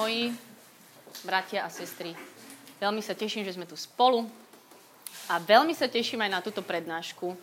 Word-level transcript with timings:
moji, 0.00 0.32
bratia 1.28 1.60
a 1.60 1.68
sestry, 1.68 2.16
veľmi 2.80 3.04
sa 3.04 3.12
teším, 3.12 3.44
že 3.44 3.52
sme 3.52 3.68
tu 3.68 3.76
spolu 3.76 4.24
a 5.28 5.36
veľmi 5.36 5.76
sa 5.76 5.92
teším 5.92 6.24
aj 6.24 6.30
na 6.32 6.40
túto 6.40 6.64
prednášku. 6.64 7.36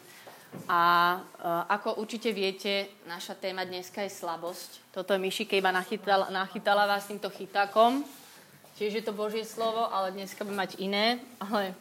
A 0.66 0.82
uh, 1.22 1.70
ako 1.70 2.02
určite 2.02 2.34
viete, 2.34 2.90
naša 3.06 3.38
téma 3.38 3.62
dneska 3.62 4.02
je 4.02 4.10
slabosť. 4.10 4.90
Toto 4.90 5.14
je 5.14 5.22
Mišike 5.22 5.54
iba 5.54 5.70
nachytala, 5.70 6.34
nachytala 6.34 6.90
vás 6.90 7.06
týmto 7.06 7.30
chytákom. 7.30 8.02
Tiež 8.82 8.98
je 8.98 9.04
to 9.06 9.14
Božie 9.14 9.46
slovo, 9.46 9.86
ale 9.94 10.18
dneska 10.18 10.42
bude 10.42 10.58
mať 10.58 10.82
iné. 10.82 11.22
Ale 11.38 11.78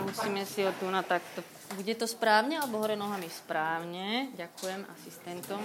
musíme 0.00 0.46
si 0.48 0.64
ho 0.64 0.72
tu 0.80 0.88
na 0.88 1.04
takto... 1.04 1.44
Bude 1.76 1.92
to 1.98 2.08
správne, 2.08 2.56
alebo 2.56 2.80
hore 2.80 2.96
nohami 2.96 3.28
správne? 3.28 4.32
Ďakujem 4.38 4.80
asistentom. 4.94 5.60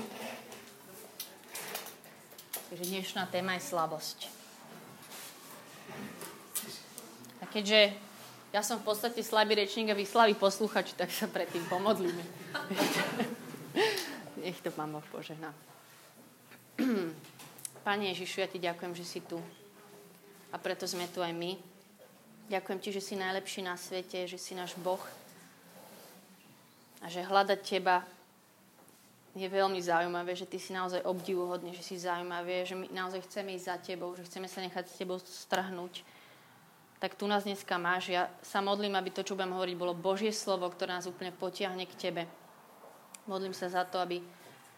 Takže 2.65 2.89
dnešná 2.89 3.29
téma 3.29 3.53
je 3.61 3.69
slabosť. 3.69 4.25
A 7.37 7.45
keďže 7.45 7.93
ja 8.49 8.65
som 8.65 8.81
v 8.81 8.89
podstate 8.89 9.21
slabý 9.21 9.53
rečník 9.53 9.93
a 9.93 9.97
vy 9.97 10.01
slabý 10.01 10.33
posluchač, 10.33 10.97
tak 10.97 11.13
sa 11.13 11.29
predtým 11.29 11.61
pomodlíme. 11.69 12.25
Nech 14.41 14.57
to 14.65 14.73
Boh 14.73 15.05
požehná. 15.13 15.53
Pane 17.85 18.03
Ježišu, 18.17 18.41
ja 18.41 18.49
ti 18.49 18.57
ďakujem, 18.57 18.97
že 18.97 19.05
si 19.05 19.21
tu 19.21 19.37
a 20.49 20.57
preto 20.57 20.89
sme 20.89 21.05
tu 21.13 21.21
aj 21.21 21.37
my. 21.37 21.53
Ďakujem 22.49 22.79
ti, 22.81 22.89
že 22.89 23.01
si 23.05 23.13
najlepší 23.13 23.61
na 23.61 23.77
svete, 23.77 24.25
že 24.25 24.41
si 24.41 24.57
náš 24.57 24.73
Boh 24.81 25.01
a 27.05 27.13
že 27.13 27.21
hľadať 27.21 27.59
teba 27.61 28.01
je 29.35 29.51
veľmi 29.51 29.83
zaujímavé, 29.83 30.31
že 30.31 30.47
ty 30.47 30.55
si 30.55 30.71
naozaj 30.71 31.03
obdivuhodný, 31.03 31.75
že 31.75 31.83
si 31.83 31.99
zaujímavé, 31.99 32.63
že 32.63 32.71
my 32.79 32.87
naozaj 32.87 33.27
chceme 33.27 33.51
ísť 33.59 33.67
za 33.67 33.77
tebou, 33.83 34.15
že 34.15 34.23
chceme 34.23 34.47
sa 34.47 34.63
nechať 34.63 34.87
s 34.87 34.95
tebou 34.95 35.19
strhnúť. 35.19 36.07
Tak 37.03 37.19
tu 37.19 37.27
nás 37.27 37.43
dneska 37.43 37.75
máš. 37.75 38.15
Ja 38.15 38.31
sa 38.39 38.63
modlím, 38.63 38.95
aby 38.95 39.11
to, 39.11 39.27
čo 39.27 39.35
budem 39.35 39.51
hovoriť, 39.51 39.75
bolo 39.75 39.91
Božie 39.91 40.31
slovo, 40.31 40.71
ktoré 40.71 40.95
nás 40.95 41.03
úplne 41.03 41.35
potiahne 41.35 41.83
k 41.83 41.99
tebe. 41.99 42.23
Modlím 43.27 43.51
sa 43.51 43.67
za 43.67 43.83
to, 43.83 43.99
aby 43.99 44.23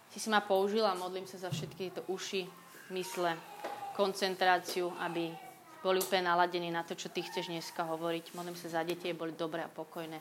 si 0.10 0.18
si 0.18 0.28
ma 0.34 0.42
použila. 0.42 0.98
Modlím 0.98 1.30
sa 1.30 1.38
za 1.38 1.54
všetky 1.54 1.78
tieto 1.78 2.02
uši, 2.10 2.50
mysle, 2.98 3.38
koncentráciu, 3.94 4.90
aby 5.06 5.30
boli 5.86 6.02
úplne 6.02 6.34
naladení 6.34 6.74
na 6.74 6.82
to, 6.82 6.98
čo 6.98 7.14
ty 7.14 7.22
chceš 7.22 7.54
dneska 7.54 7.86
hovoriť. 7.86 8.34
Modlím 8.34 8.58
sa 8.58 8.74
za 8.74 8.82
deti, 8.82 9.14
boli 9.14 9.38
dobré 9.38 9.62
a 9.62 9.70
pokojné. 9.70 10.18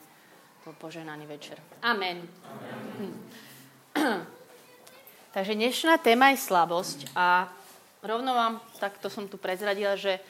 To 0.69 0.77
poženaný 0.77 1.25
večer. 1.25 1.57
Amen. 1.81 2.21
Amen. 2.21 3.56
Takže 5.37 5.53
dnešná 5.55 5.99
téma 5.99 6.33
je 6.33 6.43
slabosť 6.43 7.11
a 7.17 7.51
rovno 8.03 8.33
vám, 8.35 8.55
takto 8.79 9.11
som 9.11 9.27
tu 9.27 9.37
prezradila, 9.39 9.99
že 9.99 10.23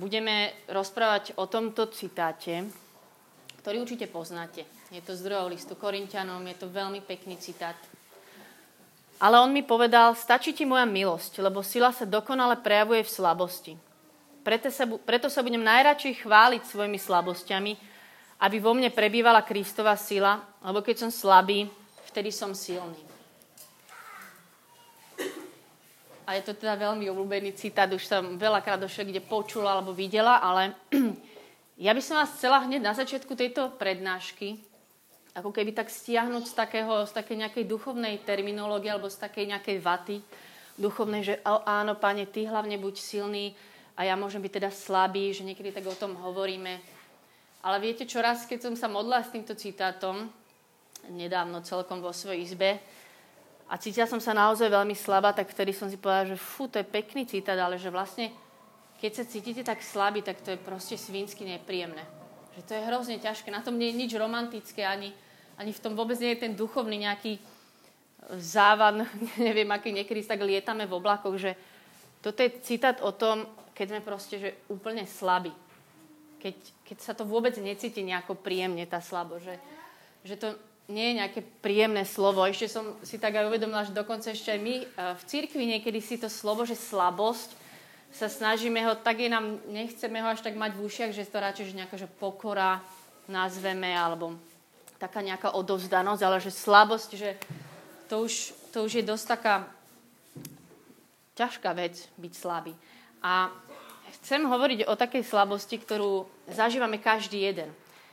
budeme 0.00 0.52
rozprávať 0.72 1.36
o 1.36 1.44
tomto 1.44 1.92
citáte, 1.92 2.64
ktorý 3.60 3.84
určite 3.84 4.08
poznáte. 4.08 4.64
Je 4.92 5.00
to 5.04 5.16
z 5.16 5.24
druhého 5.24 5.48
listu 5.48 5.76
Korintianom, 5.76 6.42
je 6.48 6.56
to 6.56 6.68
veľmi 6.72 7.00
pekný 7.04 7.36
citát. 7.40 7.76
Ale 9.22 9.38
on 9.38 9.54
mi 9.54 9.62
povedal, 9.62 10.18
stačí 10.18 10.50
ti 10.50 10.66
moja 10.66 10.82
milosť, 10.82 11.38
lebo 11.38 11.62
sila 11.62 11.94
sa 11.94 12.02
dokonale 12.02 12.58
prejavuje 12.58 13.06
v 13.06 13.14
slabosti. 13.14 13.72
Preto 14.42 14.66
sa, 14.74 14.82
preto 15.06 15.30
sa 15.30 15.46
budem 15.46 15.62
najradšej 15.62 16.26
chváliť 16.26 16.62
svojimi 16.66 16.98
slabosťami, 16.98 17.72
aby 18.42 18.56
vo 18.58 18.74
mne 18.74 18.90
prebývala 18.90 19.46
Kristova 19.46 19.94
sila, 19.94 20.42
lebo 20.66 20.82
keď 20.82 21.06
som 21.06 21.10
slabý, 21.14 21.70
vtedy 22.12 22.28
som 22.28 22.52
silný. 22.52 23.00
A 26.28 26.38
je 26.38 26.46
to 26.46 26.54
teda 26.54 26.78
veľmi 26.78 27.08
obľúbený 27.10 27.56
citát, 27.56 27.90
už 27.90 28.06
som 28.06 28.38
veľakrát 28.38 28.78
došiel, 28.78 29.10
kde 29.10 29.24
počula 29.24 29.74
alebo 29.74 29.90
videla, 29.90 30.38
ale 30.38 30.76
ja 31.82 31.90
by 31.96 32.02
som 32.04 32.20
vás 32.20 32.36
chcela 32.36 32.62
hneď 32.62 32.84
na 32.84 32.94
začiatku 32.94 33.32
tejto 33.32 33.74
prednášky 33.80 34.60
ako 35.32 35.48
keby 35.48 35.72
tak 35.72 35.88
stiahnuť 35.88 36.44
z, 36.44 36.54
takého, 36.54 37.08
z 37.08 37.12
takej 37.16 37.36
nejakej 37.40 37.64
duchovnej 37.64 38.20
terminológie 38.20 38.92
alebo 38.92 39.08
z 39.08 39.16
takej 39.16 39.56
nejakej 39.56 39.78
vaty 39.80 40.20
duchovnej, 40.76 41.24
že 41.24 41.34
áno, 41.64 41.96
pane, 41.96 42.28
ty 42.28 42.44
hlavne 42.44 42.76
buď 42.76 42.94
silný, 43.00 43.56
a 43.92 44.08
ja 44.08 44.16
môžem 44.16 44.40
byť 44.40 44.52
teda 44.56 44.70
slabý, 44.72 45.36
že 45.36 45.44
niekedy 45.44 45.68
tak 45.68 45.84
o 45.84 45.92
tom 45.92 46.16
hovoríme. 46.16 46.80
Ale 47.62 47.76
viete 47.78 48.08
čo, 48.08 48.24
raz, 48.24 48.48
keď 48.48 48.72
som 48.72 48.74
sa 48.74 48.88
modla 48.88 49.20
s 49.20 49.30
týmto 49.30 49.52
citátom, 49.52 50.32
nedávno 51.10 51.64
celkom 51.64 51.98
vo 51.98 52.14
svojej 52.14 52.46
izbe, 52.46 52.78
a 53.72 53.80
cítila 53.80 54.04
som 54.04 54.20
sa 54.20 54.36
naozaj 54.36 54.68
veľmi 54.68 54.92
slabá, 54.92 55.32
tak 55.32 55.48
vtedy 55.48 55.72
som 55.72 55.88
si 55.88 55.96
povedala, 55.96 56.28
že 56.28 56.36
fú, 56.36 56.68
to 56.68 56.76
je 56.76 56.84
pekný 56.84 57.24
citát, 57.24 57.56
ale 57.56 57.80
že 57.80 57.88
vlastne, 57.88 58.28
keď 59.00 59.10
sa 59.16 59.24
cítite 59.24 59.64
tak 59.64 59.80
slabý, 59.80 60.20
tak 60.20 60.44
to 60.44 60.52
je 60.52 60.60
proste 60.60 61.00
svinsky 61.00 61.48
nepríjemné. 61.48 62.04
Že 62.52 62.62
to 62.68 62.72
je 62.76 62.86
hrozne 62.92 63.16
ťažké. 63.16 63.48
Na 63.48 63.64
tom 63.64 63.80
nie 63.80 63.88
je 63.88 63.96
nič 63.96 64.12
romantické, 64.12 64.84
ani, 64.84 65.16
ani 65.56 65.72
v 65.72 65.80
tom 65.80 65.96
vôbec 65.96 66.20
nie 66.20 66.36
je 66.36 66.44
ten 66.44 66.52
duchovný 66.52 67.00
nejaký 67.00 67.40
závan, 68.36 69.08
neviem, 69.40 69.72
aký 69.72 69.88
niekedy 69.88 70.20
tak 70.20 70.44
lietame 70.44 70.84
v 70.84 70.92
oblakoch, 71.00 71.40
že 71.40 71.56
toto 72.20 72.44
je 72.44 72.52
citát 72.60 73.00
o 73.00 73.08
tom, 73.16 73.48
keď 73.72 73.96
sme 73.96 74.00
proste 74.04 74.36
že 74.36 74.50
úplne 74.68 75.08
slabí. 75.08 75.50
Keď, 76.44 76.56
keď 76.84 76.98
sa 77.00 77.16
to 77.16 77.24
vôbec 77.24 77.56
necíti 77.56 78.04
nejako 78.04 78.36
príjemne, 78.36 78.84
tá 78.84 79.00
slabo. 79.00 79.40
Že, 79.40 79.56
že 80.28 80.36
to 80.36 80.48
nie 80.90 81.12
je 81.12 81.18
nejaké 81.22 81.40
príjemné 81.62 82.02
slovo. 82.02 82.42
Ešte 82.42 82.66
som 82.66 82.98
si 83.06 83.20
tak 83.20 83.38
aj 83.38 83.46
uvedomila, 83.46 83.86
že 83.86 83.94
dokonca 83.94 84.34
ešte 84.34 84.50
aj 84.54 84.60
my 84.60 84.74
eh, 84.82 84.86
v 85.14 85.22
cirkvi 85.26 85.64
niekedy 85.78 85.98
si 86.02 86.18
to 86.18 86.26
slovo, 86.26 86.66
že 86.66 86.74
slabosť, 86.74 87.62
sa 88.12 88.28
snažíme 88.28 88.76
ho, 88.84 88.92
tak 88.92 89.24
je 89.24 89.32
nám, 89.32 89.56
nechceme 89.72 90.20
ho 90.20 90.28
až 90.28 90.44
tak 90.44 90.52
mať 90.52 90.76
v 90.76 90.84
ušiach, 90.84 91.16
že 91.16 91.24
to 91.24 91.40
radšej, 91.40 91.72
že 91.72 91.78
nejaká 91.80 91.96
že 91.96 92.08
pokora 92.20 92.84
nazveme, 93.24 93.88
alebo 93.88 94.36
taká 95.00 95.24
nejaká 95.24 95.56
odovzdanosť, 95.56 96.22
ale 96.22 96.36
že 96.44 96.52
slabosť, 96.52 97.10
že 97.16 97.40
to 98.12 98.28
už, 98.28 98.52
to 98.70 98.84
už 98.84 99.00
je 99.00 99.04
dosť 99.08 99.26
taká 99.32 99.54
ťažká 101.40 101.72
vec 101.72 101.96
byť 102.20 102.32
slabý. 102.36 102.76
A 103.24 103.48
chcem 104.20 104.44
hovoriť 104.44 104.84
o 104.84 104.94
takej 104.94 105.24
slabosti, 105.24 105.80
ktorú 105.80 106.28
zažívame 106.52 107.00
každý 107.00 107.48
jeden. 107.48 107.72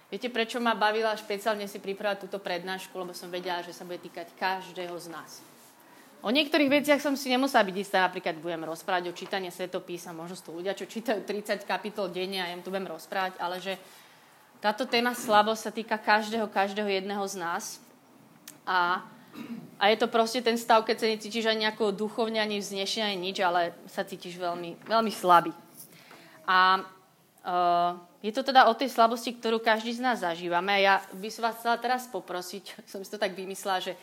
Viete, 0.10 0.34
prečo 0.34 0.58
ma 0.58 0.74
bavila 0.74 1.14
špeciálne 1.14 1.70
si 1.70 1.78
pripravať 1.78 2.26
túto 2.26 2.42
prednášku, 2.42 2.94
lebo 2.98 3.14
som 3.14 3.30
vedela, 3.30 3.62
že 3.62 3.78
sa 3.78 3.86
bude 3.86 4.02
týkať 4.02 4.34
každého 4.34 4.98
z 4.98 5.08
nás. 5.14 5.38
O 6.20 6.34
niektorých 6.34 6.82
veciach 6.82 7.00
som 7.00 7.14
si 7.16 7.32
nemusela 7.32 7.64
byť 7.64 7.78
istá, 7.78 8.04
napríklad 8.04 8.42
budem 8.42 8.66
rozprávať 8.68 9.14
o 9.14 9.16
čítanie 9.16 9.54
svetopísa, 9.54 10.12
možno 10.12 10.36
sú 10.36 10.52
ľudia, 10.52 10.76
čo 10.76 10.90
čítajú 10.90 11.24
30 11.24 11.64
kapitol 11.64 12.12
denne 12.12 12.44
a 12.44 12.50
ja 12.50 12.58
tu 12.60 12.74
budem 12.74 12.90
rozprávať, 12.90 13.40
ale 13.40 13.62
že 13.64 13.80
táto 14.60 14.84
téma 14.84 15.16
slabosť 15.16 15.62
sa 15.62 15.72
týka 15.72 15.96
každého, 15.96 16.52
každého 16.52 16.90
jedného 16.90 17.24
z 17.24 17.36
nás. 17.40 17.80
A 18.68 19.06
a 19.80 19.88
je 19.88 19.98
to 19.98 20.12
proste 20.12 20.44
ten 20.44 20.60
stav, 20.60 20.84
keď 20.84 20.98
sa 21.00 21.08
necítiš 21.08 21.46
ani 21.48 21.64
nejako 21.64 21.96
duchovne, 21.96 22.44
ani 22.44 22.60
vznešne, 22.60 23.08
ani 23.14 23.32
nič, 23.32 23.40
ale 23.40 23.72
sa 23.88 24.04
cítiš 24.04 24.36
veľmi, 24.36 24.76
veľmi 24.84 25.12
slabý. 25.14 25.56
A 26.44 26.84
uh, 26.84 27.96
je 28.20 28.36
to 28.36 28.44
teda 28.44 28.68
o 28.68 28.76
tej 28.76 28.92
slabosti, 28.92 29.32
ktorú 29.32 29.64
každý 29.64 29.96
z 29.96 30.04
nás 30.04 30.20
zažívame. 30.20 30.76
A 30.76 30.80
ja 30.80 30.96
by 31.16 31.30
som 31.32 31.48
vás 31.48 31.56
chcela 31.56 31.80
teraz 31.80 32.04
poprosiť, 32.12 32.76
som 32.92 33.00
si 33.00 33.12
to 33.12 33.16
tak 33.16 33.32
vymyslela, 33.32 33.80
že, 33.80 33.94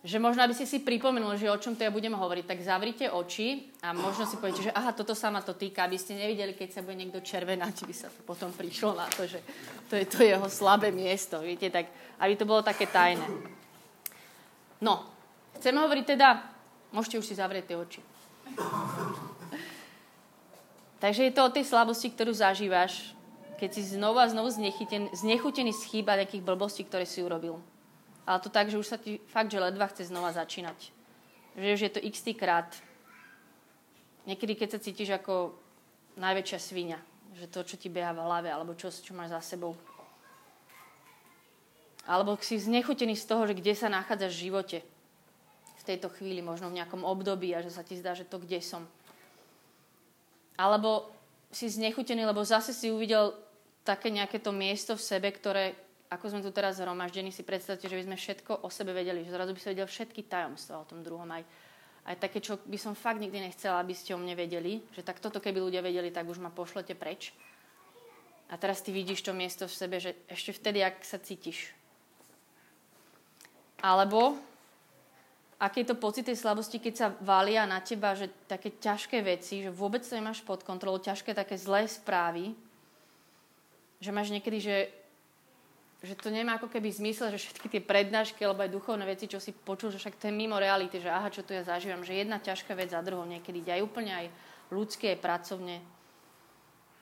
že 0.00 0.16
možno, 0.16 0.40
aby 0.40 0.56
ste 0.56 0.64
si 0.64 0.80
pripomenuli, 0.80 1.36
že 1.36 1.52
o 1.52 1.60
čom 1.60 1.76
to 1.76 1.84
ja 1.84 1.92
budem 1.92 2.16
hovoriť, 2.16 2.44
tak 2.48 2.64
zavrite 2.64 3.12
oči 3.12 3.68
a 3.84 3.92
možno 3.92 4.24
si 4.24 4.40
poviete, 4.40 4.72
že 4.72 4.72
aha, 4.72 4.96
toto 4.96 5.12
sa 5.12 5.28
ma 5.28 5.44
to 5.44 5.52
týka, 5.52 5.84
aby 5.84 6.00
ste 6.00 6.16
nevideli, 6.16 6.56
keď 6.56 6.80
sa 6.80 6.80
bude 6.80 6.96
niekto 6.96 7.20
červenať, 7.20 7.84
by 7.88 7.94
sa 7.94 8.08
potom 8.24 8.48
prišlo 8.56 8.96
na 8.96 9.04
to, 9.12 9.28
že 9.28 9.44
to 9.92 10.00
je 10.00 10.06
to 10.08 10.24
jeho 10.24 10.48
slabé 10.48 10.88
miesto, 10.88 11.44
viete, 11.44 11.68
tak 11.68 11.92
aby 12.24 12.32
to 12.40 12.48
bolo 12.48 12.64
také 12.64 12.88
tajné. 12.88 13.28
No, 14.80 15.04
chcem 15.60 15.76
hovoriť 15.76 16.16
teda, 16.16 16.40
môžete 16.88 17.20
už 17.20 17.28
si 17.28 17.36
zavrieť 17.36 17.68
tie 17.68 17.76
oči. 17.76 18.00
Takže 21.00 21.24
je 21.28 21.32
to 21.32 21.48
o 21.48 21.52
tej 21.52 21.64
slabosti, 21.64 22.12
ktorú 22.12 22.32
zažívaš, 22.36 23.16
keď 23.60 23.76
si 23.76 23.92
znovu 23.92 24.16
a 24.16 24.32
znovu 24.32 24.48
znechutený 25.12 25.72
z 25.76 25.82
chýba 25.84 26.16
nejakých 26.16 26.40
blbostí, 26.40 26.88
ktoré 26.88 27.04
si 27.04 27.20
urobil. 27.20 27.60
Ale 28.24 28.40
to 28.40 28.48
tak, 28.48 28.72
že 28.72 28.80
už 28.80 28.88
sa 28.88 28.96
ti 28.96 29.20
fakt, 29.28 29.52
že 29.52 29.60
ledva 29.60 29.84
chce 29.92 30.08
znova 30.08 30.32
začínať. 30.32 30.96
Že 31.60 31.68
už 31.76 31.80
je 31.84 31.92
to 31.92 32.00
x 32.00 32.24
krát. 32.40 32.72
Niekedy, 34.24 34.56
keď 34.56 34.68
sa 34.72 34.80
cítiš 34.80 35.12
ako 35.12 35.52
najväčšia 36.16 36.58
svinia. 36.62 36.96
Že 37.36 37.46
to, 37.52 37.60
čo 37.68 37.76
ti 37.76 37.92
beha 37.92 38.16
v 38.16 38.24
hlave, 38.24 38.48
alebo 38.48 38.72
čo, 38.72 38.88
čo 38.88 39.12
máš 39.12 39.36
za 39.36 39.54
sebou. 39.54 39.76
Alebo 42.08 42.40
si 42.40 42.56
znechutený 42.56 43.12
z 43.12 43.28
toho, 43.28 43.44
že 43.44 43.58
kde 43.58 43.76
sa 43.76 43.92
nachádzaš 43.92 44.32
v 44.32 44.44
živote 44.48 44.78
v 45.80 45.82
tejto 45.84 46.08
chvíli, 46.12 46.40
možno 46.40 46.72
v 46.72 46.80
nejakom 46.80 47.04
období 47.04 47.52
a 47.52 47.64
že 47.64 47.72
sa 47.72 47.84
ti 47.84 47.96
zdá, 47.96 48.16
že 48.16 48.24
to 48.24 48.40
kde 48.40 48.60
som. 48.64 48.88
Alebo 50.56 51.08
si 51.50 51.66
znechutený, 51.66 52.30
lebo 52.30 52.46
zase 52.46 52.70
si 52.70 52.94
uvidel 52.94 53.34
také 53.84 54.12
nejaké 54.12 54.38
to 54.38 54.52
miesto 54.52 54.96
v 54.96 55.02
sebe, 55.02 55.28
ktoré 55.32 55.76
ako 56.10 56.26
sme 56.26 56.42
tu 56.42 56.50
teraz 56.50 56.82
zhromaždení, 56.82 57.30
si 57.30 57.46
predstavte, 57.46 57.86
že 57.86 57.94
by 57.94 58.04
sme 58.10 58.16
všetko 58.18 58.66
o 58.66 58.68
sebe 58.68 58.90
vedeli, 58.90 59.22
že 59.22 59.30
zrazu 59.30 59.54
by 59.54 59.60
som 59.62 59.70
vedel 59.70 59.86
všetky 59.86 60.26
tajomstva 60.26 60.82
o 60.82 60.88
tom 60.88 61.06
druhom, 61.06 61.30
aj, 61.30 61.46
aj 62.10 62.16
také, 62.18 62.42
čo 62.42 62.58
by 62.66 62.78
som 62.82 62.98
fakt 62.98 63.22
nikdy 63.22 63.38
nechcela, 63.38 63.78
aby 63.78 63.94
ste 63.94 64.18
o 64.18 64.18
mne 64.18 64.34
vedeli, 64.34 64.82
že 64.90 65.06
tak 65.06 65.22
toto 65.22 65.38
keby 65.38 65.62
ľudia 65.62 65.86
vedeli, 65.86 66.10
tak 66.10 66.26
už 66.26 66.42
ma 66.42 66.50
pošlete 66.50 66.98
preč. 66.98 67.30
A 68.50 68.58
teraz 68.58 68.82
ty 68.82 68.90
vidíš 68.90 69.22
to 69.22 69.30
miesto 69.30 69.70
v 69.70 69.78
sebe, 69.78 70.02
že 70.02 70.18
ešte 70.26 70.50
vtedy, 70.50 70.82
ak 70.82 71.06
sa 71.06 71.22
cítiš. 71.22 71.70
Alebo 73.78 74.34
aké 75.62 75.86
to 75.86 75.94
pocit 75.94 76.26
tej 76.26 76.34
slabosti, 76.34 76.82
keď 76.82 76.94
sa 76.98 77.06
valia 77.22 77.70
na 77.70 77.78
teba, 77.78 78.18
že 78.18 78.26
také 78.50 78.74
ťažké 78.74 79.22
veci, 79.22 79.62
že 79.62 79.70
vôbec 79.70 80.02
to 80.02 80.18
nemáš 80.18 80.42
pod 80.42 80.66
kontrolou, 80.66 80.98
ťažké 80.98 81.30
také 81.38 81.54
zlé 81.54 81.86
správy, 81.86 82.58
že 84.00 84.10
máš 84.10 84.32
niekedy, 84.32 84.58
že 84.60 84.76
že 86.00 86.16
to 86.16 86.32
nemá 86.32 86.56
ako 86.56 86.72
keby 86.72 86.88
zmysel, 86.88 87.28
že 87.28 87.36
všetky 87.36 87.68
tie 87.68 87.82
prednášky 87.84 88.40
alebo 88.40 88.64
aj 88.64 88.72
duchovné 88.72 89.04
veci, 89.04 89.28
čo 89.28 89.36
si 89.36 89.52
počul, 89.52 89.92
že 89.92 90.00
však 90.00 90.16
to 90.16 90.32
je 90.32 90.34
mimo 90.34 90.56
reality, 90.56 90.96
že 90.96 91.12
aha, 91.12 91.28
čo 91.28 91.44
tu 91.44 91.52
ja 91.52 91.60
zažívam, 91.60 92.00
že 92.00 92.16
jedna 92.16 92.40
ťažká 92.40 92.72
vec 92.72 92.96
za 92.96 93.04
druhou 93.04 93.28
niekedy 93.28 93.60
aj 93.68 93.84
úplne 93.84 94.12
aj 94.16 94.26
ľudské, 94.72 95.12
aj 95.12 95.20
pracovne. 95.20 95.76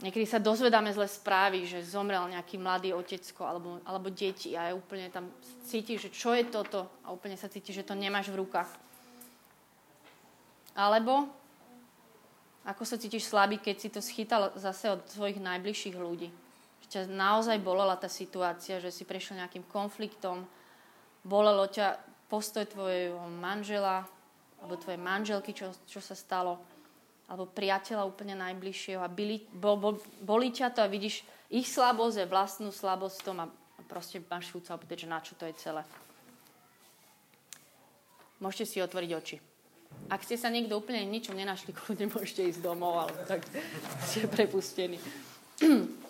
Niekedy 0.02 0.26
sa 0.26 0.42
dozvedáme 0.42 0.90
zle 0.94 1.06
správy, 1.06 1.66
že 1.66 1.86
zomrel 1.86 2.26
nejaký 2.26 2.58
mladý 2.58 2.90
otecko 2.94 3.46
alebo, 3.46 3.78
alebo 3.86 4.10
deti 4.10 4.58
a 4.58 4.70
aj 4.70 4.74
úplne 4.74 5.06
tam 5.14 5.30
cítiš, 5.62 6.10
že 6.10 6.14
čo 6.14 6.34
je 6.34 6.42
toto 6.50 6.90
a 7.06 7.14
úplne 7.14 7.38
sa 7.38 7.46
cítiš, 7.46 7.82
že 7.82 7.86
to 7.86 7.94
nemáš 7.94 8.34
v 8.34 8.42
rukách. 8.42 8.70
Alebo 10.74 11.30
ako 12.66 12.82
sa 12.82 12.98
cítiš 12.98 13.30
slabý, 13.30 13.62
keď 13.62 13.76
si 13.78 13.88
to 13.94 14.02
schytal 14.02 14.50
zase 14.58 14.90
od 14.90 15.06
svojich 15.06 15.38
najbližších 15.38 15.94
ľudí 15.94 16.47
ťa 16.88 17.08
naozaj 17.08 17.60
bolela 17.60 17.94
tá 18.00 18.08
situácia, 18.08 18.80
že 18.80 18.88
si 18.88 19.04
prešiel 19.04 19.40
nejakým 19.40 19.64
konfliktom, 19.68 20.48
bolelo 21.22 21.68
ťa 21.68 22.00
postoj 22.28 22.64
tvojho 22.68 23.20
manžela 23.40 24.04
alebo 24.58 24.74
tvojej 24.80 24.98
manželky, 24.98 25.54
čo, 25.54 25.70
čo 25.86 26.02
sa 26.02 26.18
stalo, 26.18 26.58
alebo 27.30 27.46
priateľa 27.46 28.08
úplne 28.08 28.34
najbližšieho 28.40 28.98
a 28.98 29.08
byli, 29.08 29.44
bo, 29.54 29.76
bo, 29.78 29.90
bolí 30.24 30.50
ťa 30.50 30.74
to 30.74 30.80
a 30.82 30.90
vidíš 30.90 31.22
ich 31.52 31.68
slabosť 31.68 32.24
a 32.24 32.30
vlastnú 32.30 32.70
slabosť 32.74 33.16
v 33.20 33.26
tom 33.26 33.38
a 33.44 33.46
proste 33.86 34.18
máš 34.24 34.50
chuť 34.50 34.74
opýtať, 34.74 35.06
že 35.06 35.12
na 35.12 35.20
čo 35.22 35.32
to 35.38 35.46
je 35.46 35.54
celé. 35.60 35.84
Môžete 38.40 38.64
si 38.66 38.78
otvoriť 38.82 39.10
oči. 39.14 39.36
Ak 40.12 40.24
ste 40.24 40.36
sa 40.36 40.52
niekto 40.52 40.76
úplne 40.76 41.04
ničom 41.04 41.36
nenašli, 41.36 41.72
kľudne 41.78 42.10
môžete 42.10 42.50
ísť 42.50 42.60
domov, 42.64 43.06
ale 43.06 43.12
tak 43.28 43.46
ste 44.04 44.26
prepustení. 44.26 44.98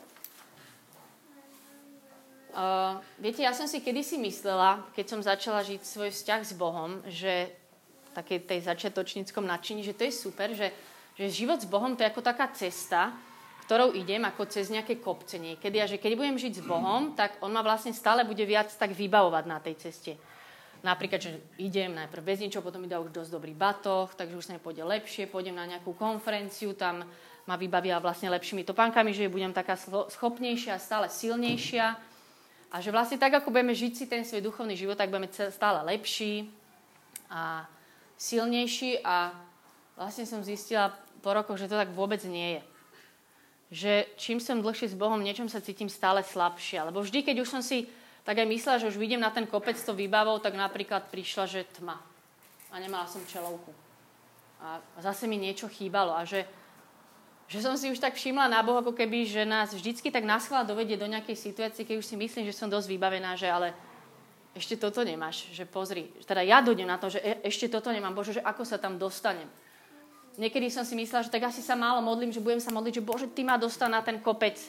Uh, 2.58 2.98
viete, 3.22 3.38
ja 3.46 3.54
som 3.54 3.70
si 3.70 3.78
kedysi 3.78 4.18
myslela, 4.18 4.82
keď 4.90 5.06
som 5.06 5.20
začala 5.22 5.62
žiť 5.62 5.78
svoj 5.78 6.10
vzťah 6.10 6.40
s 6.42 6.52
Bohom, 6.58 6.98
že 7.06 7.54
také 8.10 8.42
tej 8.42 8.66
začiatočníckom 8.66 9.46
nadšení, 9.46 9.86
že 9.86 9.94
to 9.94 10.02
je 10.02 10.10
super, 10.10 10.50
že, 10.50 10.74
že 11.14 11.30
život 11.30 11.62
s 11.62 11.70
Bohom 11.70 11.94
to 11.94 12.02
je 12.02 12.10
ako 12.10 12.18
taká 12.18 12.50
cesta, 12.50 13.14
ktorou 13.62 13.94
idem 13.94 14.26
ako 14.26 14.50
cez 14.50 14.74
nejaké 14.74 14.98
kopce 14.98 15.38
niekedy 15.38 15.78
a 15.78 15.86
že 15.86 16.02
keď 16.02 16.18
budem 16.18 16.34
žiť 16.34 16.58
s 16.58 16.66
Bohom, 16.66 17.14
tak 17.14 17.38
on 17.46 17.54
ma 17.54 17.62
vlastne 17.62 17.94
stále 17.94 18.26
bude 18.26 18.42
viac 18.42 18.74
tak 18.74 18.90
vybavovať 18.90 19.44
na 19.46 19.62
tej 19.62 19.78
ceste. 19.78 20.12
Napríklad, 20.82 21.22
že 21.22 21.38
idem 21.62 21.94
najprv 21.94 22.26
bez 22.26 22.42
ničoho, 22.42 22.66
potom 22.66 22.82
mi 22.82 22.90
dá 22.90 22.98
už 22.98 23.14
dosť 23.14 23.38
dobrý 23.38 23.54
batoh, 23.54 24.10
takže 24.18 24.34
už 24.34 24.46
sa 24.50 24.58
mi 24.58 24.58
pôjde 24.58 24.82
lepšie, 24.82 25.30
pôjdem 25.30 25.54
na 25.54 25.62
nejakú 25.62 25.94
konferenciu, 25.94 26.74
tam 26.74 27.06
ma 27.46 27.54
vybavia 27.54 28.02
vlastne 28.02 28.34
lepšími 28.34 28.66
topánkami, 28.66 29.14
že 29.14 29.30
budem 29.30 29.54
taká 29.54 29.78
schopnejšia, 30.10 30.74
stále 30.82 31.06
silnejšia 31.06 32.07
a 32.68 32.84
že 32.84 32.92
vlastne 32.92 33.16
tak, 33.16 33.32
ako 33.32 33.48
budeme 33.48 33.72
žiť 33.72 33.92
si 33.96 34.04
ten 34.04 34.28
svoj 34.28 34.44
duchovný 34.44 34.76
život, 34.76 35.00
tak 35.00 35.08
budeme 35.08 35.32
stále 35.32 35.80
lepší 35.88 36.52
a 37.32 37.64
silnejší 38.20 39.00
a 39.00 39.32
vlastne 39.96 40.28
som 40.28 40.44
zistila 40.44 40.92
po 41.24 41.32
rokoch, 41.32 41.56
že 41.56 41.70
to 41.70 41.80
tak 41.80 41.88
vôbec 41.96 42.20
nie 42.28 42.60
je. 42.60 42.62
Že 43.68 43.92
čím 44.16 44.38
som 44.40 44.60
dlhšie 44.60 44.92
s 44.92 44.96
Bohom, 44.96 45.20
niečom 45.20 45.48
sa 45.48 45.64
cítim 45.64 45.88
stále 45.88 46.20
slabšie. 46.20 46.88
Lebo 46.88 47.00
vždy, 47.00 47.24
keď 47.24 47.36
už 47.44 47.48
som 47.48 47.62
si 47.64 47.88
tak 48.24 48.44
aj 48.44 48.48
myslela, 48.48 48.80
že 48.80 48.88
už 48.92 49.00
vidím 49.00 49.24
na 49.24 49.32
ten 49.32 49.48
kopec 49.48 49.76
to 49.80 49.96
výbavou, 49.96 50.36
tak 50.36 50.52
napríklad 50.52 51.08
prišla, 51.08 51.44
že 51.48 51.68
tma. 51.80 51.96
A 52.68 52.76
nemala 52.76 53.08
som 53.08 53.24
čelovku. 53.24 53.72
A 54.60 54.80
zase 55.00 55.24
mi 55.24 55.40
niečo 55.40 55.68
chýbalo. 55.68 56.12
A 56.12 56.28
že 56.28 56.44
že 57.48 57.64
som 57.64 57.80
si 57.80 57.88
už 57.88 57.96
tak 57.96 58.12
všimla 58.12 58.44
na 58.44 58.60
Bohu, 58.60 58.84
ako 58.84 58.92
keby, 58.92 59.24
že 59.24 59.48
nás 59.48 59.72
vždycky 59.72 60.12
tak 60.12 60.28
naschvál 60.28 60.68
dovedie 60.68 61.00
do 61.00 61.08
nejakej 61.08 61.32
situácie, 61.32 61.88
keď 61.88 62.04
už 62.04 62.06
si 62.06 62.16
myslím, 62.20 62.44
že 62.44 62.52
som 62.52 62.68
dosť 62.68 62.88
vybavená, 62.92 63.40
že 63.40 63.48
ale 63.48 63.72
ešte 64.52 64.76
toto 64.76 65.00
nemáš, 65.00 65.48
že 65.56 65.64
pozri, 65.64 66.12
teda 66.28 66.44
ja 66.44 66.60
dojdem 66.60 66.84
na 66.84 67.00
to, 67.00 67.08
že 67.08 67.24
e, 67.24 67.40
ešte 67.48 67.72
toto 67.72 67.88
nemám, 67.88 68.12
Bože, 68.12 68.36
že 68.36 68.44
ako 68.44 68.68
sa 68.68 68.76
tam 68.76 69.00
dostanem. 69.00 69.48
Niekedy 70.38 70.68
som 70.70 70.84
si 70.84 70.94
myslela, 70.94 71.24
že 71.24 71.32
tak 71.32 71.48
asi 71.48 71.64
sa 71.64 71.74
málo 71.74 72.04
modlím, 72.04 72.30
že 72.30 72.44
budem 72.44 72.60
sa 72.62 72.70
modliť, 72.70 73.00
že 73.00 73.06
Bože, 73.06 73.26
Ty 73.32 73.42
ma 73.48 73.56
dostal 73.58 73.90
na 73.90 74.04
ten 74.04 74.20
kopec. 74.20 74.60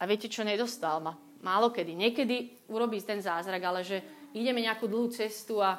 A 0.00 0.08
viete, 0.08 0.32
čo 0.32 0.46
nedostal 0.46 1.02
ma? 1.02 1.12
Málo 1.44 1.68
kedy. 1.68 1.92
Niekedy 1.92 2.68
urobí 2.72 3.04
ten 3.04 3.20
zázrak, 3.20 3.60
ale 3.60 3.84
že 3.84 4.00
ideme 4.32 4.64
nejakú 4.64 4.88
dlhú 4.88 5.12
cestu 5.12 5.60
a, 5.60 5.76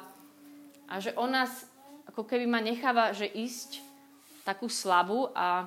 a 0.86 1.02
že 1.02 1.10
on 1.18 1.34
nás 1.34 1.66
ako 2.06 2.22
keby 2.22 2.46
ma 2.46 2.62
necháva, 2.62 3.10
že 3.10 3.26
ísť 3.26 3.82
takú 4.46 4.70
slabu 4.70 5.34
a 5.34 5.66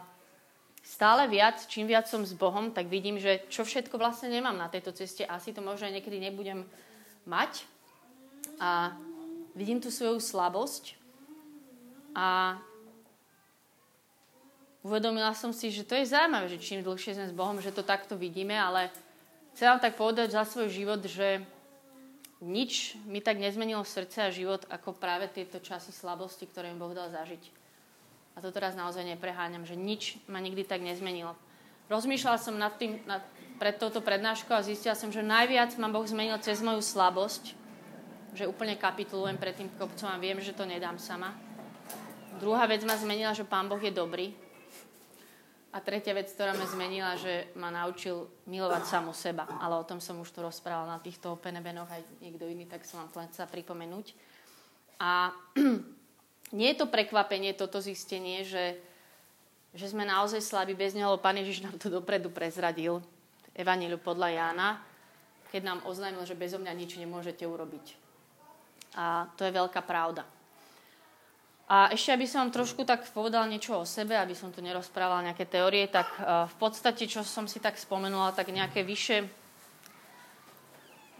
stále 0.89 1.29
viac, 1.29 1.61
čím 1.69 1.85
viac 1.85 2.09
som 2.09 2.25
s 2.25 2.33
Bohom, 2.33 2.73
tak 2.73 2.89
vidím, 2.89 3.21
že 3.21 3.45
čo 3.53 3.61
všetko 3.61 4.01
vlastne 4.01 4.33
nemám 4.33 4.57
na 4.57 4.73
tejto 4.73 4.89
ceste. 4.89 5.21
Asi 5.21 5.53
to 5.53 5.61
možno 5.61 5.85
aj 5.85 6.01
niekedy 6.01 6.17
nebudem 6.17 6.65
mať. 7.29 7.61
A 8.57 8.97
vidím 9.53 9.77
tú 9.77 9.93
svoju 9.93 10.17
slabosť. 10.17 10.97
A 12.17 12.57
uvedomila 14.81 15.37
som 15.37 15.53
si, 15.53 15.69
že 15.69 15.85
to 15.85 15.93
je 15.93 16.09
zaujímavé, 16.09 16.49
že 16.49 16.57
čím 16.57 16.81
dlhšie 16.81 17.21
sme 17.21 17.29
s 17.29 17.37
Bohom, 17.37 17.61
že 17.61 17.69
to 17.69 17.85
takto 17.85 18.17
vidíme, 18.17 18.57
ale 18.57 18.89
chcem 19.53 19.69
vám 19.69 19.81
tak 19.85 19.93
povedať 19.93 20.33
za 20.33 20.41
svoj 20.41 20.73
život, 20.73 21.05
že 21.05 21.45
nič 22.41 22.97
mi 23.05 23.21
tak 23.21 23.37
nezmenilo 23.37 23.85
srdce 23.85 24.25
a 24.25 24.33
život, 24.33 24.65
ako 24.73 24.97
práve 24.97 25.29
tieto 25.29 25.61
časy 25.61 25.93
slabosti, 25.93 26.49
ktoré 26.49 26.73
mi 26.73 26.81
Boh 26.81 26.97
dal 26.97 27.13
zažiť. 27.13 27.58
A 28.39 28.43
to 28.47 28.55
teraz 28.55 28.71
naozaj 28.71 29.03
nepreháňam, 29.03 29.67
že 29.67 29.75
nič 29.75 30.15
ma 30.31 30.39
nikdy 30.39 30.63
tak 30.63 30.79
nezmenilo. 30.79 31.35
Rozmýšľala 31.91 32.39
som 32.39 32.55
nad 32.55 32.71
tým, 32.79 33.03
nad, 33.03 33.19
pred 33.59 33.75
touto 33.75 33.99
prednáškou 33.99 34.55
a 34.55 34.63
zistila 34.63 34.95
som, 34.95 35.11
že 35.11 35.19
najviac 35.19 35.75
ma 35.75 35.91
Boh 35.91 36.07
zmenil 36.07 36.39
cez 36.39 36.63
moju 36.63 36.79
slabosť, 36.79 37.51
že 38.31 38.47
úplne 38.47 38.79
kapitulujem 38.79 39.35
pred 39.35 39.59
tým 39.59 39.67
kopcom 39.75 40.07
a 40.07 40.15
viem, 40.15 40.39
že 40.39 40.55
to 40.55 40.63
nedám 40.63 40.95
sama. 40.95 41.35
Druhá 42.39 42.63
vec 42.63 42.79
ma 42.87 42.95
zmenila, 42.95 43.35
že 43.35 43.43
Pán 43.43 43.67
Boh 43.67 43.83
je 43.83 43.91
dobrý. 43.91 44.31
A 45.75 45.83
tretia 45.83 46.15
vec, 46.15 46.31
ktorá 46.31 46.55
ma 46.55 46.63
zmenila, 46.63 47.19
že 47.19 47.51
ma 47.59 47.67
naučil 47.67 48.31
milovať 48.47 48.87
samu 48.87 49.11
seba. 49.11 49.43
Ale 49.59 49.75
o 49.75 49.83
tom 49.83 49.99
som 49.99 50.15
už 50.23 50.31
tu 50.31 50.39
rozprávala 50.39 50.95
na 50.95 51.03
týchto 51.03 51.35
penebenoch 51.43 51.91
aj 51.91 52.23
niekto 52.23 52.47
iný, 52.47 52.71
tak 52.71 52.87
som 52.87 53.03
vám 53.03 53.27
chcela 53.27 53.51
pripomenúť. 53.51 54.15
A 55.03 55.35
nie 56.53 56.73
je 56.73 56.79
to 56.81 56.87
prekvapenie, 56.89 57.53
toto 57.53 57.77
zistenie, 57.81 58.41
že, 58.45 58.77
že 59.73 59.85
sme 59.89 60.05
naozaj 60.05 60.41
slabí 60.41 60.73
bez 60.73 60.97
neho, 60.97 61.19
Pán 61.21 61.37
Ježiš 61.37 61.61
nám 61.65 61.77
to 61.77 61.89
dopredu 61.89 62.33
prezradil, 62.33 63.01
Evaníliu 63.53 63.99
podľa 63.99 64.29
Jána, 64.31 64.69
keď 65.51 65.61
nám 65.65 65.79
oznámil, 65.89 66.23
že 66.23 66.37
bezo 66.37 66.61
mňa 66.61 66.73
nič 66.73 66.95
nemôžete 66.95 67.43
urobiť. 67.43 67.85
A 68.95 69.29
to 69.35 69.45
je 69.45 69.51
veľká 69.51 69.81
pravda. 69.83 70.23
A 71.69 71.93
ešte, 71.93 72.09
aby 72.09 72.25
som 72.25 72.41
vám 72.45 72.55
trošku 72.55 72.81
tak 72.81 73.05
povedal 73.13 73.45
niečo 73.45 73.77
o 73.77 73.85
sebe, 73.85 74.17
aby 74.17 74.33
som 74.33 74.49
tu 74.49 74.57
nerozprávala 74.57 75.29
nejaké 75.29 75.45
teórie, 75.45 75.85
tak 75.85 76.09
v 76.49 76.55
podstate, 76.57 77.05
čo 77.05 77.21
som 77.21 77.45
si 77.45 77.61
tak 77.61 77.77
spomenula, 77.77 78.33
tak 78.33 78.49
nejaké 78.49 78.81
vyše, 78.81 79.29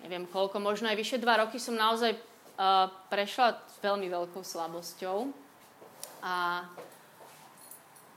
neviem 0.01 0.25
koľko, 0.25 0.57
možno 0.57 0.89
aj 0.89 0.97
vyše 0.97 1.21
dva 1.21 1.45
roky 1.45 1.61
som 1.61 1.77
naozaj 1.77 2.17
prešla 3.07 3.55
s 3.71 3.79
veľmi 3.79 4.11
veľkou 4.11 4.43
slabosťou. 4.43 5.31
A 6.19 6.67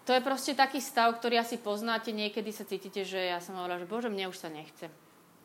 to 0.03 0.11
je 0.11 0.27
proste 0.27 0.59
taký 0.59 0.83
stav, 0.83 1.15
ktorý 1.15 1.39
asi 1.39 1.63
poznáte. 1.63 2.11
Niekedy 2.11 2.51
sa 2.51 2.67
cítite, 2.67 3.07
že 3.07 3.31
ja 3.31 3.39
som 3.39 3.55
hovorila, 3.55 3.79
že 3.79 3.87
bože, 3.87 4.11
mne 4.11 4.27
už 4.35 4.39
sa 4.43 4.51
nechce. 4.51 4.91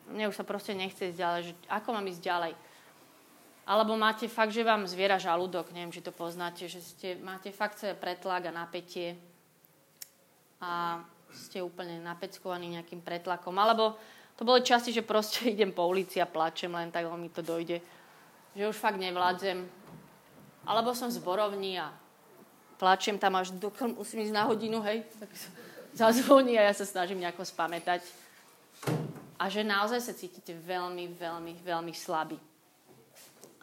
Mne 0.09 0.33
už 0.33 0.41
sa 0.41 0.45
proste 0.47 0.73
nechce 0.73 1.13
ísť 1.13 1.19
ďalej. 1.21 1.41
Že 1.45 1.53
ako 1.69 1.89
mám 1.93 2.09
ísť 2.09 2.21
ďalej? 2.25 2.53
Alebo 3.67 3.93
máte 3.99 4.25
fakt, 4.31 4.55
že 4.55 4.65
vám 4.65 4.87
zviera 4.87 5.19
žalúdok, 5.19 5.75
neviem, 5.75 5.91
či 5.91 5.99
to 5.99 6.15
poznáte, 6.15 6.71
že 6.71 6.79
ste, 6.79 7.19
máte 7.19 7.51
fakt 7.51 7.83
celé 7.83 7.99
pretlak 7.99 8.47
a 8.47 8.55
napätie 8.55 9.19
a 10.63 11.03
ste 11.35 11.59
úplne 11.59 11.99
napeckovaní 11.99 12.71
nejakým 12.79 13.03
pretlakom. 13.03 13.51
Alebo 13.59 13.99
to 14.39 14.47
boli 14.47 14.63
časti, 14.63 14.95
že 14.95 15.05
proste 15.05 15.45
idem 15.53 15.69
po 15.69 15.85
ulici 15.85 16.17
a 16.17 16.25
plačem, 16.25 16.71
len 16.73 16.89
tak 16.89 17.05
mi 17.13 17.29
to 17.29 17.45
dojde 17.45 17.77
že 18.57 18.65
už 18.65 18.73
fakt 18.73 18.97
nevládzem. 18.97 19.69
Alebo 20.65 20.97
som 20.97 21.13
zborovní 21.13 21.77
a 21.77 21.93
plačem 22.81 23.21
tam 23.21 23.37
až 23.37 23.53
do 23.53 23.69
musím 23.93 24.25
ísť 24.25 24.33
na 24.33 24.43
hodinu, 24.49 24.81
hej, 24.81 25.05
tak 25.21 25.29
zazvoní 26.01 26.57
a 26.57 26.65
ja 26.65 26.73
sa 26.73 26.85
snažím 26.89 27.21
nejako 27.21 27.45
spamätať. 27.45 28.01
a 29.37 29.43
že 29.53 29.61
naozaj 29.61 30.01
sa 30.01 30.17
cítite 30.17 30.57
veľmi, 30.57 31.13
veľmi, 31.13 31.53
veľmi 31.61 31.93
slabí. 31.93 32.41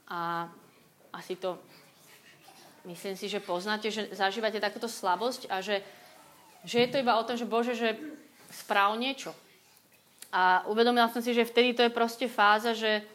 A 0.06 0.46
asi 1.10 1.34
to 1.34 1.58
myslím 2.86 3.16
si, 3.16 3.26
že 3.26 3.42
poznáte, 3.42 3.90
že 3.90 4.12
zažívate 4.14 4.62
takúto 4.62 4.86
slabosť 4.86 5.50
a 5.50 5.58
že, 5.58 5.82
že 6.62 6.86
je 6.86 6.88
to 6.94 7.00
iba 7.00 7.18
o 7.18 7.26
tom, 7.26 7.34
že 7.34 7.48
Bože, 7.48 7.74
že 7.74 7.98
správ 8.52 8.94
niečo. 8.94 9.34
A 10.34 10.66
uvedomila 10.66 11.10
som 11.10 11.22
si, 11.22 11.30
že 11.34 11.46
vtedy 11.46 11.74
to 11.74 11.82
je 11.86 11.94
proste 11.94 12.26
fáza, 12.26 12.74
že 12.74 13.06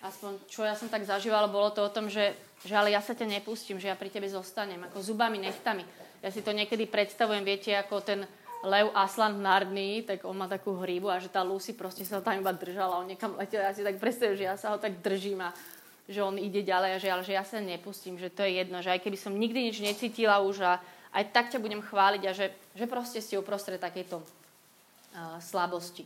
aspoň 0.00 0.40
čo 0.48 0.64
ja 0.64 0.72
som 0.76 0.88
tak 0.88 1.04
zažívala, 1.04 1.52
bolo 1.52 1.70
to 1.72 1.84
o 1.84 1.92
tom, 1.92 2.08
že, 2.08 2.32
že 2.64 2.72
ale 2.72 2.92
ja 2.92 3.04
sa 3.04 3.12
ťa 3.12 3.28
nepustím, 3.28 3.76
že 3.76 3.92
ja 3.92 3.96
pri 3.96 4.08
tebe 4.08 4.28
zostanem, 4.28 4.80
ako 4.88 5.04
zubami, 5.04 5.40
nechtami. 5.40 5.84
Ja 6.20 6.28
si 6.28 6.44
to 6.44 6.52
niekedy 6.52 6.88
predstavujem, 6.88 7.44
viete, 7.44 7.72
ako 7.76 8.04
ten 8.04 8.20
Lev 8.60 8.92
Aslan 8.92 9.40
v 9.40 10.04
tak 10.04 10.20
on 10.28 10.36
má 10.36 10.44
takú 10.44 10.76
hríbu 10.76 11.08
a 11.08 11.16
že 11.16 11.32
tá 11.32 11.40
Lucy 11.40 11.72
proste 11.72 12.04
sa 12.04 12.20
tam 12.20 12.44
iba 12.44 12.52
držala, 12.52 13.00
on 13.00 13.08
niekam 13.08 13.32
letel, 13.40 13.64
ja 13.64 13.72
si 13.72 13.80
tak 13.80 13.96
predstavím, 13.96 14.36
že 14.36 14.44
ja 14.44 14.56
sa 14.60 14.76
ho 14.76 14.78
tak 14.80 15.00
držím 15.00 15.40
a 15.40 15.56
že 16.04 16.20
on 16.20 16.36
ide 16.36 16.60
ďalej 16.60 16.90
a 16.92 16.98
že, 17.00 17.08
ale 17.08 17.22
že 17.24 17.32
ja 17.32 17.44
sa 17.46 17.56
nepustím, 17.56 18.20
že 18.20 18.28
to 18.28 18.44
je 18.44 18.60
jedno, 18.60 18.84
že 18.84 18.92
aj 18.92 19.00
keby 19.00 19.16
som 19.16 19.32
nikdy 19.32 19.72
nič 19.72 19.80
necítila 19.80 20.44
už 20.44 20.60
a 20.60 20.72
aj 21.16 21.24
tak 21.32 21.48
ťa 21.48 21.62
budem 21.62 21.80
chváliť 21.80 22.22
a 22.28 22.32
že, 22.36 22.52
že 22.76 22.84
proste 22.84 23.24
ste 23.24 23.40
uprostred 23.40 23.80
takéto 23.80 24.20
uh, 24.20 25.40
slabosti. 25.40 26.04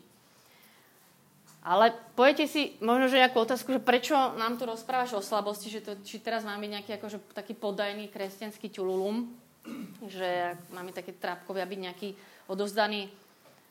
Ale 1.64 1.96
pojete 2.12 2.44
si 2.44 2.76
možno, 2.84 3.08
že 3.08 3.24
nejakú 3.24 3.40
otázku, 3.40 3.72
že 3.72 3.80
prečo 3.80 4.12
nám 4.36 4.60
tu 4.60 4.68
rozprávaš 4.68 5.16
o 5.16 5.24
slabosti, 5.24 5.72
že 5.72 5.80
to, 5.80 5.96
či 6.04 6.20
teraz 6.20 6.44
máme 6.44 6.68
nejaký 6.68 7.00
akože, 7.00 7.32
taký 7.32 7.56
podajný 7.56 8.12
kresťanský 8.12 8.68
ťululum, 8.68 9.32
že 10.04 10.60
máme 10.76 10.92
také 10.92 11.16
trápkovia 11.16 11.64
byť 11.64 11.80
nejaký 11.80 12.08
odozdaný 12.52 13.08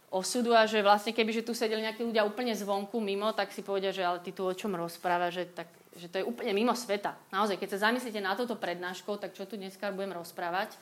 osudu 0.09 0.57
a 0.57 0.65
že 0.65 0.81
vlastne 0.81 1.13
keby, 1.13 1.37
že 1.37 1.45
tu 1.45 1.53
sedeli 1.53 1.85
nejakí 1.85 2.01
ľudia 2.01 2.25
úplne 2.25 2.57
zvonku, 2.57 2.97
mimo, 2.97 3.29
tak 3.33 3.53
si 3.53 3.61
povedia, 3.61 3.93
že 3.93 4.01
ale 4.01 4.21
ty 4.25 4.33
tu 4.33 4.41
o 4.41 4.53
čom 4.57 4.73
rozpráva, 4.73 5.29
že 5.29 5.45
tak 5.45 5.69
že 5.93 6.09
to 6.09 6.17
je 6.17 6.25
úplne 6.25 6.57
mimo 6.57 6.73
sveta. 6.73 7.13
Naozaj, 7.29 7.61
keď 7.61 7.77
sa 7.77 7.89
zamyslíte 7.89 8.17
na 8.17 8.33
toto 8.33 8.57
prednáškou, 8.57 9.21
tak 9.21 9.37
čo 9.37 9.45
tu 9.45 9.61
dneska 9.61 9.93
budem 9.93 10.17
rozprávať, 10.17 10.73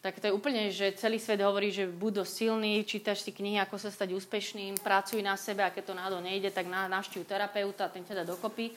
tak 0.00 0.16
to 0.16 0.32
je 0.32 0.36
úplne, 0.36 0.72
že 0.72 0.96
celý 0.96 1.20
svet 1.20 1.44
hovorí, 1.44 1.68
že 1.68 1.84
buď 1.84 2.24
silný, 2.24 2.80
čítaš 2.88 3.20
si 3.20 3.36
knihy, 3.36 3.60
ako 3.60 3.76
sa 3.76 3.92
stať 3.92 4.16
úspešným, 4.16 4.80
pracuj 4.80 5.20
na 5.20 5.36
sebe 5.36 5.60
a 5.60 5.68
keď 5.68 5.92
to 5.92 5.98
náhodou 5.98 6.24
nejde, 6.24 6.48
tak 6.48 6.64
navštív 6.72 7.28
terapeuta, 7.28 7.92
ten 7.92 8.00
ťa 8.00 8.20
dá 8.20 8.24
dokopy. 8.24 8.72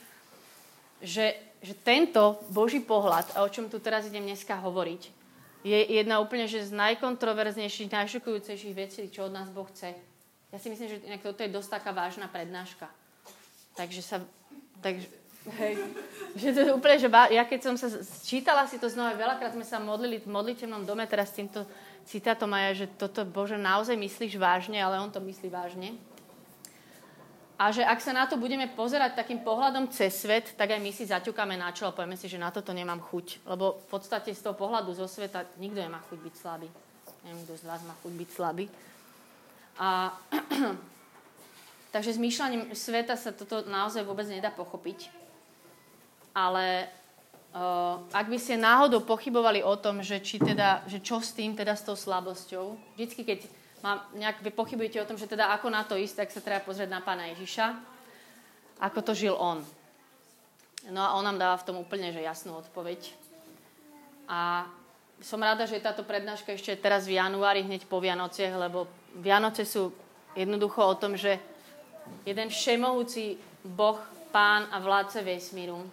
Že, 1.00 1.36
že 1.64 1.74
tento 1.80 2.44
Boží 2.52 2.84
pohľad, 2.84 3.40
a 3.40 3.48
o 3.48 3.52
čom 3.52 3.72
tu 3.72 3.80
teraz 3.80 4.08
idem 4.08 4.24
dneska 4.24 4.60
hovoriť, 4.60 5.24
je 5.64 5.80
jedna 5.96 6.20
úplne 6.20 6.44
že 6.44 6.68
z 6.68 6.76
najkontroverznejších, 6.76 7.88
najšokujúcejších 7.88 8.76
vecí, 8.76 9.08
čo 9.08 9.32
od 9.32 9.36
nás 9.36 9.48
Boh 9.48 9.68
chce. 9.72 9.96
Ja 10.52 10.60
si 10.60 10.68
myslím, 10.68 10.92
že 10.92 11.00
toto 11.24 11.40
je 11.40 11.56
dosť 11.56 11.80
taká 11.80 11.96
vážna 11.96 12.28
prednáška. 12.28 12.92
Takže 13.80 14.02
sa, 14.04 14.20
takže, 14.84 15.08
Hej. 15.44 15.76
Že 16.40 16.50
to 16.56 16.60
je 16.64 16.72
úplne, 16.72 16.98
že 16.98 17.10
ja 17.12 17.44
keď 17.44 17.60
som 17.60 17.76
sa 17.76 17.92
čítala 18.24 18.64
si 18.64 18.80
to 18.80 18.88
znova, 18.88 19.12
veľakrát 19.12 19.52
sme 19.52 19.68
sa 19.68 19.76
modlili 19.76 20.24
v 20.24 20.32
modlitevnom 20.32 20.88
dome 20.88 21.04
teraz 21.04 21.36
s 21.36 21.44
týmto 21.44 21.68
citátom 22.08 22.48
aj, 22.56 22.80
že 22.80 22.88
toto, 22.96 23.28
Bože, 23.28 23.60
naozaj 23.60 24.00
myslíš 24.00 24.40
vážne, 24.40 24.80
ale 24.80 25.04
on 25.04 25.12
to 25.12 25.20
myslí 25.20 25.52
vážne. 25.52 26.00
A 27.60 27.70
že 27.70 27.86
ak 27.86 28.02
sa 28.02 28.16
na 28.16 28.26
to 28.26 28.40
budeme 28.40 28.66
pozerať 28.72 29.14
takým 29.20 29.46
pohľadom 29.46 29.92
cez 29.94 30.16
svet, 30.16 30.56
tak 30.58 30.74
aj 30.74 30.82
my 30.82 30.92
si 30.92 31.06
zaťukáme 31.06 31.54
na 31.54 31.70
čelo 31.70 31.94
a 31.94 31.96
povieme 31.96 32.18
si, 32.18 32.26
že 32.26 32.42
na 32.42 32.50
toto 32.50 32.74
nemám 32.74 33.00
chuť. 33.04 33.46
Lebo 33.46 33.78
v 33.78 33.88
podstate 33.94 34.34
z 34.34 34.42
toho 34.42 34.58
pohľadu 34.58 34.96
zo 34.96 35.06
sveta 35.06 35.46
nikto 35.62 35.80
nemá 35.80 36.02
chuť 36.08 36.20
byť 36.24 36.36
slabý. 36.40 36.68
Neviem, 37.24 37.44
kto 37.46 37.54
z 37.62 37.64
vás 37.70 37.82
má 37.86 37.94
chuť 38.02 38.14
byť 38.20 38.30
slabý. 38.34 38.66
A 39.78 40.12
takže 41.94 42.18
s 42.18 42.20
myšľaním 42.20 42.74
sveta 42.74 43.16
sa 43.16 43.32
toto 43.32 43.64
naozaj 43.70 44.02
vôbec 44.02 44.26
nedá 44.26 44.50
pochopiť 44.50 45.23
ale 46.34 46.90
uh, 47.54 48.02
ak 48.10 48.28
by 48.28 48.38
ste 48.42 48.58
náhodou 48.58 49.06
pochybovali 49.06 49.62
o 49.62 49.78
tom, 49.78 50.02
že, 50.02 50.20
či 50.20 50.42
teda, 50.42 50.82
že 50.90 51.00
čo 51.00 51.22
s 51.22 51.32
tým, 51.38 51.54
teda 51.54 51.78
s 51.78 51.86
tou 51.86 51.94
slabosťou, 51.94 52.98
vždycky, 52.98 53.22
keď 53.22 53.40
má, 53.86 54.10
nejak 54.18 54.42
vy 54.42 54.50
pochybujete 54.50 54.98
o 55.00 55.08
tom, 55.08 55.16
že 55.22 55.30
teda 55.30 55.54
ako 55.54 55.68
na 55.70 55.86
to 55.86 55.94
ísť, 55.94 56.26
tak 56.26 56.30
sa 56.34 56.42
treba 56.42 56.66
pozrieť 56.66 56.90
na 56.90 57.06
pána 57.06 57.30
Ježiša, 57.38 57.78
ako 58.82 59.00
to 59.06 59.14
žil 59.14 59.38
on. 59.38 59.62
No 60.90 61.00
a 61.00 61.16
on 61.16 61.24
nám 61.24 61.40
dáva 61.40 61.56
v 61.62 61.68
tom 61.70 61.78
úplne 61.80 62.12
že 62.12 62.20
jasnú 62.20 62.60
odpoveď. 62.60 63.00
A 64.28 64.68
som 65.24 65.40
rada, 65.40 65.64
že 65.64 65.80
táto 65.80 66.04
prednáška 66.04 66.52
ešte 66.52 66.76
teraz 66.76 67.08
v 67.08 67.16
januári, 67.16 67.64
hneď 67.64 67.88
po 67.88 68.04
Vianociach, 68.04 68.52
lebo 68.60 68.92
Vianoce 69.16 69.64
sú 69.64 69.96
jednoducho 70.36 70.84
o 70.84 71.00
tom, 71.00 71.16
že 71.16 71.40
jeden 72.28 72.52
všemohúci 72.52 73.40
Boh, 73.64 74.02
Pán 74.34 74.66
a 74.74 74.82
vládce 74.82 75.22
vesmíru 75.22 75.86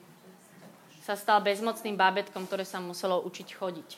sa 1.01 1.17
stal 1.17 1.41
bezmocným 1.41 1.97
bábetkom, 1.97 2.45
ktoré 2.45 2.69
sa 2.69 2.79
muselo 2.79 3.25
učiť 3.25 3.49
chodiť. 3.57 3.91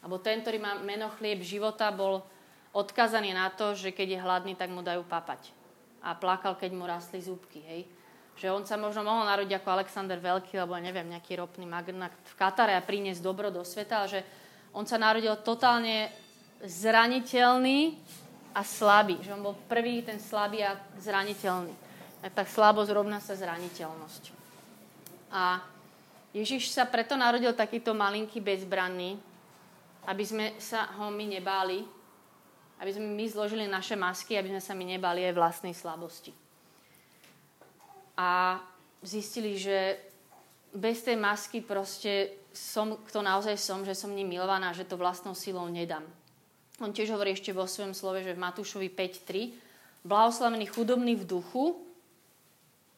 Alebo 0.00 0.22
ten, 0.22 0.40
ktorý 0.40 0.58
má 0.62 0.78
meno 0.80 1.12
chlieb 1.18 1.42
života, 1.42 1.92
bol 1.92 2.24
odkazaný 2.72 3.34
na 3.34 3.50
to, 3.52 3.76
že 3.76 3.92
keď 3.92 4.08
je 4.16 4.22
hladný, 4.22 4.52
tak 4.54 4.72
mu 4.72 4.80
dajú 4.80 5.04
papať. 5.04 5.50
A 6.04 6.14
plakal, 6.14 6.54
keď 6.54 6.70
mu 6.76 6.86
rastli 6.86 7.18
zúbky. 7.20 7.60
Hej. 7.66 7.82
Že 8.36 8.52
on 8.52 8.62
sa 8.68 8.76
možno 8.76 9.02
mohol 9.02 9.24
narodiť 9.24 9.58
ako 9.58 9.68
Alexander 9.80 10.20
Veľký, 10.20 10.60
alebo 10.60 10.76
neviem, 10.76 11.08
nejaký 11.08 11.40
ropný 11.40 11.64
magnát 11.64 12.12
v 12.12 12.34
Katare 12.36 12.76
a 12.76 12.84
priniesť 12.84 13.24
dobro 13.24 13.48
do 13.48 13.64
sveta, 13.64 14.04
ale 14.04 14.08
že 14.08 14.20
on 14.76 14.84
sa 14.84 15.00
narodil 15.00 15.32
totálne 15.40 16.12
zraniteľný 16.60 17.96
a 18.52 18.60
slabý. 18.60 19.20
Že 19.24 19.40
on 19.40 19.42
bol 19.42 19.56
prvý, 19.68 20.04
ten 20.04 20.20
slabý 20.20 20.62
a 20.64 20.76
zraniteľný. 21.00 21.72
A 22.20 22.28
tak 22.28 22.48
slabosť 22.48 22.92
rovná 22.92 23.20
sa 23.24 23.34
zraniteľnosť. 23.34 24.22
A 25.32 25.64
Ježiš 26.36 26.68
sa 26.68 26.84
preto 26.84 27.16
narodil 27.16 27.56
takýto 27.56 27.96
malinký 27.96 28.44
bezbranný, 28.44 29.16
aby 30.04 30.20
sme 30.20 30.46
sa 30.60 30.84
ho 31.00 31.08
my 31.08 31.24
nebáli, 31.40 31.80
aby 32.76 32.90
sme 32.92 33.08
my 33.16 33.24
zložili 33.24 33.64
naše 33.64 33.96
masky, 33.96 34.36
aby 34.36 34.52
sme 34.52 34.60
sa 34.60 34.76
my 34.76 34.84
nebáli 34.84 35.24
aj 35.24 35.32
vlastnej 35.32 35.72
slabosti. 35.72 36.36
A 38.20 38.60
zistili, 39.00 39.56
že 39.56 39.96
bez 40.76 41.00
tej 41.00 41.16
masky 41.16 41.64
proste 41.64 42.36
som, 42.52 43.00
kto 43.00 43.24
naozaj 43.24 43.56
som, 43.56 43.80
že 43.80 43.96
som 43.96 44.12
ním 44.12 44.36
milovaná, 44.36 44.76
že 44.76 44.84
to 44.84 45.00
vlastnou 45.00 45.32
silou 45.32 45.64
nedám. 45.72 46.04
On 46.84 46.92
tiež 46.92 47.16
hovorí 47.16 47.32
ešte 47.32 47.56
vo 47.56 47.64
svojom 47.64 47.96
slove, 47.96 48.20
že 48.20 48.36
v 48.36 48.44
Matúšovi 48.44 48.92
5.3 48.92 50.04
blahoslavený 50.04 50.68
chudobný 50.68 51.16
v 51.16 51.24
duchu, 51.24 51.80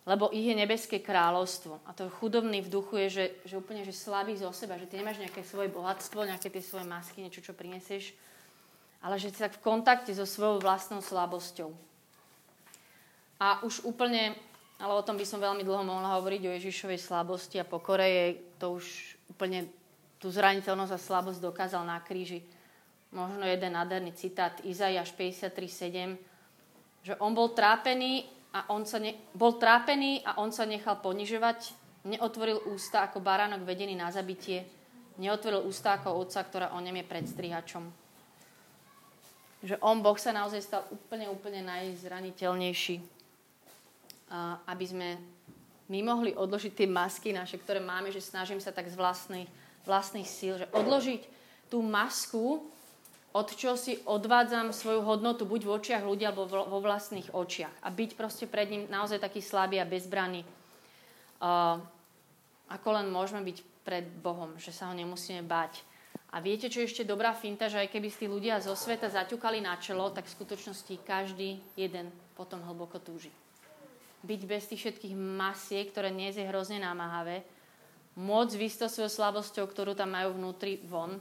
lebo 0.09 0.33
ich 0.33 0.49
je 0.49 0.57
nebeské 0.57 1.05
kráľovstvo. 1.05 1.85
A 1.85 1.93
to 1.93 2.09
chudobný 2.09 2.65
v 2.65 2.73
duchu 2.73 2.97
je, 3.05 3.09
že, 3.13 3.25
že 3.45 3.55
úplne 3.61 3.85
že 3.85 3.93
slabý 3.93 4.33
zo 4.41 4.49
seba, 4.57 4.81
že 4.81 4.89
ty 4.89 4.97
nemáš 4.97 5.21
nejaké 5.21 5.45
svoje 5.45 5.69
bohatstvo, 5.69 6.25
nejaké 6.25 6.49
tie 6.49 6.65
svoje 6.65 6.89
masky, 6.89 7.21
niečo, 7.21 7.45
čo 7.45 7.53
prinesieš, 7.53 8.17
ale 9.05 9.21
že 9.21 9.29
si 9.29 9.37
tak 9.37 9.61
v 9.61 9.65
kontakte 9.69 10.09
so 10.17 10.25
svojou 10.25 10.65
vlastnou 10.65 11.05
slabosťou. 11.05 11.77
A 13.37 13.61
už 13.69 13.85
úplne, 13.85 14.33
ale 14.81 14.97
o 14.97 15.05
tom 15.05 15.21
by 15.21 15.29
som 15.29 15.45
veľmi 15.45 15.61
dlho 15.61 15.85
mohla 15.85 16.17
hovoriť, 16.17 16.41
o 16.49 16.55
Ježišovej 16.57 17.05
slabosti 17.05 17.61
a 17.61 17.69
pokore, 17.69 18.09
je 18.09 18.27
to 18.57 18.81
už 18.81 18.85
úplne 19.29 19.69
tú 20.17 20.33
zraniteľnosť 20.33 20.93
a 20.97 21.05
slabosť 21.05 21.45
dokázal 21.45 21.85
na 21.85 22.01
kríži. 22.01 22.41
Možno 23.13 23.45
jeden 23.45 23.77
nádherný 23.77 24.17
citát 24.17 24.57
Izaiáš 24.65 25.13
53.7, 25.13 26.17
že 27.05 27.13
on 27.21 27.37
bol 27.37 27.53
trápený 27.53 28.38
a 28.55 28.73
on 28.73 28.89
sa 28.89 28.97
ne, 28.97 29.13
bol 29.37 29.61
trápený 29.61 30.25
a 30.25 30.41
on 30.41 30.49
sa 30.49 30.65
nechal 30.65 30.99
ponižovať, 31.05 31.77
neotvoril 32.09 32.65
ústa 32.73 33.05
ako 33.05 33.21
baránok 33.21 33.69
vedený 33.69 33.93
na 33.93 34.09
zabitie, 34.09 34.65
neotvoril 35.21 35.67
ústa 35.69 36.01
ako 36.01 36.17
otca, 36.25 36.41
ktorá 36.41 36.67
o 36.73 36.81
ňom 36.81 36.97
je 36.97 37.05
predstrihačom. 37.05 37.85
Že 39.59 39.77
on, 39.83 40.01
Boh, 40.01 40.15
sa 40.17 40.31
naozaj 40.31 40.63
stal 40.63 40.87
úplne, 40.89 41.27
úplne 41.27 41.67
najzraniteľnejší, 41.67 42.97
aby 44.71 44.85
sme 44.87 45.19
my 45.89 45.99
mohli 46.05 46.31
odložiť 46.37 46.73
tie 46.73 46.89
masky 46.89 47.35
naše, 47.35 47.59
ktoré 47.59 47.83
máme, 47.83 48.13
že 48.13 48.23
snažím 48.23 48.61
sa 48.61 48.71
tak 48.71 48.87
z 48.87 48.95
vlastnej, 48.95 49.49
vlastných 49.89 50.29
síl, 50.29 50.61
že 50.61 50.71
odložiť 50.71 51.27
tú 51.73 51.81
masku, 51.81 52.65
od 53.39 53.55
čo 53.55 53.79
si 53.79 54.03
odvádzam 54.03 54.75
svoju 54.75 55.07
hodnotu 55.07 55.47
buď 55.47 55.61
v 55.63 55.75
očiach 55.79 56.03
ľudí 56.03 56.27
alebo 56.27 56.51
vo 56.51 56.79
vlastných 56.83 57.31
očiach. 57.31 57.87
A 57.87 57.95
byť 57.95 58.19
proste 58.19 58.51
pred 58.51 58.67
ním 58.67 58.91
naozaj 58.91 59.23
taký 59.23 59.39
slabý 59.39 59.79
a 59.79 59.87
bezbranný. 59.87 60.43
Uh, 61.39 61.79
ako 62.67 62.89
len 62.99 63.07
môžeme 63.15 63.47
byť 63.47 63.59
pred 63.87 64.05
Bohom, 64.21 64.59
že 64.59 64.75
sa 64.75 64.91
ho 64.91 64.95
nemusíme 64.99 65.47
báť. 65.47 65.87
A 66.29 66.45
viete, 66.45 66.69
čo 66.69 66.85
je 66.85 66.91
ešte 66.91 67.09
dobrá 67.09 67.33
finta, 67.33 67.73
že 67.73 67.81
aj 67.81 67.89
keby 67.89 68.09
tí 68.13 68.29
ľudia 68.29 68.61
zo 68.61 68.77
sveta 68.77 69.09
zaťukali 69.09 69.65
na 69.65 69.81
čelo, 69.81 70.13
tak 70.13 70.29
v 70.29 70.35
skutočnosti 70.37 71.01
každý 71.07 71.57
jeden 71.73 72.13
potom 72.37 72.61
hlboko 72.61 73.01
túži. 73.01 73.33
Byť 74.27 74.41
bez 74.45 74.69
tých 74.69 74.83
všetkých 74.85 75.15
masiek, 75.17 75.89
ktoré 75.89 76.13
dnes 76.13 76.37
je 76.37 76.45
hrozne 76.45 76.85
námahavé, 76.85 77.47
môcť 78.19 78.55
vysto 78.61 78.91
svojou 78.91 79.09
slabosťou, 79.09 79.65
ktorú 79.71 79.97
tam 79.97 80.13
majú 80.13 80.37
vnútri 80.37 80.83
von, 80.85 81.17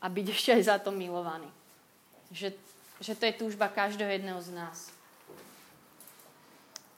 a 0.00 0.06
byť 0.08 0.26
ešte 0.32 0.50
aj 0.56 0.62
za 0.64 0.76
to 0.80 0.90
milovaný. 0.90 1.48
Že, 2.32 2.56
že 3.00 3.12
to 3.14 3.24
je 3.28 3.38
túžba 3.38 3.68
každého 3.68 4.08
jedného 4.08 4.40
z 4.40 4.50
nás. 4.56 4.88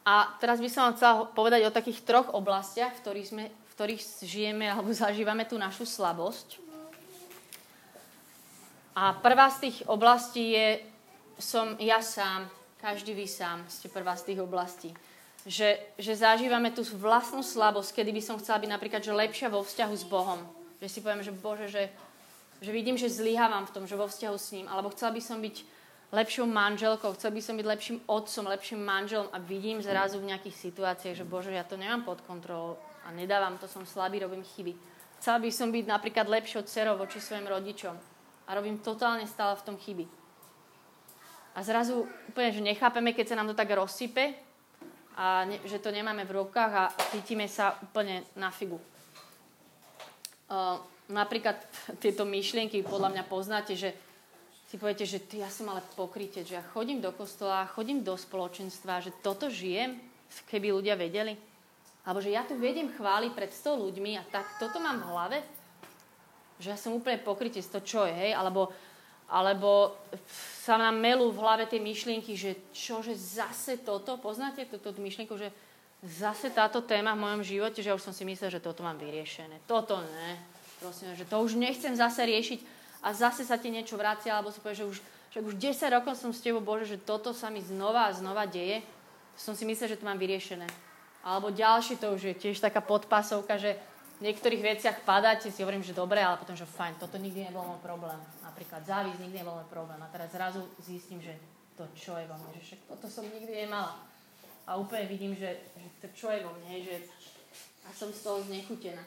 A 0.03 0.35
teraz 0.43 0.59
by 0.59 0.67
som 0.67 0.91
vám 0.91 0.97
chcela 0.99 1.15
povedať 1.31 1.63
o 1.67 1.75
takých 1.75 2.03
troch 2.03 2.35
oblastiach, 2.35 2.91
v 2.99 3.03
ktorých, 3.07 3.29
sme, 3.29 3.45
v 3.51 3.73
ktorých 3.79 4.03
žijeme 4.27 4.67
alebo 4.67 4.91
zažívame 5.07 5.47
tú 5.47 5.59
našu 5.59 5.87
slabosť. 5.87 6.59
A 8.93 9.17
prvá 9.17 9.49
z 9.49 9.69
tých 9.69 9.77
oblastí 9.89 10.53
je, 10.53 10.85
som 11.41 11.81
ja 11.81 12.05
sám, 12.05 12.45
každý 12.77 13.17
vy 13.17 13.25
sám 13.25 13.65
ste 13.71 13.89
prvá 13.89 14.13
z 14.19 14.35
tých 14.35 14.41
oblastí. 14.45 14.93
Že, 15.49 15.81
že 15.99 16.13
zažívame 16.13 16.71
tú 16.71 16.85
vlastnú 16.99 17.43
slabosť, 17.43 17.99
kedy 17.99 18.11
by 18.15 18.23
som 18.23 18.39
chcela 18.39 18.63
byť 18.63 18.71
napríklad 18.71 19.03
že 19.03 19.11
lepšia 19.17 19.49
vo 19.51 19.65
vzťahu 19.65 19.95
s 19.97 20.05
Bohom. 20.07 20.39
Že 20.79 20.89
si 20.91 20.99
poviem, 21.01 21.23
že 21.25 21.33
Bože, 21.35 21.67
že, 21.67 21.89
že 22.63 22.71
vidím, 22.71 22.95
že 22.95 23.11
zlyhávam 23.11 23.67
v 23.67 23.75
tom, 23.75 23.85
že 23.91 23.99
vo 23.99 24.07
vzťahu 24.07 24.37
s 24.39 24.55
ním. 24.55 24.67
Alebo 24.71 24.95
chcela 24.95 25.11
by 25.11 25.19
som 25.19 25.43
byť 25.43 25.57
lepšou 26.15 26.47
manželkou, 26.47 27.11
chcel 27.19 27.35
by 27.35 27.43
som 27.43 27.59
byť 27.59 27.67
lepším 27.67 27.99
otcom, 28.07 28.45
lepším 28.47 28.81
manželom 28.85 29.29
a 29.35 29.43
vidím 29.43 29.83
zrazu 29.83 30.21
v 30.23 30.31
nejakých 30.31 30.71
situáciách, 30.71 31.19
že 31.19 31.27
Bože, 31.27 31.51
ja 31.51 31.67
to 31.67 31.75
nemám 31.75 32.07
pod 32.07 32.23
kontrolou 32.23 32.79
a 33.03 33.11
nedávam 33.11 33.59
to, 33.59 33.67
som 33.67 33.83
slabý, 33.83 34.23
robím 34.23 34.45
chyby. 34.45 34.77
Chcela 35.19 35.41
by 35.43 35.51
som 35.51 35.73
byť 35.73 35.85
napríklad 35.89 36.29
lepšou 36.29 36.63
dcerou 36.69 37.01
voči 37.01 37.19
svojim 37.19 37.49
rodičom 37.49 37.97
a 38.47 38.51
robím 38.53 38.79
totálne 38.79 39.25
stále 39.27 39.57
v 39.59 39.67
tom 39.67 39.77
chyby. 39.81 40.05
A 41.53 41.59
zrazu 41.65 42.09
úplne, 42.29 42.51
že 42.53 42.65
nechápeme, 42.65 43.13
keď 43.13 43.33
sa 43.33 43.39
nám 43.41 43.51
to 43.53 43.59
tak 43.59 43.73
rozsype 43.73 44.37
a 45.17 45.45
ne, 45.45 45.61
že 45.65 45.81
to 45.81 45.93
nemáme 45.93 46.25
v 46.25 46.45
rukách 46.45 46.73
a 46.73 46.85
cítime 47.13 47.49
sa 47.49 47.77
úplne 47.81 48.25
na 48.37 48.49
figu. 48.49 48.81
Uh, 50.49 50.77
napríklad 51.13 51.61
tieto 52.01 52.25
myšlienky 52.25 52.83
podľa 52.83 53.13
mňa 53.13 53.25
poznáte, 53.29 53.77
že 53.77 53.93
si 54.73 54.81
poviete, 54.81 55.05
že 55.05 55.21
ty, 55.21 55.45
ja 55.45 55.53
som 55.53 55.69
ale 55.69 55.85
pokrytec, 55.93 56.49
že 56.49 56.57
ja 56.57 56.65
chodím 56.73 57.05
do 57.05 57.13
kostola, 57.13 57.69
chodím 57.69 58.01
do 58.01 58.17
spoločenstva, 58.17 59.05
že 59.05 59.13
toto 59.21 59.53
žijem, 59.53 60.01
keby 60.49 60.73
ľudia 60.73 60.97
vedeli. 60.97 61.37
Alebo 62.09 62.25
že 62.25 62.33
ja 62.33 62.43
tu 62.43 62.57
vediem 62.57 62.89
chváliť 62.89 63.31
pred 63.37 63.53
100 63.53 63.85
ľuďmi 63.85 64.17
a 64.17 64.25
tak 64.33 64.49
toto 64.57 64.81
mám 64.81 65.05
v 65.05 65.09
hlave. 65.13 65.39
Že 66.57 66.69
ja 66.73 66.79
som 66.81 66.97
úplne 66.97 67.21
pokrytec, 67.21 67.63
to 67.69 67.85
čo 67.85 68.09
je, 68.09 68.17
hej? 68.17 68.33
Alebo, 68.33 68.73
alebo 69.29 69.93
sa 70.65 70.81
nám 70.81 70.99
melú 70.99 71.31
v 71.31 71.41
hlave 71.45 71.65
tie 71.69 71.79
myšlienky, 71.79 72.33
že 72.33 72.73
čo, 72.73 73.05
že 73.05 73.13
zase 73.13 73.77
toto, 73.77 74.17
poznáte 74.19 74.67
túto 74.67 74.97
myšlienku, 74.97 75.37
že 75.37 75.53
zase 76.03 76.51
táto 76.51 76.83
téma 76.83 77.15
v 77.15 77.23
mojom 77.23 77.43
živote, 77.47 77.79
že 77.85 77.93
ja 77.93 77.95
už 77.95 78.03
som 78.03 78.15
si 78.17 78.27
myslel, 78.27 78.51
že 78.51 78.65
toto 78.65 78.83
mám 78.83 78.99
vyriešené. 78.99 79.63
Toto 79.71 80.03
ne. 80.03 80.41
Prosím, 80.83 81.15
že 81.15 81.23
to 81.23 81.39
už 81.39 81.55
nechcem 81.55 81.95
zase 81.95 82.27
riešiť 82.27 82.61
a 83.07 83.15
zase 83.15 83.47
sa 83.47 83.55
ti 83.55 83.71
niečo 83.71 83.95
vracia, 83.95 84.35
alebo 84.35 84.51
si 84.51 84.59
povieš, 84.59 84.83
že 84.83 84.87
už, 84.91 84.97
že 85.31 85.39
už 85.39 85.55
10 85.55 85.95
rokov 85.95 86.19
som 86.19 86.35
s 86.35 86.43
tebou, 86.43 86.59
Bože, 86.59 86.91
že 86.91 86.99
toto 86.99 87.31
sa 87.31 87.55
mi 87.55 87.63
znova 87.63 88.11
a 88.11 88.17
znova 88.19 88.51
deje. 88.51 88.83
Som 89.39 89.55
si 89.55 89.63
myslel, 89.63 89.95
že 89.95 89.99
to 90.03 90.09
mám 90.11 90.19
vyriešené. 90.19 90.67
Alebo 91.23 91.55
ďalší 91.55 92.03
to 92.03 92.19
už 92.19 92.23
je 92.23 92.35
tiež 92.35 92.59
taká 92.59 92.83
podpasovka, 92.83 93.55
že 93.63 93.79
v 94.19 94.31
niektorých 94.31 94.63
veciach 94.63 95.07
padáte, 95.07 95.51
si 95.51 95.63
hovorím, 95.63 95.87
že 95.87 95.95
dobre, 95.95 96.19
ale 96.19 96.39
potom, 96.39 96.55
že 96.59 96.67
fajn, 96.67 96.99
toto 96.99 97.19
nikdy 97.19 97.47
nebol 97.47 97.63
môj 97.63 97.79
problém. 97.83 98.19
Napríklad 98.43 98.83
závisť 98.83 99.19
nikdy 99.23 99.43
nebol 99.43 99.55
môj 99.59 99.71
problém. 99.71 99.99
A 100.03 100.11
teraz 100.11 100.35
zrazu 100.35 100.67
zistím, 100.83 101.23
že 101.23 101.35
to 101.79 101.87
čo 101.95 102.19
je 102.19 102.27
vo 102.27 102.35
mne, 102.39 102.51
že 102.59 102.63
však 102.75 102.81
toto 102.91 103.07
som 103.07 103.27
nikdy 103.27 103.67
nemala. 103.67 103.99
A 104.67 104.79
úplne 104.79 105.11
vidím, 105.11 105.35
že, 105.35 105.63
že 105.75 105.89
to 106.03 106.07
čo 106.15 106.31
je 106.31 106.43
vo 106.43 106.55
mne, 106.59 106.87
že 106.87 107.03
a 107.83 107.91
som 107.91 108.15
z 108.15 108.23
toho 108.23 108.39
znechutená. 108.47 109.03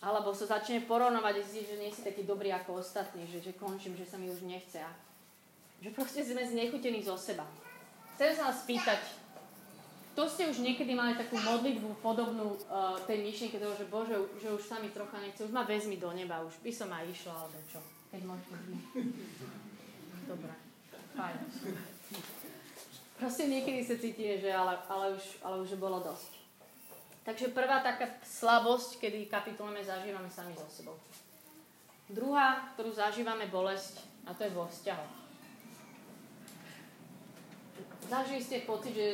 Alebo 0.00 0.32
sa 0.32 0.48
začne 0.48 0.80
zistí, 0.80 1.60
že 1.68 1.76
nie 1.76 1.92
si 1.92 2.00
taký 2.00 2.24
dobrý 2.24 2.48
ako 2.56 2.80
ostatní, 2.80 3.28
že, 3.28 3.44
že 3.44 3.52
končím, 3.52 3.92
že 4.00 4.08
sa 4.08 4.16
mi 4.16 4.32
už 4.32 4.40
nechce. 4.48 4.80
A 4.80 4.88
že 5.80 5.92
proste 5.92 6.24
sme 6.24 6.40
znechutení 6.40 7.04
zo 7.04 7.20
seba. 7.20 7.44
Chcem 8.16 8.36
sa 8.36 8.48
vás 8.48 8.64
spýtať, 8.64 9.00
to 10.16 10.28
ste 10.28 10.48
už 10.48 10.60
niekedy 10.60 10.92
mali 10.92 11.16
takú 11.16 11.36
modlitbu 11.40 12.00
podobnú 12.04 12.56
uh, 12.68 12.96
tej 13.08 13.24
myšlienke 13.24 13.56
toho, 13.56 13.72
že 13.76 13.88
Bože, 13.88 14.16
že 14.40 14.48
už 14.52 14.60
sa 14.64 14.76
mi 14.80 14.92
trocha 14.92 15.20
nechce, 15.20 15.44
už 15.44 15.52
ma 15.52 15.64
vezmi 15.64 15.96
do 15.96 16.12
neba, 16.12 16.44
už 16.44 16.56
by 16.60 16.72
som 16.72 16.92
aj 16.92 17.04
išla, 17.08 17.32
alebo 17.32 17.56
čo. 17.68 17.80
Keď 18.12 18.22
môžete 18.24 18.56
Dobre, 20.28 20.52
fajn. 21.16 21.36
Proste 23.20 23.44
niekedy 23.52 23.80
sa 23.84 24.00
cítime, 24.00 24.40
že 24.40 24.48
ale, 24.48 24.80
ale, 24.88 25.12
už, 25.12 25.24
ale 25.44 25.56
už 25.60 25.76
bolo 25.76 26.00
dosť. 26.00 26.39
Takže 27.20 27.52
prvá 27.52 27.84
taká 27.84 28.08
slabosť, 28.24 28.96
kedy 28.96 29.28
kapitulujeme, 29.28 29.84
zažívame 29.84 30.30
sami 30.32 30.56
so 30.56 30.64
sebou. 30.72 30.96
Druhá, 32.08 32.72
ktorú 32.74 32.90
zažívame 32.96 33.46
bolesť, 33.46 34.00
a 34.24 34.32
to 34.32 34.48
je 34.48 34.56
vo 34.56 34.64
vzťahu. 34.66 35.06
Zažili 38.10 38.42
ste 38.42 38.66
pocit, 38.66 38.96
že, 38.96 39.08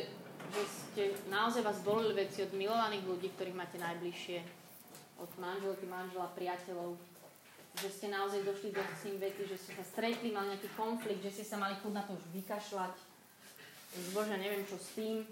že 0.54 0.62
ste 0.64 1.02
naozaj 1.28 1.60
vás 1.60 1.82
bolili 1.84 2.16
veci 2.16 2.46
od 2.46 2.54
milovaných 2.56 3.04
ľudí, 3.04 3.28
ktorých 3.34 3.58
máte 3.58 3.76
najbližšie, 3.76 4.38
od 5.20 5.30
manželky, 5.36 5.84
manžela, 5.84 6.32
priateľov, 6.32 6.96
že 7.76 7.88
ste 7.92 8.08
naozaj 8.08 8.40
došli 8.46 8.72
do 8.72 8.80
tým 9.04 9.20
veci, 9.20 9.44
že 9.44 9.56
ste 9.60 9.76
sa 9.76 9.84
stretli, 9.84 10.32
mali 10.32 10.56
nejaký 10.56 10.72
konflikt, 10.78 11.20
že 11.20 11.42
ste 11.42 11.44
sa 11.44 11.60
mali 11.60 11.76
chud 11.84 11.92
na 11.92 12.06
to 12.06 12.16
už 12.16 12.24
vykašľať. 12.32 12.94
Bože, 14.16 14.36
neviem 14.40 14.64
čo 14.64 14.80
s 14.80 14.96
tým 14.96 15.24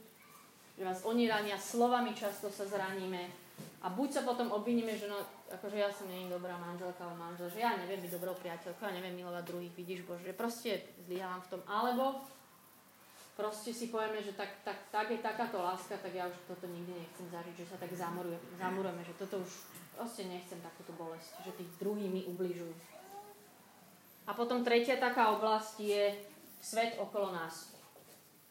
že 0.74 0.82
vás 0.82 1.00
oni 1.06 1.30
rania, 1.30 1.54
slovami 1.54 2.14
často 2.14 2.50
sa 2.50 2.66
zraníme 2.66 3.30
a 3.84 3.92
buď 3.92 4.08
sa 4.10 4.22
potom 4.26 4.50
obviníme, 4.50 4.96
že 4.96 5.06
no, 5.06 5.20
akože 5.52 5.76
ja 5.76 5.92
som 5.92 6.08
nie 6.08 6.26
dobrá 6.26 6.56
manželka 6.56 7.04
alebo 7.04 7.20
manžel, 7.20 7.52
že 7.52 7.62
ja 7.62 7.76
neviem 7.78 8.00
byť 8.00 8.16
dobrou 8.16 8.34
priateľkou, 8.40 8.82
ja 8.82 8.96
neviem 8.96 9.14
milovať 9.20 9.44
druhých, 9.44 9.74
vidíš 9.76 10.08
Bože, 10.08 10.24
že 10.24 10.34
proste 10.34 10.70
zlyhávam 11.04 11.44
v 11.44 11.50
tom. 11.52 11.60
Alebo 11.68 12.24
proste 13.36 13.70
si 13.76 13.92
povieme, 13.92 14.24
že 14.24 14.34
tak, 14.34 14.50
tak, 14.64 14.88
tak 14.88 15.06
je 15.12 15.20
takáto 15.20 15.60
láska, 15.60 16.00
tak 16.00 16.10
ja 16.16 16.26
už 16.26 16.36
toto 16.48 16.64
nikdy 16.64 16.96
nechcem 16.96 17.26
zažiť, 17.28 17.54
že 17.60 17.68
sa 17.68 17.76
tak 17.76 17.92
zamuruje, 17.92 18.38
zamurujeme, 18.56 19.02
že 19.04 19.14
toto 19.20 19.44
už 19.44 19.52
proste 19.94 20.26
nechcem 20.26 20.58
takúto 20.64 20.96
bolesť, 20.96 21.44
že 21.44 21.52
tých 21.54 21.70
druhých 21.76 22.10
mi 22.10 22.22
ubližujú. 22.24 22.74
A 24.24 24.32
potom 24.32 24.64
tretia 24.64 24.96
taká 24.96 25.36
oblasť 25.36 25.76
je 25.84 26.16
svet 26.64 26.96
okolo 26.96 27.36
nás. 27.36 27.73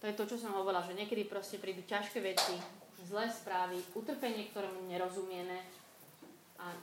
To 0.03 0.11
je 0.11 0.19
to, 0.19 0.35
čo 0.35 0.35
som 0.35 0.51
hovorila, 0.51 0.83
že 0.83 0.99
niekedy 0.99 1.23
proste 1.23 1.63
prídu 1.63 1.79
ťažké 1.87 2.19
veci, 2.19 2.59
zlé 3.07 3.31
správy, 3.31 3.79
utrpenie, 3.95 4.51
ktorému 4.51 4.83
nerozumieme 4.91 5.63
a 6.59 6.75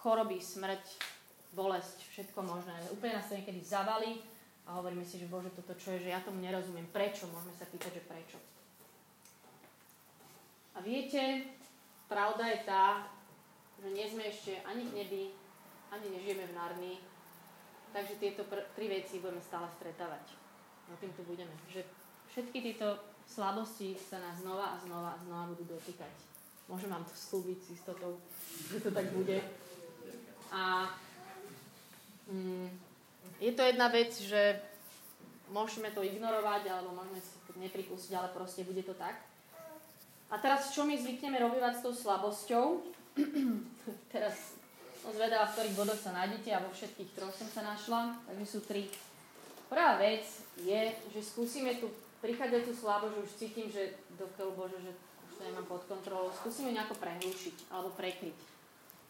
choroby, 0.00 0.40
smrť, 0.40 0.80
bolesť, 1.52 2.08
všetko 2.08 2.40
možné. 2.40 2.72
Úplne 2.96 3.20
nás 3.20 3.28
to 3.28 3.36
niekedy 3.36 3.60
zavali 3.60 4.24
a 4.64 4.80
hovoríme 4.80 5.04
si, 5.04 5.20
že 5.20 5.28
Bože, 5.28 5.52
toto 5.52 5.76
čo 5.76 5.92
je, 5.92 6.08
že 6.08 6.12
ja 6.16 6.24
tomu 6.24 6.40
nerozumiem. 6.40 6.88
Prečo? 6.88 7.28
Môžeme 7.28 7.52
sa 7.52 7.68
pýtať, 7.68 8.00
že 8.00 8.08
prečo. 8.08 8.40
A 10.72 10.80
viete, 10.80 11.52
pravda 12.08 12.48
je 12.48 12.58
tá, 12.64 13.12
že 13.76 13.92
nie 13.92 14.08
sme 14.08 14.24
ešte 14.32 14.56
ani 14.64 14.88
v 14.88 15.04
nebi, 15.04 15.24
ani 15.92 16.06
nežijeme 16.08 16.48
v 16.48 16.56
Narnii, 16.56 16.96
takže 17.92 18.16
tieto 18.16 18.48
pr- 18.48 18.64
tri 18.72 18.88
veci 18.88 19.20
budeme 19.20 19.44
stále 19.44 19.68
stretávať. 19.76 20.32
No 20.88 20.96
tým 20.96 21.12
tu 21.12 21.28
budeme. 21.28 21.52
Že 21.68 21.84
všetky 22.32 22.58
tieto 22.64 22.96
slabosti 23.28 23.92
sa 23.96 24.16
nás 24.20 24.40
znova 24.40 24.76
a 24.76 24.80
znova 24.80 25.10
a 25.12 25.20
znova 25.20 25.52
budú 25.52 25.76
dotýkať. 25.76 26.12
Môžem 26.66 26.88
vám 26.88 27.04
to 27.04 27.12
slúbiť 27.12 27.58
s 27.60 27.68
istotou, 27.76 28.16
že 28.72 28.80
to 28.80 28.88
tak 28.88 29.12
bude. 29.12 29.44
A 30.48 30.88
mm, 32.32 32.68
je 33.36 33.52
to 33.52 33.62
jedna 33.68 33.92
vec, 33.92 34.16
že 34.16 34.56
môžeme 35.52 35.92
to 35.92 36.00
ignorovať, 36.00 36.72
alebo 36.72 36.96
môžeme 36.96 37.20
si 37.20 37.36
to 37.44 37.52
nepripustiť, 37.60 38.12
ale 38.16 38.32
proste 38.32 38.64
bude 38.64 38.80
to 38.80 38.96
tak. 38.96 39.20
A 40.32 40.40
teraz, 40.40 40.72
čo 40.72 40.88
my 40.88 40.96
zvykneme 40.96 41.36
robiť 41.36 41.76
s 41.76 41.84
tou 41.84 41.92
slabosťou? 41.92 42.80
teraz 44.14 44.56
som 45.04 45.12
zvedavá, 45.12 45.44
v 45.50 45.54
ktorých 45.60 45.76
bodoch 45.76 46.00
sa 46.00 46.16
nájdete 46.16 46.48
a 46.56 46.64
vo 46.64 46.72
všetkých 46.72 47.12
troch 47.12 47.34
som 47.36 47.48
sa 47.52 47.60
našla, 47.60 48.16
takže 48.24 48.46
sú 48.48 48.64
tri. 48.64 48.88
Prvá 49.68 50.00
vec 50.00 50.24
je, 50.64 50.96
že 51.12 51.20
skúsime 51.20 51.76
tú 51.76 51.92
prichádzajúcu 52.22 52.72
slabo, 52.72 53.10
že 53.10 53.18
už 53.18 53.30
cítim, 53.34 53.66
že 53.66 53.98
dokiaľ 54.14 54.48
Bože, 54.54 54.78
že 54.78 54.94
už 55.28 55.32
to 55.36 55.42
nemám 55.42 55.66
pod 55.66 55.82
kontrolou, 55.90 56.30
skúsim 56.30 56.70
ju 56.70 56.72
nejako 56.78 56.94
prehlušiť 57.02 57.56
alebo 57.74 57.90
prekryť. 57.98 58.38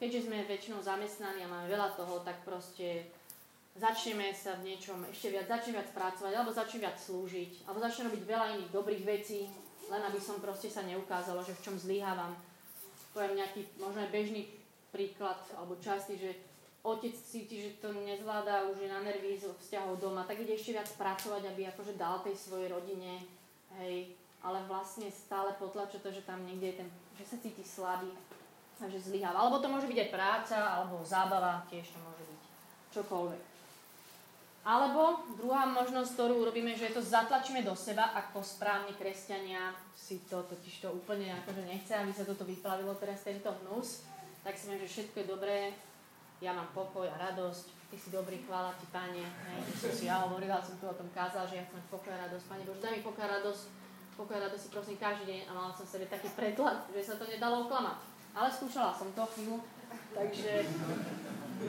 Keďže 0.01 0.27
sme 0.27 0.49
väčšinou 0.49 0.81
zamestnaní 0.83 1.45
a 1.45 1.53
máme 1.53 1.69
veľa 1.71 1.95
toho, 1.95 2.25
tak 2.25 2.41
proste 2.43 3.07
začneme 3.79 4.33
sa 4.35 4.59
v 4.59 4.73
niečom 4.73 4.99
ešte 5.13 5.31
viac, 5.31 5.47
začnem 5.47 5.79
viac 5.79 5.89
pracovať, 5.95 6.33
alebo 6.33 6.51
začnem 6.51 6.83
viac 6.89 6.99
slúžiť, 6.99 7.69
alebo 7.69 7.79
začnem 7.79 8.09
robiť 8.11 8.23
veľa 8.27 8.47
iných 8.59 8.75
dobrých 8.75 9.05
vecí, 9.07 9.47
len 9.93 10.03
aby 10.03 10.19
som 10.19 10.43
proste 10.43 10.73
sa 10.73 10.83
neukázalo, 10.83 11.45
že 11.45 11.55
v 11.55 11.65
čom 11.69 11.77
zlyhávam. 11.79 12.35
Poviem 13.13 13.45
nejaký 13.45 13.63
možno 13.77 14.03
aj 14.03 14.11
bežný 14.11 14.49
príklad, 14.89 15.39
alebo 15.57 15.77
častý, 15.81 16.17
že 16.17 16.33
otec 16.83 17.15
cíti, 17.15 17.63
že 17.63 17.79
to 17.79 17.95
nezvláda, 17.95 18.67
už 18.75 18.83
je 18.83 18.91
na 18.91 19.07
nervy 19.07 19.39
zo 19.39 19.55
vzťahov 19.55 20.03
doma, 20.03 20.27
tak 20.27 20.43
ide 20.43 20.59
ešte 20.59 20.75
viac 20.75 20.91
pracovať, 20.99 21.43
aby 21.55 21.71
akože 21.71 21.95
dal 21.95 22.19
tej 22.27 22.35
svojej 22.35 22.75
rodine, 22.75 23.23
hej, 23.79 24.19
ale 24.43 24.59
vlastne 24.67 25.07
stále 25.07 25.55
potlača 25.55 26.03
to, 26.03 26.11
že 26.11 26.27
tam 26.27 26.43
niekde 26.43 26.75
je 26.75 26.79
ten, 26.83 26.89
že 27.15 27.25
sa 27.31 27.37
cíti 27.39 27.63
slabý 27.63 28.11
a 28.83 28.91
že 28.91 28.99
zlyháva. 28.99 29.47
Alebo 29.47 29.63
to 29.63 29.71
môže 29.71 29.87
byť 29.87 29.99
aj 30.03 30.11
práca, 30.11 30.59
alebo 30.59 31.07
zábava, 31.07 31.63
tiež 31.71 31.87
to 31.95 31.99
môže 32.03 32.25
byť 32.27 32.41
čokoľvek. 32.99 33.43
Alebo 34.63 35.27
druhá 35.39 35.67
možnosť, 35.67 36.15
ktorú 36.15 36.47
urobíme, 36.47 36.75
že 36.79 36.95
to 36.95 37.03
zatlačíme 37.03 37.67
do 37.67 37.75
seba, 37.75 38.15
ako 38.15 38.43
správni 38.43 38.95
kresťania 38.95 39.75
si 39.95 40.23
to 40.31 40.43
totiž 40.47 40.87
to 40.87 40.89
úplne 40.91 41.35
akože 41.43 41.63
nechce, 41.67 41.91
aby 41.95 42.15
sa 42.15 42.23
toto 42.23 42.47
vyplavilo 42.47 42.95
teraz 42.99 43.27
tento 43.27 43.51
hnus, 43.63 44.07
tak 44.47 44.55
si 44.55 44.71
že 44.71 44.87
všetko 44.87 45.17
je 45.19 45.27
dobré, 45.27 45.59
ja 46.43 46.51
mám 46.51 46.67
pokoj 46.75 47.07
a 47.07 47.17
radosť, 47.31 47.71
ty 47.87 47.97
si 47.97 48.11
dobrý, 48.11 48.43
chvála 48.43 48.75
ti, 48.75 48.91
Pane. 48.91 49.23
Hej, 49.23 49.61
som 49.79 49.93
si 49.95 50.11
ja 50.11 50.27
hovorila, 50.27 50.59
som 50.59 50.75
tu 50.75 50.91
o 50.91 50.99
tom 50.99 51.07
kázal, 51.15 51.47
že 51.47 51.63
ja 51.63 51.65
chcem 51.71 51.79
pokoj 51.87 52.11
a 52.11 52.27
radosť. 52.27 52.45
Pane 52.51 52.67
Bože, 52.67 52.83
daj 52.83 52.93
mi 52.99 53.07
pokoj 53.07 53.23
a 53.23 53.35
radosť, 53.39 53.63
pokoj 54.19 54.35
a 54.35 54.45
radosť 54.51 54.63
si 54.67 54.75
prosím 54.75 54.97
každý 54.99 55.25
deň 55.31 55.41
a 55.47 55.51
mala 55.55 55.71
som 55.71 55.87
sebe 55.87 56.11
taký 56.11 56.27
pretlak, 56.35 56.91
že 56.91 57.07
sa 57.07 57.15
to 57.15 57.31
nedalo 57.31 57.71
oklamať. 57.71 57.99
Ale 58.35 58.49
skúšala 58.51 58.91
som 58.91 59.15
to 59.15 59.23
chvíľu, 59.39 59.63
takže 60.11 60.67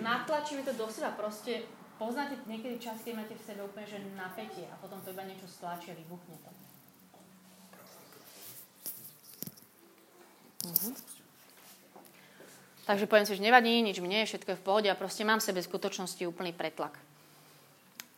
natlačíme 0.01 0.65
to 0.65 0.73
do 0.73 0.89
seba, 0.89 1.13
proste 1.13 1.69
poznáte 2.01 2.41
niekedy 2.49 2.81
čas, 2.81 2.97
keď 3.05 3.13
máte 3.21 3.37
v 3.37 3.45
sebe 3.45 3.61
úplne 3.61 3.85
že 3.85 4.01
napätie 4.17 4.65
a 4.65 4.75
potom 4.81 4.97
to 5.05 5.13
iba 5.13 5.21
niečo 5.29 5.45
stlačí 5.45 5.93
a 5.93 5.99
vybuchne 6.01 6.33
to. 6.41 6.51
Uh-huh. 10.63 11.12
Takže 12.83 13.07
poviem 13.07 13.23
si, 13.23 13.39
že 13.39 13.45
nevadí, 13.45 13.79
nič 13.79 14.03
mi 14.03 14.11
nie 14.11 14.27
je, 14.27 14.35
všetko 14.35 14.49
je 14.53 14.59
v 14.59 14.65
pohode 14.65 14.87
a 14.91 14.99
proste 14.99 15.23
mám 15.23 15.39
v 15.39 15.47
sebe 15.47 15.63
v 15.63 15.69
skutočnosti 15.71 16.23
úplný 16.27 16.51
pretlak. 16.51 16.99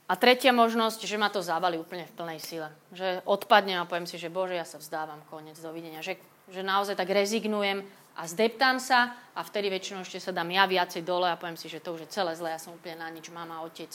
A 0.05 0.13
tretia 0.13 0.53
možnosť, 0.53 1.05
že 1.05 1.17
ma 1.17 1.33
to 1.33 1.41
zavali 1.41 1.81
úplne 1.81 2.05
v 2.05 2.13
plnej 2.13 2.39
sile. 2.41 2.69
Že 2.93 3.25
odpadnem 3.25 3.81
a 3.81 3.89
poviem 3.89 4.05
si, 4.05 4.21
že 4.21 4.29
Bože, 4.29 4.53
ja 4.53 4.65
sa 4.65 4.77
vzdávam, 4.77 5.17
koniec, 5.33 5.57
dovidenia. 5.57 6.05
Že, 6.05 6.21
že 6.53 6.61
naozaj 6.61 6.93
tak 6.93 7.09
rezignujem 7.09 7.81
a 8.13 8.21
zdeptám 8.29 8.77
sa 8.77 9.17
a 9.33 9.41
vtedy 9.41 9.73
väčšinou 9.73 10.05
ešte 10.05 10.21
sa 10.21 10.31
dám 10.31 10.53
ja 10.53 10.69
viacej 10.69 11.01
dole 11.01 11.25
a 11.25 11.37
poviem 11.37 11.57
si, 11.57 11.67
že 11.67 11.81
to 11.81 11.97
už 11.97 12.05
je 12.05 12.13
celé 12.13 12.37
zlé, 12.37 12.53
ja 12.53 12.61
som 12.61 12.77
úplne 12.77 13.01
na 13.01 13.09
nič, 13.09 13.33
mama, 13.33 13.65
otec, 13.65 13.91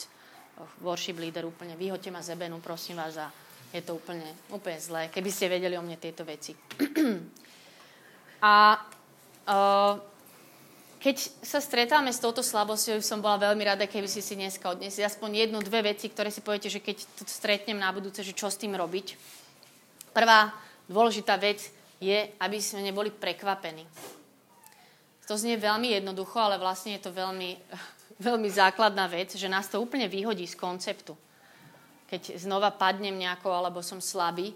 worship 0.83 1.17
leader, 1.17 1.47
úplne 1.47 1.73
vyhoďte 1.79 2.11
ma 2.11 2.21
z 2.21 2.35
ebenu, 2.35 2.59
prosím 2.59 2.99
vás 3.01 3.17
a 3.17 3.33
je 3.71 3.81
to 3.81 3.97
úplne, 3.97 4.27
úplne 4.51 4.77
zlé, 4.77 5.07
keby 5.09 5.31
ste 5.31 5.47
vedeli 5.47 5.79
o 5.79 5.81
mne 5.81 5.95
tieto 5.95 6.21
veci. 6.27 6.53
a 8.45 8.77
uh, 9.47 10.10
keď 11.01 11.17
sa 11.41 11.57
stretáme 11.57 12.13
s 12.13 12.21
touto 12.21 12.45
slabosťou, 12.45 13.01
som 13.01 13.25
bola 13.25 13.49
veľmi 13.49 13.65
rada, 13.65 13.89
keby 13.89 14.05
si 14.05 14.21
si 14.21 14.37
dneska 14.37 14.69
odnesli 14.69 15.01
aspoň 15.01 15.49
jednu, 15.49 15.57
dve 15.65 15.81
veci, 15.89 16.13
ktoré 16.13 16.29
si 16.29 16.45
poviete, 16.45 16.69
že 16.69 16.77
keď 16.77 17.01
to 17.17 17.25
stretnem 17.25 17.81
na 17.81 17.89
budúce, 17.89 18.21
že 18.21 18.37
čo 18.37 18.53
s 18.53 18.61
tým 18.61 18.77
robiť. 18.77 19.17
Prvá 20.13 20.53
dôležitá 20.85 21.41
vec 21.41 21.73
je, 21.97 22.29
aby 22.37 22.57
sme 22.61 22.85
neboli 22.85 23.09
prekvapení. 23.09 23.81
To 25.25 25.33
znie 25.33 25.57
veľmi 25.57 25.89
jednoducho, 25.89 26.37
ale 26.37 26.61
vlastne 26.61 26.93
je 26.93 27.01
to 27.01 27.09
veľmi, 27.09 27.57
veľmi 28.29 28.49
základná 28.53 29.09
vec, 29.09 29.33
že 29.33 29.49
nás 29.49 29.65
to 29.73 29.81
úplne 29.81 30.05
vyhodí 30.05 30.45
z 30.45 30.53
konceptu. 30.53 31.17
Keď 32.13 32.37
znova 32.37 32.69
padnem 32.69 33.17
nejako, 33.17 33.49
alebo 33.49 33.81
som 33.81 33.97
slabý. 33.97 34.53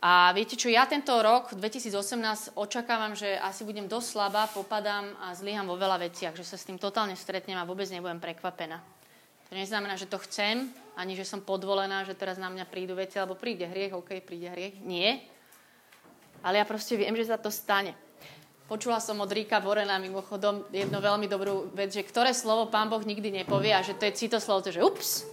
A 0.00 0.32
viete 0.32 0.56
čo, 0.56 0.72
ja 0.72 0.88
tento 0.88 1.12
rok, 1.20 1.52
2018, 1.52 2.56
očakávam, 2.56 3.12
že 3.12 3.36
asi 3.36 3.68
budem 3.68 3.84
dosť 3.84 4.16
slabá, 4.16 4.48
popadám 4.48 5.12
a 5.20 5.36
zlyham 5.36 5.68
vo 5.68 5.76
veľa 5.76 6.00
veciach, 6.08 6.32
že 6.32 6.40
sa 6.40 6.56
s 6.56 6.64
tým 6.64 6.80
totálne 6.80 7.12
stretnem 7.12 7.60
a 7.60 7.68
vôbec 7.68 7.84
nebudem 7.92 8.16
prekvapená. 8.16 8.80
To 9.48 9.52
neznamená, 9.52 10.00
že 10.00 10.08
to 10.08 10.16
chcem, 10.24 10.72
ani 10.96 11.20
že 11.20 11.28
som 11.28 11.44
podvolená, 11.44 12.08
že 12.08 12.16
teraz 12.16 12.40
na 12.40 12.48
mňa 12.48 12.64
prídu 12.72 12.96
veci, 12.96 13.20
alebo 13.20 13.36
príde 13.36 13.68
hriech, 13.68 13.92
OK, 13.92 14.24
príde 14.24 14.48
hriech. 14.48 14.80
Nie, 14.80 15.20
ale 16.40 16.56
ja 16.56 16.64
proste 16.64 16.96
viem, 16.96 17.12
že 17.12 17.28
sa 17.28 17.36
to 17.36 17.52
stane. 17.52 17.92
Počula 18.72 19.02
som 19.02 19.20
od 19.20 19.28
Ríka 19.28 19.60
Vorena 19.60 20.00
mimochodom 20.00 20.64
jednu 20.72 20.96
veľmi 21.02 21.28
dobrú 21.28 21.68
vec, 21.76 21.92
že 21.92 22.06
ktoré 22.06 22.32
slovo 22.32 22.72
pán 22.72 22.88
Boh 22.88 23.02
nikdy 23.02 23.42
nepovie 23.42 23.74
a 23.76 23.84
že 23.84 23.98
to 23.98 24.08
je 24.08 24.16
citoslovo, 24.16 24.64
to, 24.64 24.72
že 24.72 24.80
ups, 24.80 25.28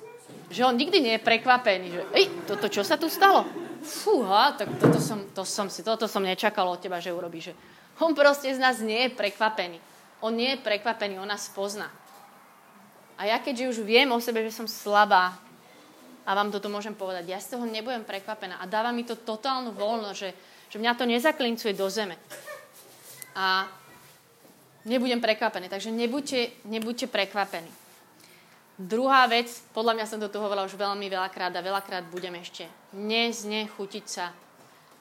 že 0.52 0.66
on 0.66 0.76
nikdy 0.76 1.00
nie 1.00 1.14
je 1.16 1.24
prekvapený, 1.24 1.88
že 1.88 2.02
ej, 2.18 2.26
toto 2.50 2.68
čo 2.68 2.82
sa 2.84 3.00
tu 3.00 3.08
stalo? 3.08 3.67
Fúha, 3.84 4.56
tak 4.58 4.72
toto 4.80 5.00
som, 5.02 5.20
to 5.34 5.44
som 5.46 5.68
si, 5.68 5.84
toto 5.86 6.10
som 6.10 6.24
nečakal 6.24 6.66
od 6.70 6.82
teba, 6.82 7.02
že 7.02 7.14
urobí, 7.14 7.42
že 7.42 7.54
on 7.98 8.14
proste 8.14 8.50
z 8.54 8.62
nás 8.62 8.78
nie 8.82 9.10
je 9.10 9.16
prekvapený. 9.18 9.82
On 10.22 10.34
nie 10.34 10.58
je 10.58 10.64
prekvapený, 10.64 11.18
on 11.22 11.30
nás 11.30 11.50
pozná. 11.50 11.90
A 13.18 13.26
ja 13.26 13.38
keďže 13.42 13.78
už 13.78 13.78
viem 13.86 14.10
o 14.14 14.22
sebe, 14.22 14.46
že 14.46 14.54
som 14.54 14.70
slabá 14.70 15.38
a 16.28 16.30
vám 16.38 16.54
toto 16.54 16.70
môžem 16.70 16.94
povedať, 16.94 17.30
ja 17.30 17.40
z 17.42 17.58
toho 17.58 17.66
nebudem 17.66 18.06
prekvapená 18.06 18.62
a 18.62 18.70
dáva 18.70 18.94
mi 18.94 19.02
to 19.08 19.18
totálnu 19.18 19.74
voľnosť, 19.74 20.18
že 20.18 20.30
že 20.68 20.78
mňa 20.80 20.94
to 21.00 21.06
nezaklincuje 21.08 21.72
do 21.74 21.88
zeme. 21.88 22.20
A 23.36 23.72
nebudem 24.84 25.24
prekvapený. 25.24 25.72
Takže 25.72 25.92
nebuďte, 25.92 26.68
nebuďte 26.68 27.08
prekvapení. 27.08 27.72
Druhá 28.78 29.26
vec, 29.26 29.50
podľa 29.74 29.98
mňa 29.98 30.06
som 30.06 30.22
to 30.22 30.30
tu 30.30 30.38
hovorila 30.38 30.70
už 30.70 30.78
veľmi 30.78 31.10
veľakrát 31.10 31.50
a 31.58 31.66
veľakrát 31.66 32.06
budem 32.14 32.38
ešte. 32.38 32.70
Neznechutiť 32.94 34.06
sa. 34.06 34.30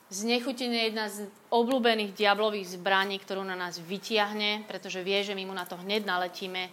Znechutenie 0.08 0.80
je 0.80 0.88
jedna 0.88 1.06
z 1.12 1.28
obľúbených 1.52 2.16
diablových 2.16 2.80
zbraní, 2.80 3.20
ktorú 3.20 3.44
na 3.44 3.52
nás 3.52 3.76
vytiahne, 3.76 4.64
pretože 4.64 5.04
vie, 5.04 5.20
že 5.20 5.36
my 5.36 5.44
mu 5.44 5.52
na 5.52 5.68
to 5.68 5.76
hneď 5.76 6.08
naletíme. 6.08 6.72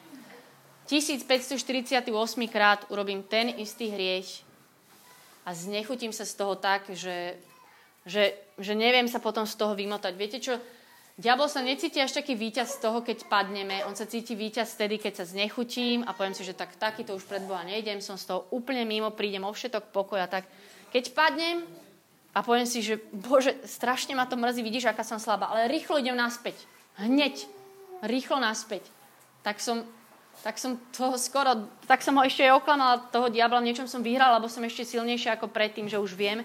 1548 0.87 2.07
krát 2.47 2.87
urobím 2.87 3.23
ten 3.23 3.51
istý 3.51 3.91
hriech 3.91 4.43
a 5.43 5.51
znechutím 5.51 6.15
sa 6.15 6.23
z 6.23 6.33
toho 6.39 6.55
tak, 6.55 6.87
že 6.91 7.35
že, 8.05 8.35
že 8.59 8.75
neviem 8.75 9.07
sa 9.07 9.23
potom 9.23 9.47
z 9.47 9.55
toho 9.55 9.75
vymotať. 9.75 10.13
Viete 10.15 10.39
čo? 10.43 10.59
Diabol 11.13 11.45
sa 11.45 11.61
necíti 11.61 12.01
až 12.01 12.17
taký 12.17 12.33
víťaz 12.33 12.81
z 12.81 12.89
toho, 12.89 13.05
keď 13.05 13.29
padneme. 13.29 13.85
On 13.85 13.93
sa 13.93 14.09
cíti 14.09 14.33
víťaz 14.33 14.73
vtedy, 14.73 14.97
keď 14.97 15.21
sa 15.21 15.25
znechutím 15.29 16.01
a 16.09 16.17
poviem 16.17 16.33
si, 16.33 16.41
že 16.41 16.57
tak 16.57 16.73
takýto 16.73 17.13
už 17.13 17.29
pred 17.29 17.45
Boha 17.45 17.61
nejdem, 17.61 18.01
som 18.01 18.17
z 18.17 18.33
toho 18.33 18.49
úplne 18.49 18.81
mimo, 18.81 19.13
prídem 19.13 19.45
o 19.45 19.53
všetok 19.53 19.93
pokoja. 19.93 20.25
Tak 20.25 20.49
keď 20.89 21.13
padnem 21.13 21.61
a 22.33 22.41
poviem 22.41 22.65
si, 22.65 22.81
že 22.81 22.97
bože, 23.13 23.53
strašne 23.61 24.17
ma 24.17 24.25
to 24.25 24.33
mrzí, 24.33 24.65
vidíš, 24.65 24.89
aká 24.89 25.05
som 25.05 25.21
slabá, 25.21 25.53
ale 25.53 25.69
rýchlo 25.69 26.01
idem 26.01 26.17
naspäť. 26.17 26.57
Hneď. 26.97 27.45
Rýchlo 28.01 28.41
naspäť. 28.41 28.81
Tak 29.45 29.61
som, 29.61 29.85
tak 30.41 30.57
som 30.57 30.81
toho 30.97 31.21
skoro, 31.21 31.69
tak 31.85 32.01
som 32.01 32.17
ho 32.17 32.25
ešte 32.25 32.41
aj 32.41 32.57
oklamala, 32.57 33.05
toho 33.13 33.29
diabla, 33.29 33.61
v 33.61 33.69
niečom 33.69 33.85
som 33.85 34.01
vyhrala, 34.01 34.41
lebo 34.41 34.49
som 34.49 34.65
ešte 34.65 34.97
silnejšia 34.97 35.37
ako 35.37 35.53
predtým, 35.53 35.85
že 35.85 36.01
už 36.01 36.17
viem, 36.17 36.41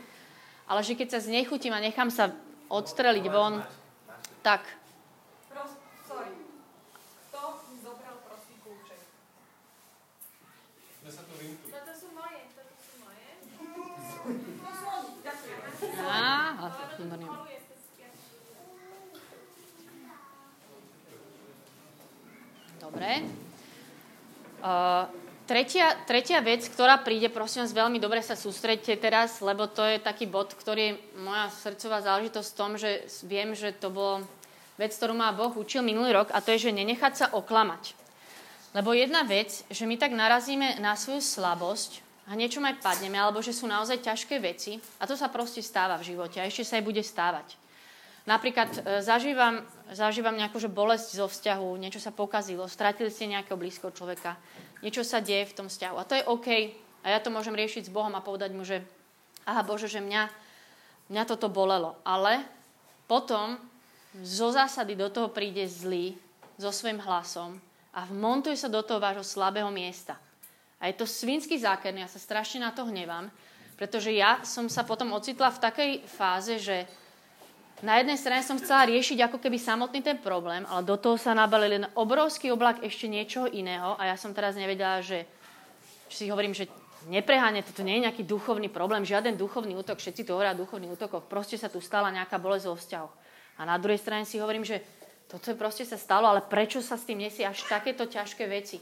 ale 0.68 0.84
že 0.84 0.92
keď 0.92 1.16
sa 1.16 1.24
znechutím 1.24 1.72
a 1.72 1.80
nechám 1.80 2.12
sa 2.12 2.36
odstreliť 2.68 3.26
von, 3.32 3.64
tak... 4.48 4.64
Sorry. 6.08 6.32
Kto 7.28 7.40
mi 7.68 7.76
zobral 7.84 8.16
prosím 8.24 8.56
kľúče? 8.64 8.96
Toto 11.68 11.92
sú 11.92 12.08
moje, 12.16 12.40
toto 12.56 12.72
sú 12.80 12.92
moje. 13.04 13.28
Á, 16.00 16.72
Dobre. 22.80 23.10
Uh, 24.64 25.04
Tretia, 25.48 25.96
tretia 26.04 26.44
vec, 26.44 26.68
ktorá 26.68 27.00
príde, 27.00 27.32
prosím 27.32 27.64
vás, 27.64 27.72
veľmi 27.72 27.96
dobre 27.96 28.20
sa 28.20 28.36
sústredte 28.36 28.92
teraz, 29.00 29.40
lebo 29.40 29.64
to 29.64 29.80
je 29.80 29.96
taký 29.96 30.28
bod, 30.28 30.52
ktorý 30.52 30.92
je 30.92 30.98
moja 31.24 31.48
srdcová 31.48 32.04
záležitosť 32.04 32.48
v 32.52 32.58
tom, 32.60 32.76
že 32.76 33.08
viem, 33.24 33.56
že 33.56 33.72
to 33.72 33.88
bolo 33.88 34.28
vec, 34.78 34.94
ktorú 34.94 35.12
ma 35.12 35.34
Boh 35.34 35.52
učil 35.52 35.84
minulý 35.84 36.14
rok 36.14 36.30
a 36.32 36.40
to 36.40 36.54
je, 36.54 36.70
že 36.70 36.76
nenechať 36.78 37.12
sa 37.14 37.26
oklamať. 37.34 37.98
Lebo 38.72 38.94
jedna 38.94 39.26
vec, 39.26 39.66
že 39.68 39.84
my 39.84 39.98
tak 39.98 40.14
narazíme 40.14 40.78
na 40.78 40.94
svoju 40.94 41.20
slabosť 41.20 42.06
a 42.30 42.36
niečom 42.36 42.62
aj 42.62 42.80
padneme, 42.80 43.16
alebo 43.16 43.42
že 43.42 43.56
sú 43.56 43.66
naozaj 43.66 44.04
ťažké 44.04 44.38
veci 44.38 44.78
a 45.00 45.08
to 45.08 45.18
sa 45.18 45.26
proste 45.32 45.64
stáva 45.64 45.98
v 45.98 46.14
živote 46.14 46.38
a 46.38 46.46
ešte 46.46 46.62
sa 46.62 46.78
aj 46.78 46.84
bude 46.86 47.02
stávať. 47.02 47.58
Napríklad 48.28 48.68
e, 48.68 48.78
zažívam, 49.00 49.64
zažívam 49.88 50.36
nejakú 50.36 50.60
že 50.60 50.68
bolesť 50.68 51.16
zo 51.16 51.26
vzťahu, 51.32 51.80
niečo 51.80 51.96
sa 51.96 52.12
pokazilo, 52.12 52.68
stratili 52.68 53.08
ste 53.08 53.32
nejakého 53.32 53.56
blízkoho 53.56 53.88
človeka 53.96 54.36
niečo 54.82 55.02
sa 55.02 55.18
deje 55.18 55.50
v 55.50 55.56
tom 55.56 55.66
vzťahu. 55.66 55.96
A 55.98 56.06
to 56.06 56.14
je 56.18 56.28
OK. 56.28 56.48
A 57.02 57.06
ja 57.14 57.18
to 57.22 57.32
môžem 57.32 57.54
riešiť 57.54 57.88
s 57.88 57.94
Bohom 57.94 58.12
a 58.14 58.24
povedať 58.24 58.50
mu, 58.54 58.62
že 58.62 58.82
aha 59.46 59.62
Bože, 59.62 59.90
že 59.90 60.02
mňa, 60.02 60.30
mňa 61.10 61.22
toto 61.26 61.50
bolelo. 61.50 61.98
Ale 62.02 62.42
potom 63.10 63.58
zo 64.16 64.48
zásady 64.52 64.96
do 64.96 65.12
toho 65.12 65.28
príde 65.28 65.64
zlý 65.68 66.16
so 66.56 66.72
svojím 66.72 66.98
hlasom 67.04 67.60
a 67.94 68.08
vmontuje 68.08 68.56
sa 68.56 68.70
do 68.70 68.80
toho 68.82 68.98
vášho 69.02 69.24
slabého 69.24 69.68
miesta. 69.70 70.16
A 70.78 70.86
je 70.86 70.94
to 70.94 71.06
svinský 71.06 71.58
zákerný, 71.58 72.06
ja 72.06 72.10
sa 72.10 72.22
strašne 72.22 72.62
na 72.62 72.70
to 72.70 72.86
hnevám, 72.86 73.30
pretože 73.74 74.14
ja 74.14 74.42
som 74.42 74.66
sa 74.70 74.82
potom 74.82 75.14
ocitla 75.14 75.50
v 75.54 75.62
takej 75.62 75.90
fáze, 76.06 76.58
že 76.58 76.86
na 77.78 78.02
jednej 78.02 78.18
strane 78.18 78.42
som 78.42 78.58
chcela 78.58 78.90
riešiť 78.90 79.22
ako 79.22 79.38
keby 79.38 79.54
samotný 79.54 80.02
ten 80.02 80.18
problém, 80.18 80.66
ale 80.66 80.82
do 80.82 80.98
toho 80.98 81.14
sa 81.14 81.30
nabalil 81.30 81.78
len 81.78 81.86
obrovský 81.94 82.50
oblak 82.50 82.82
ešte 82.82 83.06
niečoho 83.06 83.46
iného 83.46 83.94
a 83.94 84.10
ja 84.10 84.16
som 84.18 84.34
teraz 84.34 84.58
nevedela, 84.58 84.98
že, 84.98 85.22
si 86.10 86.26
hovorím, 86.26 86.58
že 86.58 86.66
nepreháňate, 87.06 87.70
toto 87.70 87.86
nie 87.86 88.02
je 88.02 88.10
nejaký 88.10 88.26
duchovný 88.26 88.66
problém, 88.66 89.06
žiaden 89.06 89.38
duchovný 89.38 89.78
útok, 89.78 90.02
všetci 90.02 90.26
tu 90.26 90.34
hovoria 90.34 90.58
o 90.58 90.62
duchovných 90.62 90.98
útokoch, 90.98 91.30
proste 91.30 91.54
sa 91.54 91.70
tu 91.70 91.78
stala 91.78 92.10
nejaká 92.10 92.34
bolesť 92.42 92.66
vo 92.66 92.74
vzťahoch. 92.74 93.14
A 93.58 93.66
na 93.66 93.76
druhej 93.76 93.98
strane 93.98 94.22
si 94.22 94.38
hovorím, 94.38 94.62
že 94.62 94.80
toto 95.28 95.52
proste 95.58 95.84
sa 95.84 96.00
stalo, 96.00 96.30
ale 96.30 96.46
prečo 96.46 96.80
sa 96.80 96.96
s 96.96 97.04
tým 97.04 97.20
nesie 97.20 97.44
až 97.44 97.66
takéto 97.68 98.08
ťažké 98.08 98.46
veci? 98.48 98.78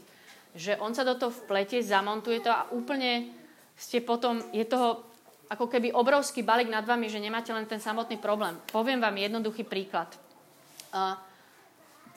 že 0.57 0.73
on 0.81 0.89
sa 0.97 1.05
do 1.05 1.13
toho 1.13 1.29
vplete, 1.29 1.77
zamontuje 1.85 2.41
to 2.41 2.49
a 2.49 2.65
úplne 2.73 3.29
ste 3.77 4.01
potom, 4.01 4.41
je 4.49 4.65
toho 4.65 5.05
ako 5.47 5.69
keby 5.69 5.93
obrovský 5.93 6.41
balík 6.43 6.67
nad 6.67 6.83
vami, 6.83 7.07
že 7.07 7.21
nemáte 7.21 7.53
len 7.53 7.69
ten 7.69 7.79
samotný 7.79 8.17
problém. 8.19 8.57
Poviem 8.73 8.99
vám 8.99 9.15
jednoduchý 9.15 9.63
príklad. 9.63 10.11
Uh, 10.91 11.15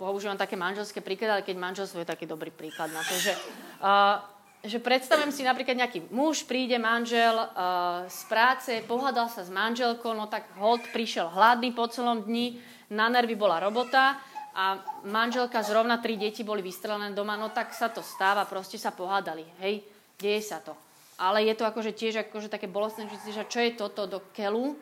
používam 0.00 0.40
také 0.40 0.56
manželské 0.56 1.04
príklady, 1.04 1.30
ale 1.30 1.46
keď 1.46 1.56
manželstvo 1.60 2.02
je 2.02 2.10
taký 2.10 2.26
dobrý 2.26 2.50
príklad 2.50 2.90
na 2.90 3.04
to, 3.04 3.14
že, 3.20 3.36
uh, 3.84 4.24
že 4.60 4.76
predstavujem 4.76 5.32
si 5.32 5.40
napríklad 5.40 5.72
nejaký 5.72 6.12
muž, 6.12 6.44
príde 6.44 6.76
manžel 6.76 7.32
uh, 7.32 8.04
z 8.04 8.20
práce, 8.28 8.72
pohľadal 8.84 9.32
sa 9.32 9.40
s 9.40 9.48
manželkou, 9.48 10.12
no 10.12 10.28
tak 10.28 10.52
hold 10.60 10.84
prišiel 10.92 11.32
hladný 11.32 11.72
po 11.72 11.88
celom 11.88 12.28
dni, 12.28 12.60
na 12.92 13.08
nervy 13.08 13.40
bola 13.40 13.56
robota 13.56 14.20
a 14.52 14.76
manželka 15.08 15.64
zrovna 15.64 15.96
tri 16.02 16.20
deti 16.20 16.44
boli 16.44 16.60
vystrelené 16.60 17.16
doma, 17.16 17.40
no 17.40 17.48
tak 17.48 17.72
sa 17.72 17.88
to 17.88 18.04
stáva, 18.04 18.44
proste 18.44 18.76
sa 18.76 18.92
pohádali, 18.92 19.48
hej, 19.64 19.80
deje 20.20 20.44
sa 20.44 20.60
to. 20.60 20.76
Ale 21.16 21.40
je 21.44 21.54
to 21.56 21.64
akože 21.64 21.96
tiež 21.96 22.28
akože 22.28 22.52
také 22.52 22.68
bolestné, 22.68 23.08
že 23.08 23.20
si 23.20 23.32
čo 23.32 23.60
je 23.60 23.76
toto 23.76 24.04
do 24.04 24.20
kelu, 24.36 24.76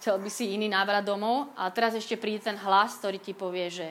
chcel 0.00 0.16
by 0.16 0.30
si 0.32 0.56
iný 0.56 0.72
návrat 0.72 1.04
domov? 1.04 1.52
A 1.60 1.68
teraz 1.68 1.92
ešte 1.92 2.16
príde 2.16 2.40
ten 2.40 2.56
hlas, 2.56 2.96
ktorý 3.00 3.20
ti 3.20 3.36
povie, 3.36 3.68
že 3.68 3.88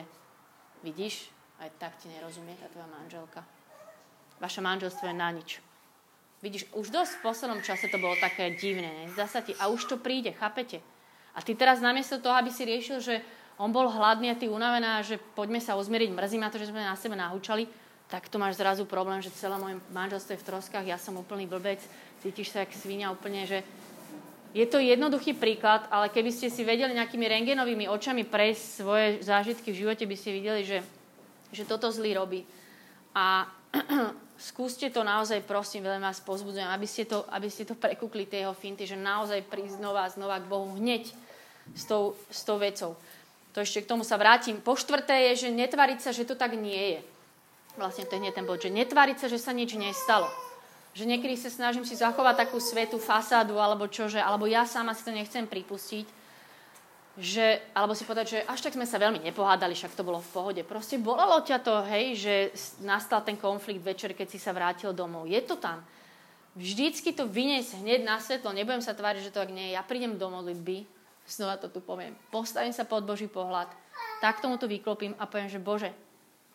vidíš, 0.82 1.30
aj 1.62 1.70
tak 1.78 1.92
ti 2.02 2.10
nerozumie 2.10 2.56
tá 2.58 2.66
tvoja 2.72 2.88
manželka. 2.88 3.59
Vaše 4.40 4.64
manželstvo 4.64 5.04
je 5.04 5.14
na 5.14 5.28
nič. 5.30 5.60
Vidíš, 6.40 6.72
už 6.72 6.88
dosť 6.88 7.20
v 7.20 7.24
poslednom 7.28 7.60
čase 7.60 7.92
to 7.92 8.00
bolo 8.00 8.16
také 8.16 8.56
divné, 8.56 8.88
ne? 8.88 9.04
Zdá 9.12 9.28
sa 9.28 9.44
ti, 9.44 9.52
a 9.60 9.68
už 9.68 9.84
to 9.84 9.96
príde, 10.00 10.32
chápete? 10.32 10.80
A 11.36 11.44
ty 11.44 11.52
teraz 11.52 11.84
namiesto 11.84 12.16
toho, 12.16 12.32
aby 12.32 12.48
si 12.48 12.64
riešil, 12.64 13.04
že 13.04 13.20
on 13.60 13.68
bol 13.68 13.92
hladný 13.92 14.32
a 14.32 14.40
ty 14.40 14.48
unavená, 14.48 15.04
že 15.04 15.20
poďme 15.36 15.60
sa 15.60 15.76
uzmeriť, 15.76 16.16
mrzí 16.16 16.40
ma 16.40 16.48
to, 16.48 16.56
že 16.56 16.72
sme 16.72 16.80
na 16.80 16.96
sebe 16.96 17.12
nahúčali, 17.12 17.68
tak 18.08 18.32
to 18.32 18.40
máš 18.40 18.56
zrazu 18.56 18.88
problém, 18.88 19.20
že 19.20 19.28
celé 19.36 19.60
moje 19.60 19.76
manželstvo 19.92 20.32
je 20.32 20.40
v 20.40 20.48
troskách, 20.48 20.88
ja 20.88 20.96
som 20.96 21.20
úplný 21.20 21.44
blbec, 21.44 21.84
cítiš 22.24 22.56
sa 22.56 22.64
jak 22.64 22.72
svinia 22.72 23.12
úplne, 23.12 23.44
že 23.44 23.60
je 24.56 24.66
to 24.66 24.82
jednoduchý 24.82 25.36
príklad, 25.36 25.86
ale 25.92 26.10
keby 26.10 26.32
ste 26.34 26.50
si 26.50 26.66
vedeli 26.66 26.96
nejakými 26.96 27.22
rengenovými 27.22 27.86
očami 27.86 28.26
prejsť 28.26 28.64
svoje 28.64 29.06
zážitky 29.22 29.70
v 29.70 29.86
živote, 29.86 30.08
by 30.08 30.16
ste 30.18 30.34
videli, 30.34 30.66
že, 30.66 30.82
že 31.54 31.62
toto 31.68 31.92
zlý 31.92 32.18
robí. 32.18 32.42
A 33.14 33.46
skúste 34.40 34.88
to 34.88 35.04
naozaj, 35.04 35.44
prosím, 35.44 35.84
veľmi 35.84 36.02
vás 36.02 36.24
pozbudzujem, 36.24 36.66
aby 36.66 36.86
ste 36.88 37.04
to, 37.04 37.22
aby 37.28 37.52
ste 37.52 37.68
to 37.68 37.76
prekúkli, 37.76 38.24
tie 38.24 38.48
jeho 38.48 38.56
finty, 38.56 38.88
že 38.88 38.96
naozaj 38.96 39.44
prísť 39.46 39.78
znova 39.78 40.08
znova 40.08 40.40
k 40.40 40.50
Bohu 40.50 40.72
hneď 40.80 41.12
s 41.76 41.84
tou, 41.84 42.16
s 42.32 42.42
tou 42.42 42.56
vecou. 42.56 42.96
To 43.52 43.60
ešte 43.60 43.84
k 43.84 43.90
tomu 43.90 44.02
sa 44.02 44.16
vrátim. 44.16 44.58
Po 44.58 44.74
štvrté 44.74 45.30
je, 45.30 45.46
že 45.46 45.48
netvariť 45.52 45.98
sa, 46.00 46.10
že 46.16 46.24
to 46.24 46.34
tak 46.34 46.56
nie 46.56 46.96
je 46.96 47.00
vlastne 47.78 48.04
to 48.06 48.16
je 48.16 48.20
hneď 48.20 48.34
ten 48.36 48.46
bod, 48.46 48.60
že 48.60 48.72
netváriť 48.72 49.16
sa, 49.24 49.26
že 49.32 49.38
sa 49.38 49.56
nič 49.56 49.72
nestalo. 49.78 50.26
Že 50.92 51.06
niekedy 51.06 51.38
sa 51.38 51.48
snažím 51.48 51.86
si 51.86 51.94
zachovať 51.94 52.46
takú 52.46 52.58
svetú 52.58 52.98
fasádu, 52.98 53.56
alebo 53.56 53.86
čože, 53.86 54.18
alebo 54.18 54.44
ja 54.44 54.66
sama 54.66 54.92
si 54.92 55.06
to 55.06 55.14
nechcem 55.14 55.46
pripustiť, 55.46 56.06
že, 57.20 57.60
alebo 57.76 57.92
si 57.94 58.08
povedať, 58.08 58.26
že 58.26 58.38
až 58.48 58.64
tak 58.64 58.74
sme 58.74 58.88
sa 58.88 58.96
veľmi 58.96 59.20
nepohádali, 59.20 59.76
však 59.76 59.94
to 59.94 60.02
bolo 60.02 60.18
v 60.18 60.32
pohode. 60.32 60.62
Proste 60.64 60.96
bolelo 60.96 61.44
ťa 61.44 61.58
to, 61.60 61.84
hej, 61.86 62.06
že 62.16 62.34
nastal 62.80 63.20
ten 63.20 63.36
konflikt 63.36 63.84
večer, 63.84 64.16
keď 64.16 64.26
si 64.32 64.40
sa 64.40 64.56
vrátil 64.56 64.96
domov. 64.96 65.28
Je 65.28 65.38
to 65.44 65.60
tam. 65.60 65.84
Vždycky 66.56 67.14
to 67.14 67.30
vyniesť 67.30 67.78
hneď 67.78 68.00
na 68.02 68.18
svetlo, 68.18 68.50
nebudem 68.50 68.82
sa 68.82 68.96
tváriť, 68.96 69.28
že 69.28 69.32
to 69.32 69.38
tak 69.38 69.54
nie 69.54 69.70
je. 69.70 69.76
Ja 69.78 69.86
prídem 69.86 70.18
do 70.18 70.26
modlitby, 70.32 70.82
znova 71.30 71.60
to 71.60 71.70
tu 71.70 71.78
poviem, 71.78 72.18
postavím 72.34 72.74
sa 72.74 72.82
pod 72.82 73.06
Boží 73.06 73.30
pohľad, 73.30 73.70
tak 74.18 74.42
tomu 74.42 74.58
to 74.58 74.66
vyklopím 74.66 75.14
a 75.20 75.30
poviem, 75.30 75.46
že 75.46 75.62
Bože, 75.62 75.94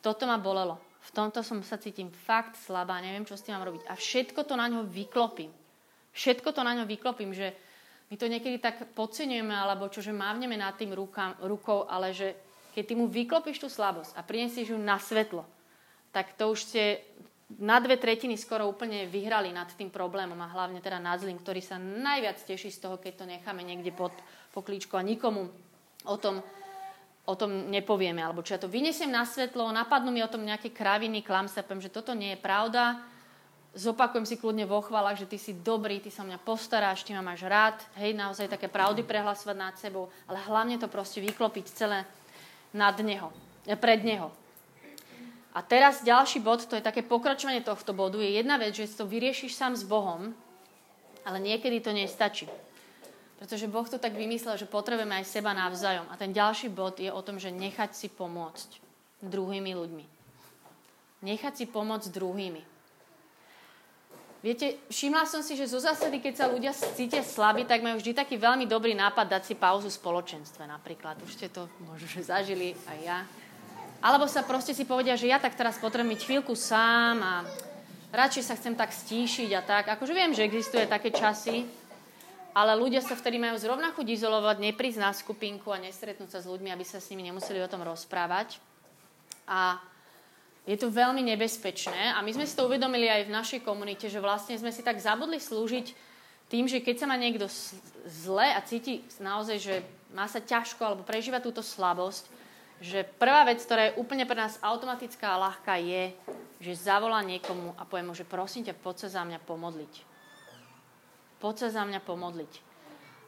toto 0.04 0.28
ma 0.28 0.36
bolelo 0.36 0.82
v 1.06 1.12
tomto 1.14 1.46
som 1.46 1.62
sa 1.62 1.78
cítim 1.78 2.10
fakt 2.10 2.58
slabá, 2.58 2.98
neviem, 2.98 3.26
čo 3.30 3.38
s 3.38 3.46
tým 3.46 3.54
mám 3.54 3.70
robiť. 3.70 3.86
A 3.86 3.94
všetko 3.94 4.42
to 4.42 4.58
na 4.58 4.66
ňo 4.66 4.90
vyklopím. 4.90 5.54
Všetko 6.18 6.50
to 6.50 6.66
na 6.66 6.74
ňo 6.74 6.90
vyklopím, 6.90 7.30
že 7.30 7.54
my 8.10 8.16
to 8.16 8.30
niekedy 8.30 8.62
tak 8.62 8.94
podceňujeme, 8.94 9.54
alebo 9.54 9.90
čo, 9.90 10.02
že 10.02 10.14
mávneme 10.14 10.54
nad 10.56 10.78
tým 10.78 10.94
rukám, 10.94 11.42
rukou, 11.42 11.90
ale 11.90 12.14
že 12.14 12.38
keď 12.78 12.84
ty 12.86 12.94
mu 12.94 13.10
vyklopíš 13.10 13.64
tú 13.64 13.68
slabosť 13.72 14.14
a 14.14 14.22
prinesieš 14.22 14.76
ju 14.76 14.78
na 14.78 15.00
svetlo, 15.02 15.48
tak 16.14 16.38
to 16.38 16.54
už 16.54 16.60
ste 16.70 17.02
na 17.60 17.78
dve 17.78 17.96
tretiny 17.96 18.36
skoro 18.36 18.66
úplne 18.66 19.06
vyhrali 19.06 19.54
nad 19.54 19.70
tým 19.74 19.94
problémom 19.94 20.38
a 20.42 20.50
hlavne 20.50 20.82
teda 20.82 20.98
nad 20.98 21.22
zlým, 21.22 21.38
ktorý 21.38 21.62
sa 21.62 21.78
najviac 21.78 22.42
teší 22.42 22.74
z 22.74 22.82
toho, 22.82 22.98
keď 22.98 23.14
to 23.22 23.26
necháme 23.30 23.62
niekde 23.62 23.94
pod 23.94 24.12
poklíčku 24.52 24.98
a 24.98 25.06
nikomu 25.06 25.50
o 26.06 26.18
tom 26.18 26.42
o 27.26 27.34
tom 27.34 27.74
nepovieme, 27.74 28.22
alebo 28.22 28.46
či 28.46 28.54
ja 28.54 28.62
to 28.62 28.70
vyniesiem 28.70 29.10
na 29.10 29.26
svetlo, 29.26 29.74
napadnú 29.74 30.14
mi 30.14 30.22
o 30.22 30.30
tom 30.30 30.46
nejaké 30.46 30.70
kraviny, 30.70 31.26
klam 31.26 31.50
sa, 31.50 31.66
poviem, 31.66 31.82
že 31.82 31.90
toto 31.90 32.14
nie 32.14 32.38
je 32.38 32.40
pravda, 32.40 33.02
zopakujem 33.76 34.24
si 34.24 34.40
kľudne 34.40 34.64
vo 34.64 34.80
chvalách, 34.80 35.28
že 35.28 35.30
ty 35.30 35.38
si 35.38 35.52
dobrý, 35.52 36.00
ty 36.00 36.08
sa 36.08 36.24
mňa 36.24 36.40
postaráš, 36.42 37.04
ty 37.04 37.12
ma 37.12 37.22
máš 37.22 37.44
rád, 37.44 37.76
hej, 38.00 38.16
naozaj 38.16 38.48
také 38.48 38.72
pravdy 38.72 39.04
prehlasovať 39.04 39.56
nad 39.60 39.76
sebou, 39.76 40.08
ale 40.26 40.40
hlavne 40.48 40.80
to 40.80 40.88
proste 40.88 41.20
vyklopiť 41.20 41.66
celé 41.76 42.08
nad 42.72 42.96
neho, 43.04 43.30
eh, 43.68 43.76
pred 43.76 44.02
neho. 44.02 44.32
A 45.56 45.64
teraz 45.64 46.04
ďalší 46.04 46.44
bod, 46.44 46.68
to 46.68 46.76
je 46.76 46.84
také 46.84 47.00
pokračovanie 47.00 47.64
tohto 47.64 47.96
bodu, 47.96 48.20
je 48.20 48.40
jedna 48.40 48.60
vec, 48.60 48.76
že 48.76 48.92
si 48.92 48.96
to 48.96 49.08
vyriešiš 49.08 49.56
sám 49.56 49.76
s 49.76 49.88
Bohom, 49.88 50.36
ale 51.24 51.38
niekedy 51.40 51.80
to 51.80 51.96
nestačí. 51.96 52.48
Pretože 53.40 53.68
Boh 53.68 53.88
to 53.88 54.00
tak 54.00 54.16
vymyslel, 54.16 54.56
že 54.56 54.68
potrebujeme 54.68 55.16
aj 55.20 55.28
seba 55.28 55.52
navzájom. 55.52 56.08
A 56.08 56.16
ten 56.16 56.32
ďalší 56.32 56.72
bod 56.72 57.00
je 57.00 57.12
o 57.12 57.20
tom, 57.20 57.36
že 57.36 57.52
nechať 57.52 57.92
si 57.92 58.08
pomôcť 58.08 58.80
druhými 59.24 59.76
ľuďmi. 59.76 60.06
Nechať 61.24 61.54
si 61.64 61.66
pomôcť 61.68 62.12
druhými. 62.16 62.75
Viete, 64.46 64.78
všimla 64.94 65.26
som 65.26 65.42
si, 65.42 65.58
že 65.58 65.66
zo 65.66 65.82
zásady, 65.82 66.22
keď 66.22 66.34
sa 66.38 66.46
ľudia 66.46 66.70
cítia 66.70 67.26
slabí, 67.26 67.66
tak 67.66 67.82
majú 67.82 67.98
vždy 67.98 68.14
taký 68.14 68.38
veľmi 68.38 68.70
dobrý 68.70 68.94
nápad 68.94 69.26
dať 69.26 69.42
si 69.50 69.56
pauzu 69.58 69.90
v 69.90 69.98
spoločenstve 69.98 70.70
napríklad. 70.70 71.18
Už 71.26 71.34
ste 71.34 71.50
to 71.50 71.66
možno, 71.82 72.22
zažili 72.22 72.78
aj 72.86 72.98
ja. 73.02 73.20
Alebo 74.06 74.30
sa 74.30 74.46
proste 74.46 74.78
si 74.78 74.86
povedia, 74.86 75.18
že 75.18 75.34
ja 75.34 75.42
tak 75.42 75.58
teraz 75.58 75.82
potrebujem 75.82 76.14
byť 76.14 76.22
chvíľku 76.30 76.54
sám 76.54 77.26
a 77.26 77.34
radšej 78.14 78.44
sa 78.46 78.54
chcem 78.54 78.78
tak 78.78 78.94
stíšiť 78.94 79.50
a 79.58 79.66
tak. 79.66 79.90
Akože 79.98 80.14
viem, 80.14 80.30
že 80.30 80.46
existuje 80.46 80.86
také 80.86 81.10
časy, 81.10 81.66
ale 82.54 82.78
ľudia 82.78 83.02
sa 83.02 83.18
vtedy 83.18 83.42
majú 83.42 83.58
zrovna 83.58 83.98
chuť 83.98 84.14
izolovať, 84.14 84.62
neprísť 84.62 85.02
na 85.02 85.10
skupinku 85.10 85.74
a 85.74 85.82
nestretnúť 85.82 86.38
sa 86.38 86.46
s 86.46 86.46
ľuďmi, 86.46 86.70
aby 86.70 86.86
sa 86.86 87.02
s 87.02 87.10
nimi 87.10 87.26
nemuseli 87.26 87.66
o 87.66 87.72
tom 87.72 87.82
rozprávať. 87.82 88.62
A 89.50 89.82
je 90.66 90.78
to 90.78 90.90
veľmi 90.90 91.22
nebezpečné 91.22 92.18
a 92.18 92.20
my 92.26 92.34
sme 92.34 92.46
si 92.46 92.58
to 92.58 92.66
uvedomili 92.66 93.06
aj 93.06 93.30
v 93.30 93.36
našej 93.36 93.60
komunite, 93.62 94.10
že 94.10 94.22
vlastne 94.22 94.58
sme 94.58 94.74
si 94.74 94.82
tak 94.82 94.98
zabudli 94.98 95.38
slúžiť 95.38 95.94
tým, 96.50 96.66
že 96.66 96.82
keď 96.82 97.06
sa 97.06 97.10
má 97.10 97.18
niekto 97.18 97.46
zle 98.06 98.50
a 98.50 98.60
cíti 98.66 99.06
naozaj, 99.22 99.58
že 99.62 99.76
má 100.14 100.26
sa 100.26 100.42
ťažko 100.42 100.82
alebo 100.82 101.08
prežíva 101.08 101.42
túto 101.42 101.62
slabosť, 101.62 102.30
že 102.82 103.08
prvá 103.18 103.46
vec, 103.48 103.62
ktorá 103.62 103.90
je 103.90 103.98
úplne 104.02 104.26
pre 104.28 104.38
nás 104.38 104.60
automatická 104.62 105.38
a 105.38 105.42
ľahká 105.50 105.80
je, 105.80 106.12
že 106.60 106.82
zavolá 106.86 107.22
niekomu 107.22 107.78
a 107.78 107.86
povie 107.86 108.06
mu, 108.06 108.14
že 108.18 108.28
prosím 108.28 108.66
ťa, 108.66 108.78
poď 108.78 109.06
sa 109.06 109.22
za 109.22 109.22
mňa 109.24 109.40
pomodliť 109.46 110.16
poď 111.46 111.70
sa 111.70 111.70
za 111.70 111.84
mňa 111.86 112.02
pomodliť. 112.02 112.54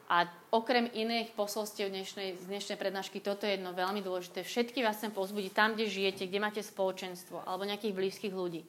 A 0.07 0.23
okrem 0.55 0.87
iných 0.87 1.35
posolstiev 1.35 1.91
dnešnej, 1.91 2.39
z 2.39 2.45
dnešnej 2.47 2.79
prednášky, 2.79 3.19
toto 3.19 3.43
je 3.43 3.59
jedno 3.59 3.75
veľmi 3.75 3.99
dôležité. 3.99 4.39
Všetky 4.39 4.79
vás 4.79 5.03
chcem 5.03 5.11
pozbudiť 5.11 5.51
tam, 5.51 5.75
kde 5.75 5.91
žijete, 5.91 6.31
kde 6.31 6.39
máte 6.39 6.63
spoločenstvo 6.63 7.43
alebo 7.43 7.67
nejakých 7.67 7.91
blízkych 7.91 8.31
ľudí. 8.31 8.63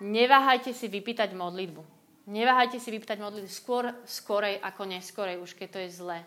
Neváhajte 0.00 0.72
si 0.72 0.88
vypýtať 0.88 1.36
modlitbu. 1.36 1.84
Neváhajte 2.24 2.80
si 2.80 2.88
vypýtať 2.88 3.20
modlitbu 3.20 3.52
skôr, 3.52 3.92
skorej 4.08 4.56
ako 4.64 4.88
neskorej, 4.88 5.44
už 5.44 5.52
keď 5.60 5.68
to 5.76 5.78
je 5.84 5.90
zlé. 5.92 6.24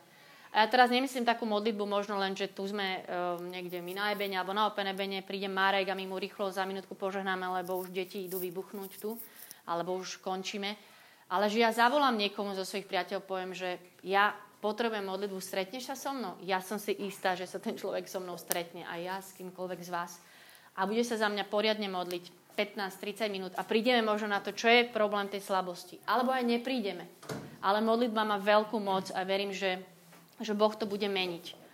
A 0.53 0.61
ja 0.61 0.67
teraz 0.69 0.93
nemyslím 0.93 1.25
takú 1.25 1.49
modlitbu 1.49 1.81
možno 1.83 2.15
len, 2.21 2.37
že 2.37 2.45
tu 2.45 2.69
sme 2.69 3.01
uh, 3.01 3.41
niekde 3.41 3.81
my 3.81 3.97
na 3.97 4.05
ebene 4.13 4.37
alebo 4.37 4.53
na 4.53 4.69
open 4.69 4.87
ebene, 4.93 5.25
príde 5.25 5.49
Marek 5.49 5.89
a 5.89 5.97
my 5.97 6.05
mu 6.05 6.21
rýchlo 6.21 6.53
za 6.53 6.69
minútku 6.69 6.93
požehnáme, 6.93 7.49
lebo 7.59 7.81
už 7.81 7.89
deti 7.89 8.29
idú 8.29 8.37
vybuchnúť 8.37 8.91
tu, 9.01 9.17
alebo 9.65 9.97
už 9.97 10.21
končíme 10.21 10.94
ale 11.25 11.49
že 11.49 11.61
ja 11.61 11.73
zavolám 11.73 12.13
niekomu 12.13 12.53
zo 12.53 12.61
svojich 12.61 12.85
priateľov, 12.85 13.25
poviem, 13.25 13.53
že 13.57 13.81
ja 14.05 14.37
potrebujem 14.61 15.05
modlitbu, 15.05 15.37
stretneš 15.41 15.89
sa 15.89 15.95
so 15.97 16.13
mnou? 16.13 16.37
Ja 16.45 16.61
som 16.61 16.77
si 16.77 16.93
istá, 17.05 17.33
že 17.33 17.49
sa 17.49 17.57
ten 17.57 17.73
človek 17.73 18.05
so 18.05 18.21
mnou 18.21 18.37
stretne 18.37 18.85
a 18.85 18.97
ja 18.97 19.17
s 19.17 19.33
kýmkoľvek 19.37 19.79
z 19.81 19.89
vás. 19.89 20.17
A 20.77 20.85
bude 20.85 21.01
sa 21.01 21.17
za 21.17 21.29
mňa 21.29 21.45
poriadne 21.49 21.89
modliť 21.89 22.53
15-30 22.57 23.29
minút 23.29 23.53
a 23.59 23.67
prídeme 23.67 24.01
možno 24.01 24.31
na 24.31 24.39
to, 24.39 24.55
čo 24.55 24.69
je 24.71 24.87
problém 24.89 25.27
tej 25.27 25.43
slabosti. 25.43 25.99
Alebo 26.07 26.31
aj 26.31 26.45
neprídeme. 26.45 27.05
Ale 27.61 27.81
modlitba 27.81 28.21
má 28.23 28.37
veľkú 28.37 28.77
moc 28.77 29.09
a 29.11 29.25
verím, 29.25 29.51
že, 29.51 29.81
že 30.39 30.53
Boh 30.53 30.71
to 30.71 30.85
bude 30.85 31.05
meniť. 31.05 31.65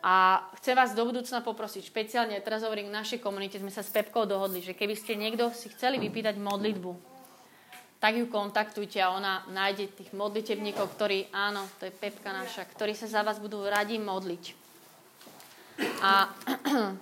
A 0.00 0.48
chcem 0.56 0.72
vás 0.72 0.96
do 0.96 1.04
budúcna 1.04 1.44
poprosiť, 1.44 1.84
špeciálne 1.84 2.32
teraz 2.40 2.64
hovorím 2.64 2.88
k 2.88 2.96
našej 3.04 3.18
komunite, 3.20 3.60
sme 3.60 3.68
sa 3.68 3.84
s 3.84 3.92
Pepkou 3.92 4.24
dohodli, 4.24 4.64
že 4.64 4.72
keby 4.72 4.96
ste 4.96 5.12
niekto 5.12 5.52
si 5.52 5.68
chceli 5.68 6.00
vypýtať 6.00 6.40
modlitbu, 6.40 7.09
tak 8.00 8.16
ju 8.16 8.26
kontaktujte 8.32 8.96
a 8.96 9.12
ona 9.12 9.44
nájde 9.52 9.92
tých 9.92 10.16
modlitebníkov, 10.16 10.96
ktorí, 10.96 11.28
áno, 11.36 11.68
to 11.76 11.84
je 11.84 11.92
Pepka 11.92 12.32
naša, 12.32 12.64
ktorí 12.64 12.96
sa 12.96 13.04
za 13.04 13.20
vás 13.20 13.36
budú 13.36 13.60
radi 13.68 14.00
modliť. 14.00 14.56
A 16.00 16.32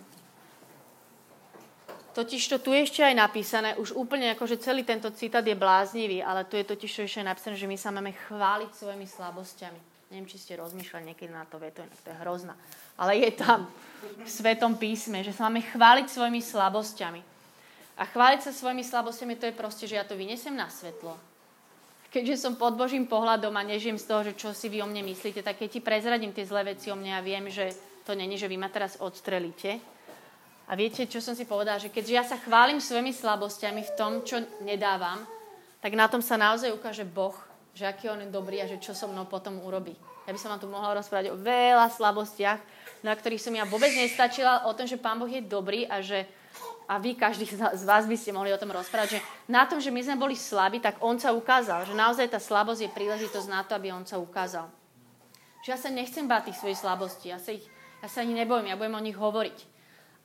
totiž 2.19 2.43
to 2.51 2.59
tu 2.59 2.75
je 2.75 2.83
ešte 2.83 3.07
aj 3.07 3.15
napísané, 3.15 3.79
už 3.79 3.95
úplne 3.95 4.35
ako, 4.35 4.51
že 4.51 4.59
celý 4.59 4.83
tento 4.83 5.07
citát 5.15 5.47
je 5.47 5.55
bláznivý, 5.55 6.19
ale 6.19 6.43
tu 6.51 6.59
je 6.59 6.67
totiž 6.67 6.91
to 6.91 7.01
ešte 7.07 7.23
napísané, 7.23 7.55
že 7.55 7.71
my 7.71 7.79
sa 7.79 7.95
máme 7.95 8.11
chváliť 8.27 8.75
svojimi 8.75 9.07
slabosťami. 9.07 9.81
Neviem, 10.11 10.27
či 10.27 10.41
ste 10.41 10.59
rozmýšľali 10.59 11.15
niekedy 11.15 11.31
na 11.31 11.47
to 11.47 11.63
vetu, 11.63 11.87
to 12.03 12.11
je 12.11 12.21
hrozná. 12.27 12.59
Ale 12.99 13.23
je 13.23 13.31
tam 13.39 13.71
v 14.19 14.27
Svetom 14.27 14.75
písme, 14.75 15.23
že 15.23 15.31
sa 15.31 15.47
máme 15.47 15.63
chváliť 15.63 16.11
svojimi 16.11 16.43
slabosťami. 16.43 17.38
A 17.99 18.07
chváliť 18.07 18.47
sa 18.47 18.55
svojimi 18.55 18.87
slabosťami, 18.87 19.35
to 19.35 19.51
je 19.51 19.59
proste, 19.59 19.85
že 19.91 19.99
ja 19.99 20.07
to 20.07 20.15
vynesem 20.15 20.55
na 20.55 20.71
svetlo. 20.71 21.19
Keďže 22.09 22.41
som 22.41 22.57
pod 22.57 22.79
Božím 22.79 23.05
pohľadom 23.05 23.53
a 23.53 23.67
nežijem 23.67 24.01
z 24.01 24.09
toho, 24.09 24.23
že 24.25 24.39
čo 24.39 24.55
si 24.57 24.71
vy 24.73 24.81
o 24.81 24.89
mne 24.89 25.05
myslíte, 25.13 25.45
tak 25.45 25.61
keď 25.61 25.69
ti 25.69 25.81
prezradím 25.85 26.33
tie 26.33 26.47
zlé 26.47 26.73
veci 26.73 26.89
o 26.89 26.97
mne 26.97 27.19
a 27.19 27.21
viem, 27.21 27.51
že 27.53 27.75
to 28.09 28.17
není, 28.17 28.41
že 28.41 28.49
vy 28.49 28.57
ma 28.57 28.73
teraz 28.73 28.97
odstrelíte. 28.97 29.77
A 30.69 30.73
viete, 30.73 31.05
čo 31.05 31.21
som 31.21 31.37
si 31.37 31.45
povedala? 31.45 31.83
Že 31.83 31.93
keďže 31.93 32.15
ja 32.17 32.25
sa 32.25 32.41
chválim 32.41 32.81
svojimi 32.81 33.13
slabosťami 33.13 33.83
v 33.85 33.95
tom, 33.99 34.25
čo 34.25 34.41
nedávam, 34.65 35.21
tak 35.85 35.93
na 35.93 36.09
tom 36.09 36.25
sa 36.25 36.41
naozaj 36.41 36.73
ukáže 36.73 37.05
Boh, 37.05 37.37
že 37.77 37.85
aký 37.85 38.09
on 38.09 38.25
je 38.25 38.33
dobrý 38.33 38.65
a 38.65 38.71
že 38.71 38.81
čo 38.81 38.97
so 38.97 39.05
mnou 39.05 39.29
potom 39.29 39.61
urobí. 39.61 39.93
Ja 40.25 40.33
by 40.33 40.41
som 40.41 40.53
vám 40.53 40.61
tu 40.61 40.69
mohla 40.69 40.97
rozprávať 40.97 41.33
o 41.33 41.41
veľa 41.41 41.89
slabostiach, 41.93 42.61
na 43.01 43.13
ktorých 43.13 43.41
som 43.41 43.53
ja 43.57 43.65
vôbec 43.65 43.93
nestačila, 43.97 44.69
o 44.69 44.77
tom, 44.77 44.85
že 44.85 45.01
Pán 45.01 45.17
Boh 45.17 45.29
je 45.29 45.41
dobrý 45.41 45.89
a 45.89 46.05
že 46.05 46.29
a 46.88 46.96
vy, 46.96 47.20
každý 47.20 47.44
z 47.53 47.85
vás 47.85 48.09
by 48.09 48.16
ste 48.16 48.33
mohli 48.33 48.48
o 48.48 48.57
tom 48.57 48.72
rozprávať, 48.72 49.20
že 49.20 49.24
na 49.44 49.68
tom, 49.68 49.77
že 49.77 49.92
my 49.92 50.01
sme 50.01 50.16
boli 50.16 50.33
slabí, 50.33 50.81
tak 50.81 50.96
on 51.05 51.20
sa 51.20 51.37
ukázal, 51.37 51.85
že 51.85 51.92
naozaj 51.92 52.33
tá 52.33 52.40
slabosť 52.40 52.88
je 52.88 52.96
príležitosť 52.96 53.48
na 53.53 53.61
to, 53.61 53.77
aby 53.77 53.92
on 53.92 54.09
sa 54.09 54.16
ukázal. 54.16 54.72
Že 55.61 55.68
ja 55.68 55.79
sa 55.79 55.92
nechcem 55.92 56.24
báť 56.24 56.48
tých 56.48 56.64
svojich 56.64 56.81
slabostí, 56.81 57.29
ja 57.29 57.37
sa, 57.37 57.53
ich, 57.53 57.68
ja 58.01 58.09
sa 58.09 58.24
ani 58.24 58.33
nebojím, 58.33 58.72
ja 58.72 58.81
budem 58.81 58.96
o 58.96 59.05
nich 59.05 59.20
hovoriť. 59.20 59.59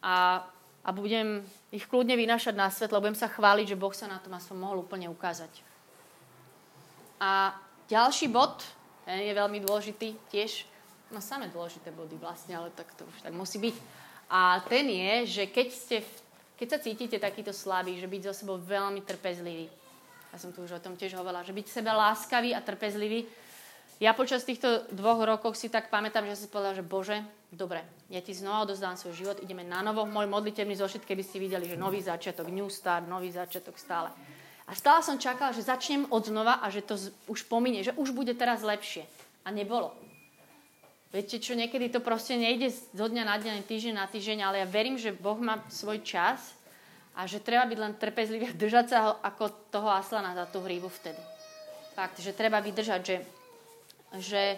A, 0.08 0.48
a 0.88 0.90
budem 0.96 1.44
ich 1.68 1.84
kľudne 1.84 2.16
vynášať 2.16 2.56
na 2.56 2.72
svetlo, 2.72 3.04
budem 3.04 3.20
sa 3.20 3.28
chváliť, 3.28 3.76
že 3.76 3.80
Boh 3.80 3.92
sa 3.92 4.08
na 4.08 4.24
tom 4.24 4.32
aspoň 4.32 4.56
mohol 4.56 4.88
úplne 4.88 5.12
ukázať. 5.12 5.52
A 7.20 7.60
ďalší 7.92 8.32
bod, 8.32 8.64
ten 9.04 9.20
je 9.20 9.36
veľmi 9.36 9.60
dôležitý 9.68 10.16
tiež, 10.32 10.64
no 11.12 11.20
samé 11.20 11.52
dôležité 11.52 11.92
body 11.92 12.16
vlastne, 12.16 12.56
ale 12.56 12.72
tak 12.72 12.88
to 12.96 13.04
už 13.04 13.20
tak 13.20 13.36
musí 13.36 13.60
byť. 13.60 13.76
A 14.32 14.64
ten 14.72 14.88
je, 14.88 15.16
že 15.28 15.44
keď 15.52 15.68
ste 15.76 15.98
v 16.00 16.23
keď 16.58 16.68
sa 16.70 16.80
cítite 16.80 17.18
takýto 17.18 17.52
slabý, 17.52 17.98
že 17.98 18.10
byť 18.10 18.22
so 18.30 18.34
sebou 18.34 18.58
veľmi 18.62 19.02
trpezlivý. 19.02 19.68
Ja 20.34 20.38
som 20.42 20.50
tu 20.50 20.66
už 20.66 20.78
o 20.78 20.84
tom 20.84 20.98
tiež 20.98 21.14
hovorila, 21.14 21.46
že 21.46 21.54
byť 21.54 21.68
sebe 21.70 21.94
láskavý 21.94 22.58
a 22.58 22.62
trpezlivý. 22.62 23.30
Ja 24.02 24.18
počas 24.18 24.42
týchto 24.42 24.90
dvoch 24.90 25.22
rokov 25.22 25.54
si 25.54 25.70
tak 25.70 25.94
pamätám, 25.94 26.26
že 26.26 26.36
si 26.36 26.48
povedala, 26.50 26.74
že 26.74 26.84
Bože, 26.84 27.22
dobre, 27.54 27.86
ja 28.10 28.20
ti 28.20 28.34
znova 28.34 28.66
odozdám 28.66 28.98
svoj 28.98 29.14
život, 29.14 29.38
ideme 29.46 29.62
na 29.62 29.86
novo. 29.86 30.10
Môj 30.10 30.26
modlitebný 30.26 30.74
zošit, 30.74 31.06
keby 31.06 31.22
ste 31.22 31.38
videli, 31.38 31.70
že 31.70 31.78
nový 31.78 32.02
začiatok, 32.02 32.50
new 32.50 32.68
start, 32.68 33.06
nový 33.06 33.30
začiatok 33.30 33.78
stále. 33.78 34.10
A 34.66 34.74
stále 34.74 35.06
som 35.06 35.22
čakala, 35.22 35.54
že 35.54 35.68
začnem 35.68 36.10
od 36.10 36.24
znova 36.26 36.64
a 36.64 36.72
že 36.74 36.82
to 36.82 36.98
už 37.30 37.46
pominie, 37.46 37.84
že 37.86 37.94
už 37.94 38.16
bude 38.16 38.34
teraz 38.34 38.66
lepšie. 38.66 39.06
A 39.46 39.52
nebolo. 39.52 39.94
Viete 41.14 41.38
čo, 41.38 41.54
niekedy 41.54 41.94
to 41.94 42.02
proste 42.02 42.34
nejde 42.34 42.74
zo 42.74 43.06
dňa 43.06 43.22
na 43.22 43.38
deň, 43.38 43.70
týždeň 43.70 43.94
na 44.02 44.10
týždeň, 44.10 44.40
ale 44.42 44.66
ja 44.66 44.68
verím, 44.68 44.98
že 44.98 45.14
Boh 45.14 45.38
má 45.38 45.62
svoj 45.70 46.02
čas 46.02 46.58
a 47.14 47.30
že 47.30 47.38
treba 47.38 47.70
byť 47.70 47.78
len 47.78 47.94
trpezlivý 47.94 48.50
a 48.50 48.58
držať 48.58 48.86
sa 48.90 49.22
ako 49.22 49.70
toho 49.70 49.94
aslana 49.94 50.34
za 50.34 50.50
tú 50.50 50.66
hrívu 50.66 50.90
vtedy. 50.90 51.22
Fakt, 51.94 52.18
že 52.18 52.34
treba 52.34 52.58
vydržať, 52.66 53.02
že, 53.06 53.18
že 54.18 54.58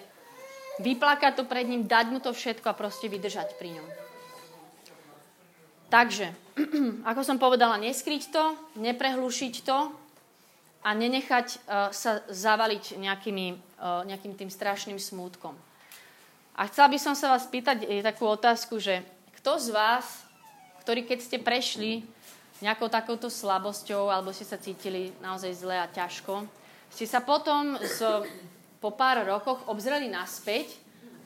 vyplakať 0.79 1.35
to 1.35 1.43
pred 1.43 1.67
ním, 1.67 1.91
dať 1.91 2.05
mu 2.07 2.23
to 2.23 2.31
všetko 2.31 2.71
a 2.71 2.79
proste 2.79 3.11
vydržať 3.11 3.59
pri 3.59 3.75
ňom. 3.75 3.87
Takže, 5.91 6.31
ako 7.11 7.21
som 7.27 7.35
povedala, 7.35 7.75
neskryť 7.83 8.31
to, 8.31 8.55
neprehlušiť 8.79 9.55
to 9.67 9.91
a 10.87 10.89
nenechať 10.95 11.47
uh, 11.67 11.91
sa 11.91 12.23
zavaliť 12.31 12.95
nejakými, 12.95 13.47
uh, 13.83 14.07
nejakým 14.07 14.39
tým 14.39 14.47
strašným 14.47 14.95
smútkom. 14.95 15.74
A 16.55 16.71
chcela 16.71 16.87
by 16.87 16.99
som 16.99 17.15
sa 17.15 17.35
vás 17.35 17.43
pýtať 17.51 17.83
takú 17.99 18.23
otázku, 18.31 18.79
že 18.79 19.03
kto 19.39 19.59
z 19.59 19.75
vás, 19.75 20.23
ktorí 20.87 21.03
keď 21.03 21.19
ste 21.19 21.37
prešli 21.37 22.07
nejakou 22.63 22.87
takouto 22.87 23.27
slabosťou 23.27 24.07
alebo 24.07 24.31
ste 24.31 24.47
sa 24.47 24.55
cítili 24.55 25.11
naozaj 25.19 25.51
zle 25.51 25.75
a 25.75 25.91
ťažko, 25.91 26.47
ste 26.87 27.03
sa 27.03 27.19
potom 27.19 27.75
z, 27.83 28.23
po 28.79 28.95
pár 28.95 29.27
rokoch 29.27 29.67
obzreli 29.67 30.07
naspäť 30.07 30.71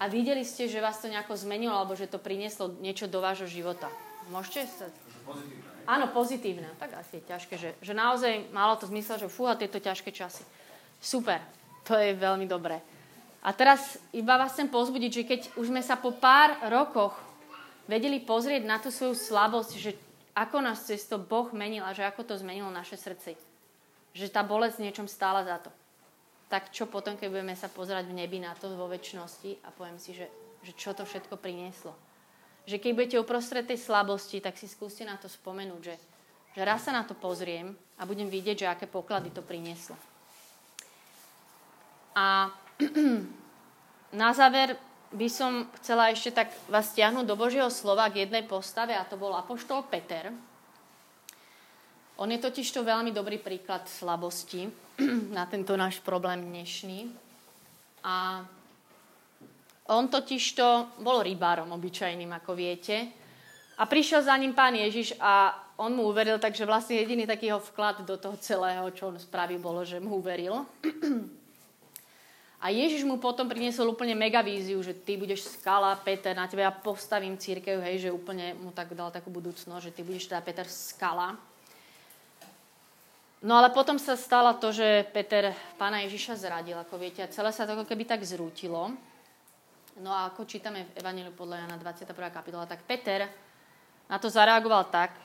a 0.01 0.09
videli 0.09 0.41
ste, 0.41 0.65
že 0.65 0.81
vás 0.81 0.97
to 0.97 1.05
nejako 1.05 1.37
zmenilo 1.37 1.77
alebo 1.77 1.93
že 1.93 2.09
to 2.09 2.17
prinieslo 2.17 2.73
niečo 2.81 3.05
do 3.05 3.21
vášho 3.21 3.45
života. 3.45 3.85
Môžete 4.33 4.65
sa... 4.65 4.89
Pozitívne. 5.29 5.69
Áno, 5.85 6.05
pozitívne. 6.09 6.69
Tak 6.81 6.97
asi 6.97 7.21
je 7.21 7.23
ťažké, 7.29 7.53
že, 7.61 7.69
že 7.85 7.93
naozaj 7.93 8.49
malo 8.49 8.77
to 8.81 8.89
zmysel, 8.89 9.21
že 9.21 9.29
fúha 9.29 9.53
tieto 9.53 9.77
ťažké 9.77 10.09
časy. 10.09 10.41
Super, 10.97 11.37
to 11.85 11.93
je 11.93 12.17
veľmi 12.17 12.49
dobré. 12.49 12.81
A 13.39 13.55
teraz 13.55 13.95
iba 14.11 14.35
vás 14.35 14.51
chcem 14.51 14.67
pozbudiť, 14.67 15.11
že 15.11 15.23
keď 15.23 15.41
už 15.55 15.71
sme 15.71 15.79
sa 15.79 15.95
po 15.95 16.11
pár 16.11 16.59
rokoch 16.67 17.15
vedeli 17.87 18.19
pozrieť 18.19 18.63
na 18.67 18.77
tú 18.83 18.91
svoju 18.91 19.15
slabosť, 19.15 19.71
že 19.79 19.91
ako 20.35 20.59
nás 20.59 20.83
cez 20.83 21.07
to 21.07 21.15
Boh 21.15 21.47
menil 21.55 21.83
a 21.83 21.95
že 21.95 22.03
ako 22.03 22.27
to 22.27 22.35
zmenilo 22.35 22.67
naše 22.67 22.99
srdce. 22.99 23.39
Že 24.11 24.27
tá 24.29 24.43
bolesť 24.43 24.83
niečom 24.83 25.07
stála 25.07 25.47
za 25.47 25.57
to. 25.63 25.71
Tak 26.51 26.73
čo 26.75 26.89
potom, 26.89 27.15
keď 27.15 27.29
budeme 27.31 27.55
sa 27.55 27.71
pozerať 27.71 28.11
v 28.11 28.17
nebi 28.19 28.43
na 28.43 28.51
to 28.59 28.73
vo 28.75 28.91
väčšnosti 28.91 29.63
a 29.63 29.69
poviem 29.71 30.01
si, 30.01 30.11
že, 30.11 30.27
že 30.65 30.75
čo 30.75 30.91
to 30.91 31.07
všetko 31.07 31.39
prinieslo. 31.39 31.95
Že 32.67 32.77
keď 32.77 32.91
budete 32.91 33.17
uprostred 33.21 33.65
tej 33.65 33.79
slabosti, 33.79 34.43
tak 34.43 34.59
si 34.59 34.67
skúste 34.67 35.07
na 35.07 35.15
to 35.15 35.31
spomenúť, 35.31 35.81
že, 35.81 35.95
že 36.57 36.61
raz 36.61 36.85
sa 36.85 36.91
na 36.91 37.07
to 37.07 37.15
pozriem 37.15 37.71
a 37.95 38.03
budem 38.03 38.27
vidieť, 38.27 38.65
že 38.65 38.67
aké 38.67 38.85
poklady 38.85 39.31
to 39.31 39.41
prinieslo. 39.45 39.97
A 42.17 42.51
na 44.19 44.29
záver 44.31 44.79
by 45.09 45.27
som 45.29 45.65
chcela 45.81 46.13
ešte 46.13 46.31
tak 46.31 46.53
vás 46.69 46.93
stiahnuť 46.93 47.25
do 47.25 47.35
Božieho 47.35 47.69
slova 47.73 48.07
k 48.13 48.25
jednej 48.25 48.45
postave 48.45 48.93
a 48.93 49.05
to 49.05 49.17
bol 49.17 49.33
Apoštol 49.33 49.89
Peter. 49.89 50.29
On 52.19 52.29
je 52.29 52.37
totiž 52.37 52.67
to 52.69 52.83
veľmi 52.83 53.15
dobrý 53.15 53.39
príklad 53.39 53.87
slabosti 53.87 54.69
na 55.37 55.47
tento 55.47 55.73
náš 55.73 56.03
problém 56.03 56.45
dnešný. 56.51 57.09
A 58.03 58.43
on 59.89 60.05
totiž 60.05 60.43
to 60.53 60.67
bol 61.01 61.25
rybárom 61.25 61.73
obyčajným, 61.73 62.29
ako 62.37 62.53
viete. 62.53 63.09
A 63.79 63.87
prišiel 63.87 64.21
za 64.21 64.35
ním 64.37 64.53
pán 64.53 64.75
Ježiš 64.75 65.15
a 65.17 65.55
on 65.79 65.95
mu 65.95 66.11
uveril, 66.11 66.37
takže 66.37 66.67
vlastne 66.67 66.99
jediný 66.99 67.23
taký 67.23 67.49
jeho 67.49 67.63
vklad 67.63 68.03
do 68.03 68.19
toho 68.19 68.35
celého, 68.35 68.83
čo 68.91 69.09
on 69.09 69.17
spravil, 69.17 69.57
bolo, 69.57 69.87
že 69.87 70.03
mu 70.03 70.19
uveril. 70.19 70.67
A 72.59 72.75
Ježiš 72.75 73.07
mu 73.07 73.15
potom 73.15 73.47
priniesol 73.47 73.95
úplne 73.95 74.11
mega 74.19 74.43
víziu, 74.43 74.83
že 74.83 74.91
ty 74.91 75.15
budeš 75.15 75.47
skala, 75.47 75.95
Peter, 75.95 76.35
na 76.35 76.43
teba 76.43 76.67
ja 76.67 76.75
postavím 76.75 77.39
církev, 77.39 77.79
hej, 77.79 78.03
že 78.03 78.09
úplne 78.11 78.51
mu 78.59 78.75
tak 78.75 78.91
dal 78.91 79.15
takú 79.15 79.31
budúcnosť, 79.31 79.83
že 79.87 79.95
ty 79.95 80.03
budeš 80.03 80.27
teda 80.27 80.43
Peter 80.43 80.67
skala. 80.67 81.39
No 83.39 83.55
ale 83.55 83.71
potom 83.71 83.95
sa 83.95 84.19
stalo 84.19 84.59
to, 84.59 84.75
že 84.75 85.07
Peter 85.15 85.55
pána 85.79 86.03
Ježiša 86.03 86.35
zradil, 86.35 86.75
ako 86.75 86.99
viete, 86.99 87.23
a 87.23 87.31
celé 87.31 87.55
sa 87.55 87.63
to 87.63 87.79
ako 87.79 87.87
keby 87.87 88.03
tak 88.03 88.27
zrútilo. 88.27 88.91
No 90.03 90.11
a 90.11 90.27
ako 90.27 90.43
čítame 90.43 90.91
v 90.91 90.99
Evangeliu 90.99 91.31
podľa 91.31 91.63
Jana 91.63 91.79
21. 91.79 92.11
kapitola, 92.27 92.67
tak 92.67 92.83
Peter 92.83 93.31
na 94.11 94.19
to 94.19 94.27
zareagoval 94.27 94.91
tak, 94.91 95.15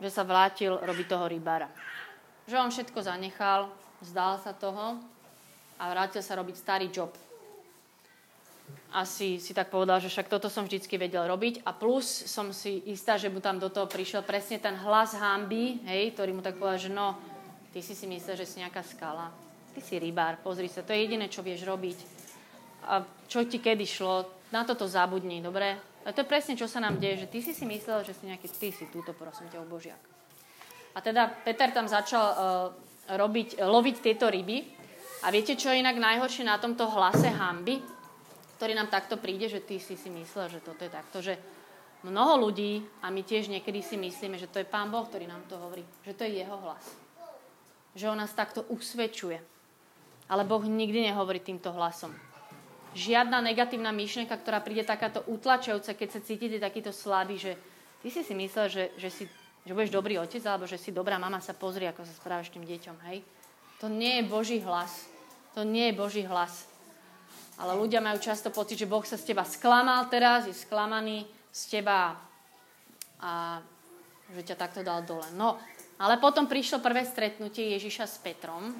že 0.00 0.08
sa 0.08 0.24
vrátil 0.24 0.80
robiť 0.80 1.06
toho 1.12 1.28
rybára. 1.28 1.68
Že 2.48 2.56
on 2.64 2.72
všetko 2.72 2.98
zanechal, 3.04 3.68
zdal 4.00 4.40
sa 4.40 4.56
toho 4.56 4.96
a 5.78 5.84
vrátil 5.90 6.20
sa 6.20 6.34
robiť 6.34 6.56
starý 6.58 6.86
job. 6.90 7.14
Asi 8.88 9.36
si 9.36 9.52
tak 9.52 9.68
povedal, 9.68 10.00
že 10.00 10.08
však 10.08 10.32
toto 10.32 10.48
som 10.48 10.64
vždycky 10.64 10.96
vedel 10.96 11.24
robiť 11.28 11.64
a 11.64 11.76
plus 11.76 12.04
som 12.04 12.52
si 12.52 12.84
istá, 12.88 13.20
že 13.20 13.28
mu 13.28 13.40
tam 13.40 13.60
do 13.60 13.68
toho 13.68 13.84
prišiel 13.84 14.24
presne 14.24 14.60
ten 14.60 14.76
hlas 14.80 15.12
hamby, 15.16 15.84
hej, 15.84 16.16
ktorý 16.16 16.32
mu 16.32 16.40
tak 16.40 16.56
povedal, 16.56 16.88
že 16.88 16.92
no, 16.92 17.16
ty 17.72 17.84
si 17.84 17.92
si 17.92 18.08
myslel, 18.08 18.40
že 18.40 18.48
si 18.48 18.60
nejaká 18.64 18.80
skala. 18.80 19.28
Ty 19.76 19.80
si 19.84 20.00
rybár, 20.00 20.40
pozri 20.40 20.72
sa, 20.72 20.80
to 20.80 20.96
je 20.96 21.04
jediné, 21.04 21.28
čo 21.28 21.44
vieš 21.44 21.68
robiť. 21.68 21.98
A 22.88 23.04
čo 23.28 23.44
ti 23.44 23.60
kedy 23.60 23.84
šlo, 23.84 24.24
na 24.48 24.64
toto 24.64 24.88
zabudni, 24.88 25.44
dobre? 25.44 25.76
A 26.08 26.12
to 26.16 26.24
je 26.24 26.30
presne, 26.30 26.56
čo 26.56 26.64
sa 26.64 26.80
nám 26.80 26.96
deje, 26.96 27.28
že 27.28 27.30
ty 27.30 27.38
si 27.44 27.52
si 27.52 27.68
myslel, 27.68 28.00
že 28.08 28.16
si 28.16 28.24
nejaký, 28.24 28.48
ty 28.48 28.72
si 28.72 28.88
túto, 28.88 29.12
prosím 29.12 29.52
ťa, 29.52 29.68
božiak. 29.68 30.00
A 30.96 31.04
teda 31.04 31.28
Peter 31.44 31.68
tam 31.68 31.84
začal 31.84 32.24
uh, 32.24 32.36
robiť, 33.12 33.60
loviť 33.60 33.96
tieto 34.00 34.32
ryby 34.32 34.77
a 35.22 35.26
viete, 35.34 35.58
čo 35.58 35.70
je 35.70 35.82
inak 35.82 35.98
najhoršie 35.98 36.46
na 36.46 36.58
tomto 36.62 36.86
hlase 36.86 37.26
hamby, 37.26 37.82
ktorý 38.58 38.74
nám 38.74 38.90
takto 38.90 39.18
príde, 39.18 39.46
že 39.50 39.62
ty 39.62 39.78
si 39.78 39.94
si 39.94 40.10
myslel, 40.10 40.50
že 40.50 40.60
toto 40.62 40.82
je 40.82 40.90
takto, 40.90 41.22
že 41.22 41.38
mnoho 42.02 42.48
ľudí, 42.48 42.82
a 43.02 43.10
my 43.10 43.22
tiež 43.26 43.50
niekedy 43.50 43.82
si 43.82 43.98
myslíme, 43.98 44.38
že 44.38 44.50
to 44.50 44.62
je 44.62 44.66
Pán 44.66 44.90
Boh, 44.90 45.06
ktorý 45.06 45.26
nám 45.26 45.42
to 45.50 45.58
hovorí, 45.58 45.82
že 46.06 46.14
to 46.14 46.22
je 46.26 46.42
jeho 46.42 46.58
hlas. 46.62 46.82
Že 47.98 48.14
on 48.14 48.18
nás 48.18 48.34
takto 48.34 48.62
usvedčuje. 48.70 49.38
Ale 50.28 50.42
Boh 50.44 50.62
nikdy 50.62 51.10
nehovorí 51.10 51.40
týmto 51.40 51.72
hlasom. 51.72 52.12
Žiadna 52.98 53.42
negatívna 53.42 53.94
myšlienka, 53.94 54.34
ktorá 54.34 54.58
príde 54.62 54.82
takáto 54.82 55.22
utlačujúca, 55.30 55.94
keď 55.94 56.08
sa 56.08 56.20
cítite 56.22 56.58
takýto 56.58 56.90
slabý, 56.90 57.38
že 57.38 57.54
ty 58.02 58.10
si 58.10 58.26
si 58.26 58.34
myslel, 58.34 58.66
že, 58.68 58.84
že, 58.98 59.08
si, 59.10 59.24
že 59.62 59.72
budeš 59.72 59.94
dobrý 59.94 60.18
otec, 60.18 60.42
alebo 60.46 60.66
že 60.66 60.78
si 60.78 60.90
dobrá 60.90 61.14
mama, 61.14 61.38
sa 61.38 61.54
pozri, 61.54 61.86
ako 61.86 62.02
sa 62.02 62.14
správaš 62.14 62.50
tým 62.50 62.66
deťom, 62.66 62.96
hej. 63.10 63.22
To 63.80 63.86
nie 63.86 64.20
je 64.20 64.24
Boží 64.26 64.58
hlas. 64.62 65.06
To 65.54 65.62
nie 65.62 65.90
je 65.90 65.98
Boží 65.98 66.22
hlas. 66.26 66.66
Ale 67.58 67.74
ľudia 67.74 67.98
majú 67.98 68.22
často 68.22 68.54
pocit, 68.54 68.78
že 68.78 68.90
Boh 68.90 69.02
sa 69.02 69.18
z 69.18 69.34
teba 69.34 69.42
sklamal 69.42 70.06
teraz, 70.06 70.46
je 70.46 70.54
sklamaný 70.54 71.26
z 71.50 71.78
teba 71.78 72.14
a 73.18 73.58
že 74.30 74.42
ťa 74.46 74.56
takto 74.58 74.80
dal 74.86 75.02
dole. 75.02 75.26
No, 75.34 75.58
ale 75.98 76.22
potom 76.22 76.46
prišlo 76.46 76.78
prvé 76.78 77.02
stretnutie 77.02 77.74
Ježiša 77.74 78.04
s 78.06 78.16
Petrom. 78.22 78.70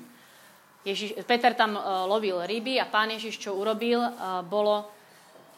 Ježiš, 0.86 1.18
Peter 1.26 1.58
tam 1.58 1.74
uh, 1.74 2.06
lovil 2.06 2.38
ryby 2.46 2.78
a 2.78 2.86
pán 2.86 3.10
Ježiš, 3.10 3.42
čo 3.42 3.58
urobil, 3.58 3.98
uh, 3.98 4.46
bolo, 4.46 4.86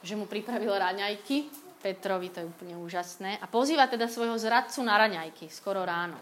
že 0.00 0.16
mu 0.16 0.24
pripravil 0.24 0.72
raňajky 0.72 1.52
Petrovi, 1.80 2.28
to 2.28 2.44
je 2.44 2.48
úplne 2.48 2.76
úžasné. 2.76 3.40
A 3.40 3.48
pozýva 3.48 3.88
teda 3.88 4.08
svojho 4.08 4.36
zradcu 4.36 4.80
na 4.84 5.00
raňajky, 5.00 5.48
skoro 5.48 5.84
ráno. 5.84 6.16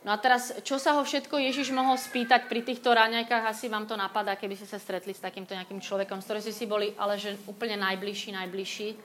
No 0.00 0.16
a 0.16 0.16
teraz, 0.16 0.56
čo 0.64 0.80
sa 0.80 0.96
ho 0.96 1.04
všetko 1.04 1.36
Ježiš 1.36 1.76
mohol 1.76 2.00
spýtať 2.00 2.48
pri 2.48 2.64
týchto 2.64 2.88
raňajkách, 2.88 3.44
asi 3.44 3.68
vám 3.68 3.84
to 3.84 4.00
napadá, 4.00 4.32
keby 4.32 4.56
ste 4.56 4.64
sa 4.64 4.80
stretli 4.80 5.12
s 5.12 5.20
takýmto 5.20 5.52
nejakým 5.52 5.76
človekom, 5.76 6.24
s 6.24 6.24
ktorým 6.24 6.44
ste 6.44 6.56
si 6.56 6.64
boli, 6.64 6.96
ale 6.96 7.20
že 7.20 7.36
úplne 7.44 7.76
najbližší, 7.76 8.32
najbližší 8.32 8.96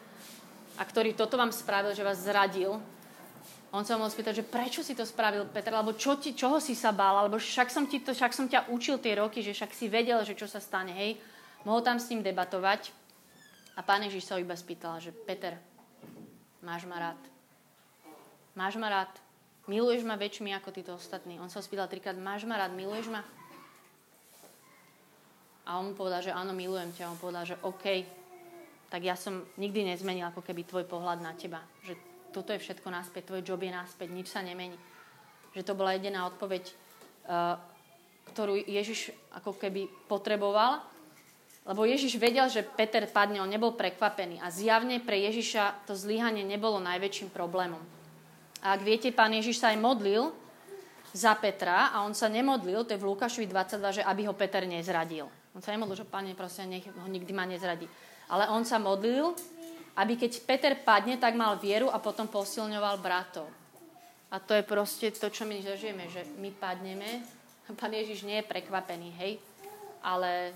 a 0.80 0.82
ktorý 0.88 1.12
toto 1.12 1.36
vám 1.36 1.52
spravil, 1.52 1.91
že 1.91 2.00
vás 2.00 2.24
zradil. 2.24 2.80
On 3.76 3.84
sa 3.84 4.00
mohol 4.00 4.08
spýtať, 4.08 4.39
že 4.39 4.48
prečo 4.48 4.88
si 4.88 4.96
to 4.96 5.04
spravil, 5.04 5.52
Petr, 5.52 5.76
alebo 5.76 6.00
čo 6.00 6.16
ti, 6.16 6.32
čoho 6.32 6.64
si 6.64 6.72
sa 6.80 6.96
bál, 6.96 7.20
alebo 7.20 7.36
však 7.36 7.68
som, 7.68 7.84
ti 7.91 8.00
to, 8.00 8.16
však 8.16 8.32
som 8.32 8.48
ťa 8.48 8.72
učil 8.72 8.96
tie 9.04 9.20
roky, 9.20 9.43
že 9.43 9.52
však 9.52 9.76
si 9.76 9.91
vedel, 9.91 10.24
že 10.24 10.32
čo 10.32 10.48
sa 10.48 10.64
stane, 10.64 10.96
hej. 10.96 11.20
Mohol 11.68 11.84
tam 11.84 11.98
s 12.00 12.08
ním 12.08 12.24
debatovať. 12.24 12.96
A 13.76 13.84
pán 13.84 14.00
Ježiš 14.08 14.32
sa 14.32 14.39
ho 14.39 14.39
iba 14.39 14.56
spýtal, 14.56 15.04
že 15.04 15.12
Peter, 15.12 15.60
máš 16.64 16.88
ma 16.88 17.04
rád? 17.04 17.20
Máš 18.56 18.80
ma 18.80 18.88
rád? 18.88 19.24
Miluješ 19.66 20.05
ma 20.05 20.13
väčšmi 20.13 20.53
ako 20.53 20.70
títo 20.70 20.91
ostatní? 20.93 21.41
On 21.41 21.49
sa 21.49 21.61
spýtal 21.61 21.89
trikrát, 21.89 22.13
máš 22.13 22.45
ma 22.45 22.61
rád, 22.61 22.78
miluješ 22.78 23.09
ma? 23.09 23.26
A 25.66 25.82
on 25.82 25.89
mu 25.89 25.93
povedal, 25.97 26.22
že 26.22 26.30
áno, 26.30 26.53
milujem 26.53 26.93
ťa. 26.93 27.09
On 27.09 27.18
povedal, 27.18 27.49
že 27.49 27.57
OK, 27.66 28.05
tak 28.93 29.01
ja 29.01 29.18
som 29.18 29.41
nikdy 29.57 29.82
nezmenil 29.89 30.30
ako 30.30 30.45
keby 30.45 30.61
tvoj 30.70 30.86
pohľad 30.86 31.26
na 31.26 31.34
teba. 31.34 31.66
Že 31.82 31.97
toto 32.30 32.53
je 32.53 32.61
všetko 32.61 32.88
náspäť, 32.93 33.34
tvoj 33.34 33.41
job 33.41 33.57
je 33.66 33.74
náspäť, 33.74 34.13
nič 34.13 34.30
sa 34.30 34.45
nemení. 34.45 34.78
Že 35.57 35.66
to 35.66 35.74
bola 35.74 35.97
jediná 35.97 36.30
odpoveď, 36.30 36.63
uh, 37.26 37.57
ktorú 38.30 38.61
Ježiš 38.61 39.09
ako 39.34 39.57
keby 39.57 39.89
potreboval 40.05 40.86
lebo 41.66 41.82
Ježiš 41.82 42.22
vedel, 42.22 42.45
že 42.45 42.61
Peter 42.61 43.01
padne, 43.09 43.41
on 43.41 43.49
nebol 43.49 43.74
prekvapený. 43.74 44.38
A 44.38 44.53
zjavne 44.53 45.01
pre 45.01 45.18
Ježiša 45.26 45.89
to 45.89 45.97
zlyhanie 45.97 46.45
nebolo 46.45 46.78
najväčším 46.78 47.34
problémom. 47.34 47.82
A 48.66 48.74
ak 48.74 48.82
viete, 48.82 49.13
pán 49.13 49.30
Ježiš 49.30 49.61
sa 49.61 49.70
aj 49.70 49.78
modlil 49.78 50.34
za 51.13 51.38
Petra 51.38 51.93
a 51.93 52.01
on 52.01 52.18
sa 52.18 52.26
nemodlil, 52.26 52.82
to 52.82 52.97
je 52.97 53.01
v 53.01 53.05
Lukášovi 53.13 53.45
22, 53.45 54.01
že 54.01 54.03
aby 54.03 54.26
ho 54.26 54.34
Peter 54.34 54.66
nezradil. 54.66 55.30
On 55.53 55.61
sa 55.61 55.70
nemodlil, 55.70 56.01
že 56.01 56.09
pane, 56.09 56.34
prosím, 56.34 56.82
nech 56.82 56.89
ho 56.89 57.05
nikdy 57.05 57.30
ma 57.30 57.45
nezradí. 57.45 57.86
Ale 58.26 58.49
on 58.49 58.66
sa 58.66 58.82
modlil, 58.82 59.38
aby 60.01 60.18
keď 60.18 60.32
Peter 60.49 60.74
padne, 60.82 61.22
tak 61.22 61.38
mal 61.38 61.61
vieru 61.61 61.93
a 61.93 62.01
potom 62.01 62.26
posilňoval 62.26 62.97
bratov. 62.99 63.47
A 64.34 64.41
to 64.41 64.57
je 64.57 64.66
proste 64.66 65.13
to, 65.13 65.30
čo 65.30 65.45
my 65.45 65.61
zažijeme, 65.61 66.09
že 66.09 66.26
my 66.41 66.49
padneme. 66.51 67.22
Pán 67.78 67.93
Ježiš 67.93 68.26
nie 68.26 68.41
je 68.41 68.49
prekvapený, 68.49 69.13
hej? 69.22 69.38
Ale 70.01 70.51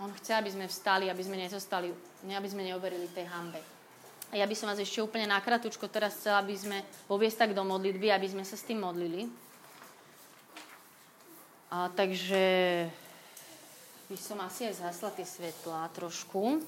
on 0.00 0.10
chce, 0.16 0.34
aby 0.34 0.50
sme 0.50 0.66
vstali, 0.66 1.12
aby 1.12 1.22
sme 1.22 1.36
nezostali, 1.36 1.92
aby 2.26 2.48
sme 2.48 2.64
neoverili 2.64 3.06
tej 3.12 3.28
hambe. 3.28 3.77
Ja 4.28 4.44
by 4.44 4.52
som 4.52 4.68
vás 4.68 4.76
ešte 4.76 5.00
úplne 5.00 5.24
nakratučko 5.24 5.88
teraz 5.88 6.20
chcela, 6.20 6.44
aby 6.44 6.52
sme 6.52 6.84
poviesť 7.08 7.48
tak 7.48 7.50
do 7.56 7.64
modlitby, 7.64 8.12
aby 8.12 8.28
sme 8.28 8.44
sa 8.44 8.60
s 8.60 8.66
tým 8.68 8.84
modlili. 8.84 9.24
A, 11.72 11.88
takže 11.96 12.44
by 14.12 14.16
som 14.20 14.36
asi 14.44 14.68
aj 14.68 14.84
zhasla 14.84 15.16
tie 15.16 15.24
svetlá 15.24 15.88
trošku. 15.96 16.60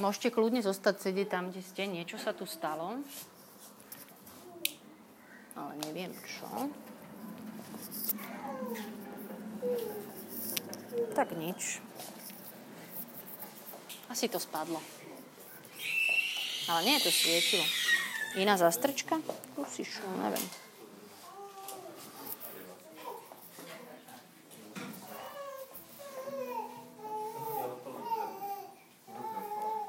Môžete 0.00 0.32
kľudne 0.32 0.60
zostať 0.60 1.04
sedieť 1.08 1.28
tam, 1.32 1.48
kde 1.48 1.64
ste. 1.64 1.88
Niečo 1.88 2.20
sa 2.20 2.36
tu 2.36 2.44
stalo. 2.44 3.00
Ale 5.56 5.72
neviem 5.88 6.12
čo. 6.28 6.48
Tak 11.16 11.32
nič. 11.36 11.80
Asi 14.12 14.28
to 14.28 14.36
spadlo. 14.36 14.80
Ale 16.72 16.88
nie, 16.88 16.96
to 17.04 17.12
svietilo. 17.12 17.64
Iná 18.32 18.56
zastrčka? 18.56 19.20
Musíš, 19.60 20.00
neviem. 20.16 20.40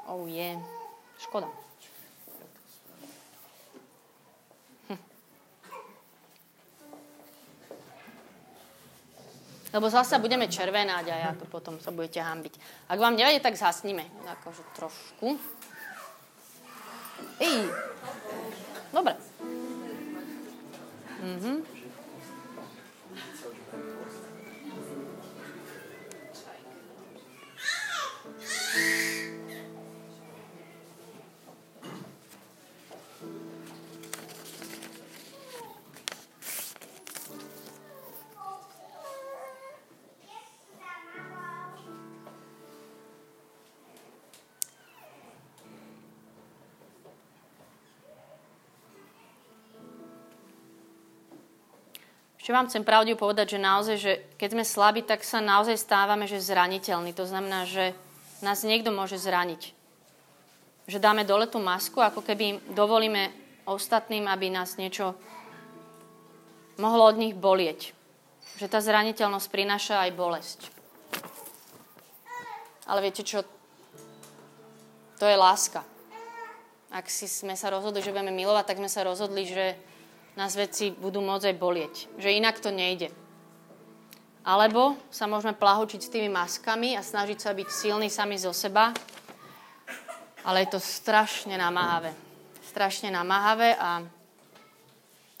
Oh, 0.04 0.28
je. 0.28 0.60
Škoda. 1.24 1.48
lebo 9.74 9.90
zase 9.90 10.22
budeme 10.22 10.46
červenať 10.46 11.04
a 11.10 11.16
ja 11.18 11.30
to 11.34 11.50
potom 11.50 11.82
sa 11.82 11.90
budete 11.90 12.22
hambiť. 12.22 12.86
Ak 12.86 12.94
vám 12.94 13.18
nevadí, 13.18 13.42
tak 13.42 13.58
zhasnime. 13.58 14.06
Akože 14.22 14.62
trošku. 14.78 15.34
Ej. 17.40 17.68
Čo 52.44 52.52
vám 52.52 52.68
chcem 52.68 52.84
pravdivo 52.84 53.24
povedať, 53.24 53.56
že 53.56 53.64
naozaj, 53.64 53.96
že 53.96 54.12
keď 54.36 54.48
sme 54.52 54.64
slabí, 54.68 55.00
tak 55.00 55.24
sa 55.24 55.40
naozaj 55.40 55.80
stávame, 55.80 56.28
že 56.28 56.44
zraniteľní. 56.44 57.16
To 57.16 57.24
znamená, 57.24 57.64
že 57.64 57.96
nás 58.44 58.60
niekto 58.68 58.92
môže 58.92 59.16
zraniť. 59.16 59.72
Že 60.84 61.00
dáme 61.00 61.24
dole 61.24 61.48
tú 61.48 61.56
masku, 61.56 62.04
ako 62.04 62.20
keby 62.20 62.60
dovolíme 62.76 63.32
ostatným, 63.64 64.28
aby 64.28 64.52
nás 64.52 64.76
niečo 64.76 65.16
mohlo 66.76 67.08
od 67.08 67.16
nich 67.16 67.32
bolieť. 67.32 67.96
Že 68.60 68.66
tá 68.68 68.84
zraniteľnosť 68.84 69.48
prináša 69.48 70.04
aj 70.04 70.10
bolesť. 70.12 70.60
Ale 72.84 73.08
viete 73.08 73.24
čo? 73.24 73.40
To 75.16 75.24
je 75.24 75.36
láska. 75.40 75.80
Ak 76.92 77.08
si 77.08 77.24
sme 77.24 77.56
sa 77.56 77.72
rozhodli, 77.72 78.04
že 78.04 78.12
budeme 78.12 78.36
milovať, 78.36 78.68
tak 78.68 78.80
sme 78.84 78.92
sa 78.92 79.00
rozhodli, 79.00 79.48
že 79.48 79.80
nás 80.34 80.54
veci 80.58 80.90
budú 80.90 81.22
môcť 81.22 81.54
aj 81.54 81.56
bolieť. 81.58 81.94
Že 82.18 82.38
inak 82.38 82.58
to 82.58 82.74
nejde. 82.74 83.10
Alebo 84.44 84.98
sa 85.08 85.24
môžeme 85.24 85.56
plahočiť 85.56 86.00
s 86.04 86.12
tými 86.12 86.28
maskami 86.28 86.98
a 86.98 87.02
snažiť 87.02 87.38
sa 87.40 87.56
byť 87.56 87.68
silní 87.70 88.12
sami 88.12 88.36
zo 88.36 88.52
seba, 88.52 88.92
ale 90.44 90.68
je 90.68 90.76
to 90.76 90.80
strašne 90.82 91.56
namáhavé. 91.56 92.12
Strašne 92.68 93.08
namáhavé 93.08 93.72
a 93.80 94.04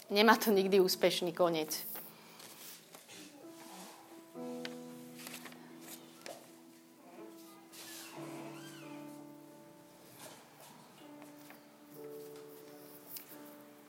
nemá 0.08 0.40
to 0.40 0.48
nikdy 0.54 0.80
úspešný 0.80 1.36
koniec. 1.36 1.93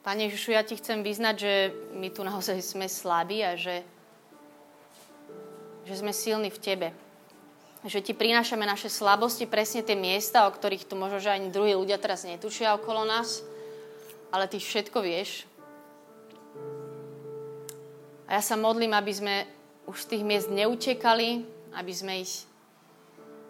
Pane 0.05 0.29
Ježišu, 0.29 0.53
ja 0.53 0.61
ti 0.61 0.77
chcem 0.77 1.01
vyznať, 1.01 1.35
že 1.41 1.53
my 1.97 2.13
tu 2.13 2.21
naozaj 2.21 2.61
sme 2.61 2.85
slabí 2.85 3.41
a 3.41 3.57
že, 3.57 3.81
že 5.81 5.97
sme 5.97 6.13
silní 6.13 6.53
v 6.53 6.61
Tebe. 6.61 6.87
Že 7.81 8.05
Ti 8.05 8.13
prinášame 8.13 8.69
naše 8.69 8.85
slabosti, 8.85 9.49
presne 9.49 9.81
tie 9.81 9.97
miesta, 9.97 10.45
o 10.45 10.53
ktorých 10.53 10.85
tu 10.85 10.93
možno, 10.93 11.17
že 11.17 11.33
ani 11.33 11.49
druhí 11.49 11.73
ľudia 11.73 11.97
teraz 11.97 12.21
netušia 12.21 12.77
okolo 12.77 13.01
nás, 13.01 13.41
ale 14.29 14.45
Ty 14.45 14.61
všetko 14.61 14.97
vieš. 15.01 15.49
A 18.29 18.37
ja 18.37 18.41
sa 18.45 18.61
modlím, 18.61 18.93
aby 18.93 19.09
sme 19.09 19.35
už 19.89 20.05
z 20.05 20.09
tých 20.13 20.23
miest 20.25 20.53
neutekali, 20.53 21.49
aby 21.73 21.93
sme 21.97 22.21
ich 22.21 22.45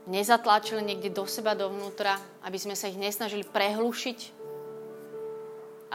nezatlačili 0.08 0.80
niekde 0.88 1.12
do 1.12 1.28
seba, 1.28 1.52
dovnútra, 1.52 2.16
aby 2.48 2.56
sme 2.56 2.80
sa 2.80 2.88
ich 2.88 2.96
nesnažili 2.96 3.44
prehlušiť, 3.44 4.35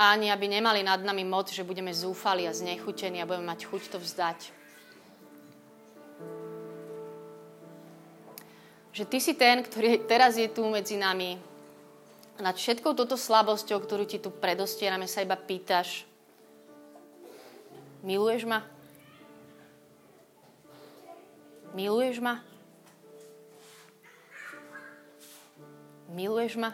a 0.00 0.16
ani 0.16 0.32
aby 0.32 0.48
nemali 0.48 0.80
nad 0.80 1.04
nami 1.04 1.28
moc, 1.28 1.52
že 1.52 1.60
budeme 1.60 1.92
zúfali 1.92 2.48
a 2.48 2.56
znechutení 2.56 3.20
a 3.20 3.28
budeme 3.28 3.52
mať 3.52 3.68
chuť 3.68 3.82
to 3.92 3.98
vzdať. 4.00 4.38
Že 8.96 9.04
ty 9.04 9.18
si 9.20 9.36
ten, 9.36 9.60
ktorý 9.60 10.08
teraz 10.08 10.40
je 10.40 10.48
tu 10.48 10.64
medzi 10.72 10.96
nami. 10.96 11.36
Nad 12.40 12.56
všetkou 12.56 12.96
touto 12.96 13.20
slabosťou, 13.20 13.76
ktorú 13.76 14.08
ti 14.08 14.16
tu 14.16 14.32
predostierame, 14.32 15.04
sa 15.04 15.20
iba 15.20 15.36
pýtaš. 15.36 16.08
Miluješ 18.00 18.48
ma? 18.48 18.64
Miluješ 21.76 22.24
ma? 22.24 22.40
Miluješ 26.08 26.56
ma? 26.56 26.72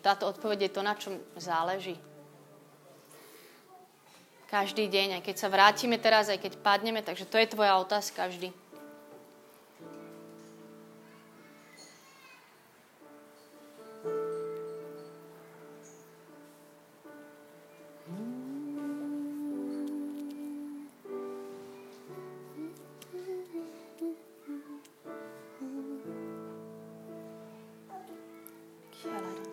Táto 0.00 0.26
odpoveď 0.28 0.68
je 0.68 0.74
to, 0.74 0.82
na 0.82 0.94
čom 0.96 1.20
záleží. 1.36 1.96
Každý 4.50 4.90
deň, 4.90 5.20
aj 5.20 5.22
keď 5.22 5.36
sa 5.38 5.52
vrátime 5.52 5.94
teraz, 5.94 6.26
aj 6.26 6.42
keď 6.42 6.58
padneme, 6.58 7.06
takže 7.06 7.28
to 7.28 7.38
je 7.38 7.52
tvoja 7.54 7.78
otázka 7.78 8.26
vždy. 8.26 8.50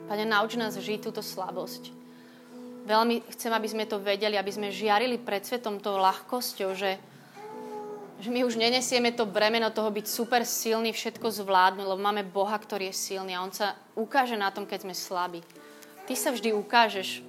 Pane, 0.07 0.23
nauč 0.23 0.55
nás 0.55 0.71
žiť 0.71 1.03
túto 1.03 1.19
slabosť. 1.19 1.91
Veľmi 2.87 3.19
chcem, 3.35 3.51
aby 3.51 3.67
sme 3.67 3.83
to 3.83 3.99
vedeli, 3.99 4.39
aby 4.39 4.47
sme 4.47 4.71
žiarili 4.71 5.19
pred 5.19 5.43
svetom 5.43 5.83
tou 5.83 5.99
ľahkosťou, 5.99 6.71
že, 6.71 6.95
že 8.23 8.29
my 8.31 8.47
už 8.47 8.55
nenesieme 8.55 9.11
to 9.11 9.27
bremeno 9.27 9.67
toho 9.67 9.91
byť 9.91 10.07
super 10.07 10.47
silný, 10.47 10.95
všetko 10.95 11.27
zvládnuť, 11.27 11.83
lebo 11.83 11.99
máme 11.99 12.23
Boha, 12.23 12.55
ktorý 12.55 12.87
je 12.87 12.95
silný 12.95 13.35
a 13.35 13.43
On 13.43 13.51
sa 13.51 13.75
ukáže 13.99 14.39
na 14.39 14.47
tom, 14.47 14.63
keď 14.63 14.87
sme 14.87 14.95
slabí. 14.95 15.43
Ty 16.07 16.15
sa 16.15 16.31
vždy 16.31 16.55
ukážeš. 16.55 17.19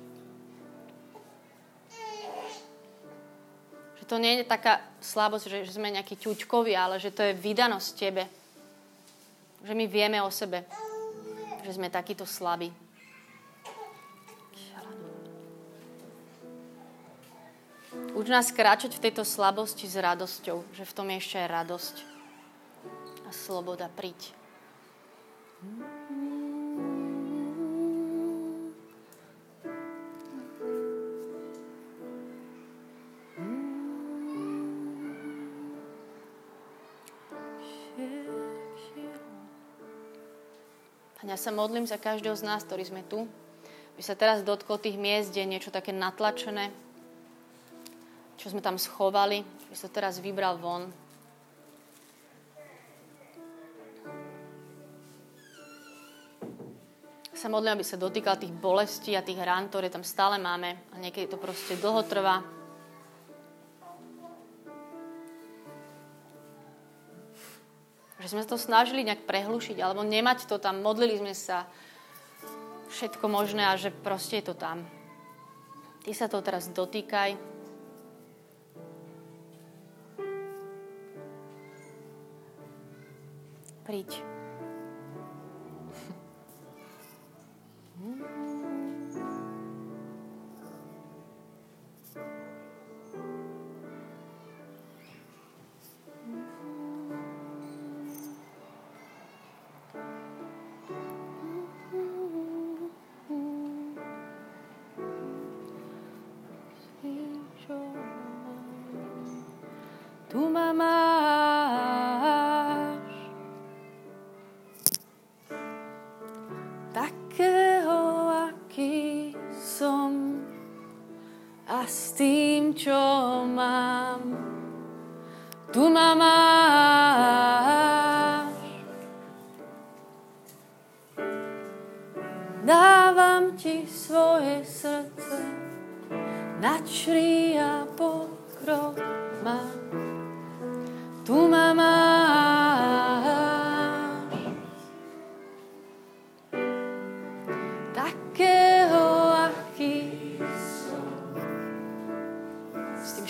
Že 3.98 4.04
to 4.06 4.16
nie 4.22 4.38
je 4.38 4.46
taká 4.46 4.78
slabosť, 5.02 5.50
že, 5.50 5.58
že 5.66 5.74
sme 5.74 5.90
nejakí 5.90 6.14
ťuťkoví, 6.14 6.78
ale 6.78 7.02
že 7.02 7.10
to 7.10 7.26
je 7.26 7.34
vydanosť 7.34 7.90
Tebe. 7.98 8.30
Že 9.66 9.74
my 9.74 9.84
vieme 9.90 10.22
o 10.22 10.30
sebe 10.30 10.62
že 11.68 11.76
sme 11.76 11.92
takíto 11.92 12.24
slabí. 12.24 12.72
Uč 18.16 18.26
nás 18.32 18.48
kráčať 18.48 18.96
v 18.96 19.04
tejto 19.04 19.20
slabosti 19.20 19.84
s 19.84 20.00
radosťou, 20.00 20.64
že 20.72 20.88
v 20.88 20.96
tom 20.96 21.12
je 21.12 21.20
ešte 21.20 21.44
radosť 21.44 21.96
a 23.28 23.30
sloboda. 23.36 23.92
Príď. 23.92 24.32
Ja 41.38 41.54
sa 41.54 41.54
modlím 41.54 41.86
za 41.86 42.02
každého 42.02 42.34
z 42.34 42.42
nás, 42.42 42.66
ktorí 42.66 42.82
sme 42.82 43.06
tu, 43.06 43.22
by 43.94 44.02
sa 44.02 44.18
teraz 44.18 44.42
dotklo 44.42 44.74
tých 44.74 44.98
miest, 44.98 45.30
kde 45.30 45.46
je 45.46 45.52
niečo 45.54 45.70
také 45.70 45.94
natlačené, 45.94 46.74
čo 48.34 48.50
sme 48.50 48.58
tam 48.58 48.74
schovali, 48.74 49.46
by 49.46 49.76
sa 49.78 49.86
teraz 49.86 50.18
vybral 50.18 50.58
von. 50.58 50.90
Sa 57.30 57.46
modlím, 57.46 57.78
aby 57.78 57.86
sa 57.86 57.94
dotýkal 57.94 58.42
tých 58.42 58.50
bolestí 58.50 59.14
a 59.14 59.22
tých 59.22 59.38
rán, 59.38 59.70
ktoré 59.70 59.94
tam 59.94 60.02
stále 60.02 60.42
máme 60.42 60.74
a 60.90 60.98
niekedy 60.98 61.30
to 61.30 61.38
proste 61.38 61.78
dlho 61.78 62.02
trvá. 62.02 62.57
Že 68.28 68.36
sme 68.36 68.44
to 68.44 68.60
snažili 68.60 69.08
nejak 69.08 69.24
prehlušiť, 69.24 69.80
alebo 69.80 70.04
nemať 70.04 70.44
to 70.44 70.60
tam, 70.60 70.84
modlili 70.84 71.16
sme 71.16 71.32
sa 71.32 71.64
všetko 72.92 73.24
možné 73.24 73.64
a 73.64 73.80
že 73.80 73.88
proste 73.88 74.44
je 74.44 74.52
to 74.52 74.54
tam. 74.54 74.84
Ty 76.04 76.12
sa 76.12 76.28
to 76.28 76.44
teraz 76.44 76.68
dotýkaj. 76.68 77.40
Príď. 83.88 84.12
ti 84.12 84.20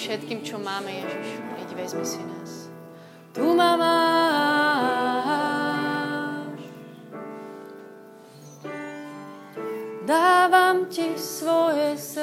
všetkým, 0.09 0.41
čo 0.41 0.57
máme, 0.57 0.89
Ježiš. 0.89 1.37
Iď, 1.61 1.77
vezmi 1.77 2.01
si 2.01 2.25
nás. 2.25 2.73
Tu 3.37 3.45
ma 3.45 3.77
máš. 3.77 5.05
Dávam 10.09 10.89
ti 10.89 11.13
svoje 11.21 11.93
srdce. 12.01 12.18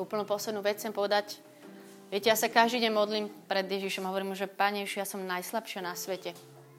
Ešte 0.00 0.16
úplnú 0.16 0.24
poslednú 0.24 0.64
vec 0.64 0.80
chcem 0.80 0.96
povedať. 0.96 1.36
Viete, 2.08 2.32
ja 2.32 2.36
sa 2.40 2.48
každý 2.48 2.80
deň 2.88 2.92
modlím 2.96 3.28
pred 3.44 3.68
Ježišom 3.68 4.08
a 4.08 4.10
hovorím 4.16 4.32
mu, 4.32 4.36
že 4.40 4.48
Pane 4.48 4.80
Ježiš, 4.80 4.96
ja 4.96 5.04
som 5.04 5.20
najslabšia 5.28 5.84
na 5.84 5.92
svete. 5.92 6.32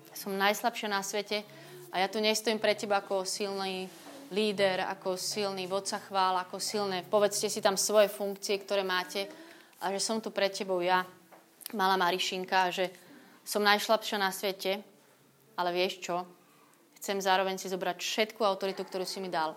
Ja 0.10 0.16
som 0.18 0.34
najslabšia 0.34 0.90
na 0.90 1.06
svete 1.06 1.46
a 1.94 2.02
ja 2.02 2.10
tu 2.10 2.18
nestojím 2.18 2.58
pre 2.58 2.74
Teba 2.74 2.98
ako 2.98 3.22
silný 3.22 3.86
líder, 4.34 4.90
ako 4.90 5.22
silný 5.22 5.70
vodca 5.70 6.02
chvál, 6.02 6.42
ako 6.42 6.58
silné. 6.58 7.06
Povedzte 7.06 7.46
si 7.46 7.62
tam 7.62 7.78
svoje 7.78 8.10
funkcie, 8.10 8.58
ktoré 8.58 8.82
máte 8.82 9.30
a 9.78 9.94
že 9.94 10.02
som 10.02 10.18
tu 10.18 10.34
pred 10.34 10.50
Tebou 10.50 10.82
ja, 10.82 11.06
malá 11.78 12.02
Marišinka, 12.02 12.58
a 12.58 12.74
že 12.74 12.90
som 13.46 13.62
najslabšia 13.62 14.18
na 14.18 14.34
svete, 14.34 14.82
ale 15.62 15.70
vieš 15.70 16.02
čo? 16.02 16.26
Chcem 16.98 17.22
zároveň 17.22 17.62
si 17.62 17.70
zobrať 17.70 18.02
všetku 18.02 18.42
autoritu, 18.42 18.82
ktorú 18.82 19.06
si 19.06 19.22
mi 19.22 19.30
dal. 19.30 19.54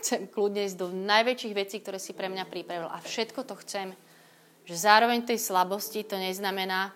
Chcem 0.00 0.28
kľudne 0.28 0.68
ísť 0.68 0.76
do 0.76 0.92
najväčších 0.92 1.54
vecí, 1.56 1.80
ktoré 1.80 1.96
si 1.96 2.12
pre 2.12 2.28
mňa 2.28 2.44
pripravil. 2.46 2.88
A 2.88 3.00
všetko 3.00 3.48
to 3.48 3.56
chcem. 3.64 3.96
Že 4.68 4.76
zároveň 4.76 5.24
tej 5.24 5.40
slabosti 5.40 6.04
to 6.04 6.20
neznamená, 6.20 6.92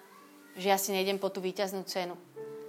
že 0.54 0.70
ja 0.70 0.78
si 0.78 0.92
nejdem 0.92 1.18
po 1.18 1.32
tú 1.32 1.40
výťaznú 1.40 1.82
cenu. 1.88 2.14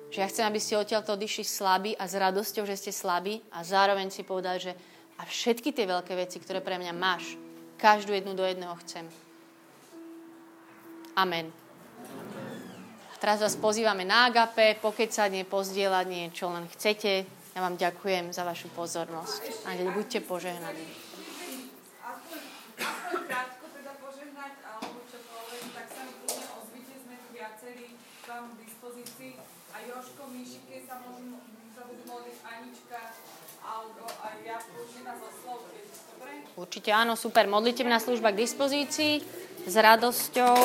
Že 0.10 0.18
ja 0.24 0.28
chcem, 0.32 0.46
aby 0.48 0.60
ste 0.62 0.80
odtiaľto 0.80 1.20
odišli 1.20 1.44
slabí 1.44 1.92
a 2.00 2.08
s 2.08 2.16
radosťou, 2.16 2.64
že 2.64 2.80
ste 2.80 2.92
slabí 2.96 3.44
a 3.52 3.62
zároveň 3.62 4.08
si 4.10 4.24
povedať, 4.24 4.58
že 4.72 4.74
a 5.16 5.24
všetky 5.24 5.72
tie 5.72 5.88
veľké 5.88 6.12
veci, 6.16 6.44
ktoré 6.44 6.60
pre 6.60 6.76
mňa 6.76 6.92
máš, 6.92 7.40
každú 7.80 8.12
jednu 8.12 8.36
do 8.36 8.44
jedného 8.44 8.76
chcem. 8.84 9.08
Amen. 11.16 11.48
Teraz 13.16 13.40
vás 13.42 13.56
pozývame 13.58 14.06
na 14.06 14.30
agape, 14.30 14.78
pokecanie, 14.84 15.48
pozdieľanie, 15.48 16.30
čo 16.36 16.52
len 16.52 16.68
chcete. 16.76 17.26
Ja 17.56 17.64
vám 17.64 17.80
ďakujem 17.80 18.36
za 18.36 18.44
vašu 18.44 18.68
pozornosť. 18.76 19.64
A 19.64 19.80
buďte 19.80 20.20
požehnaní. 20.28 20.84
Určite 36.56 36.92
áno, 36.92 37.16
super. 37.16 37.48
Modlitebná 37.48 38.04
služba 38.04 38.36
k 38.36 38.44
dispozícii 38.44 39.24
s 39.64 39.76
radosťou. 39.80 40.60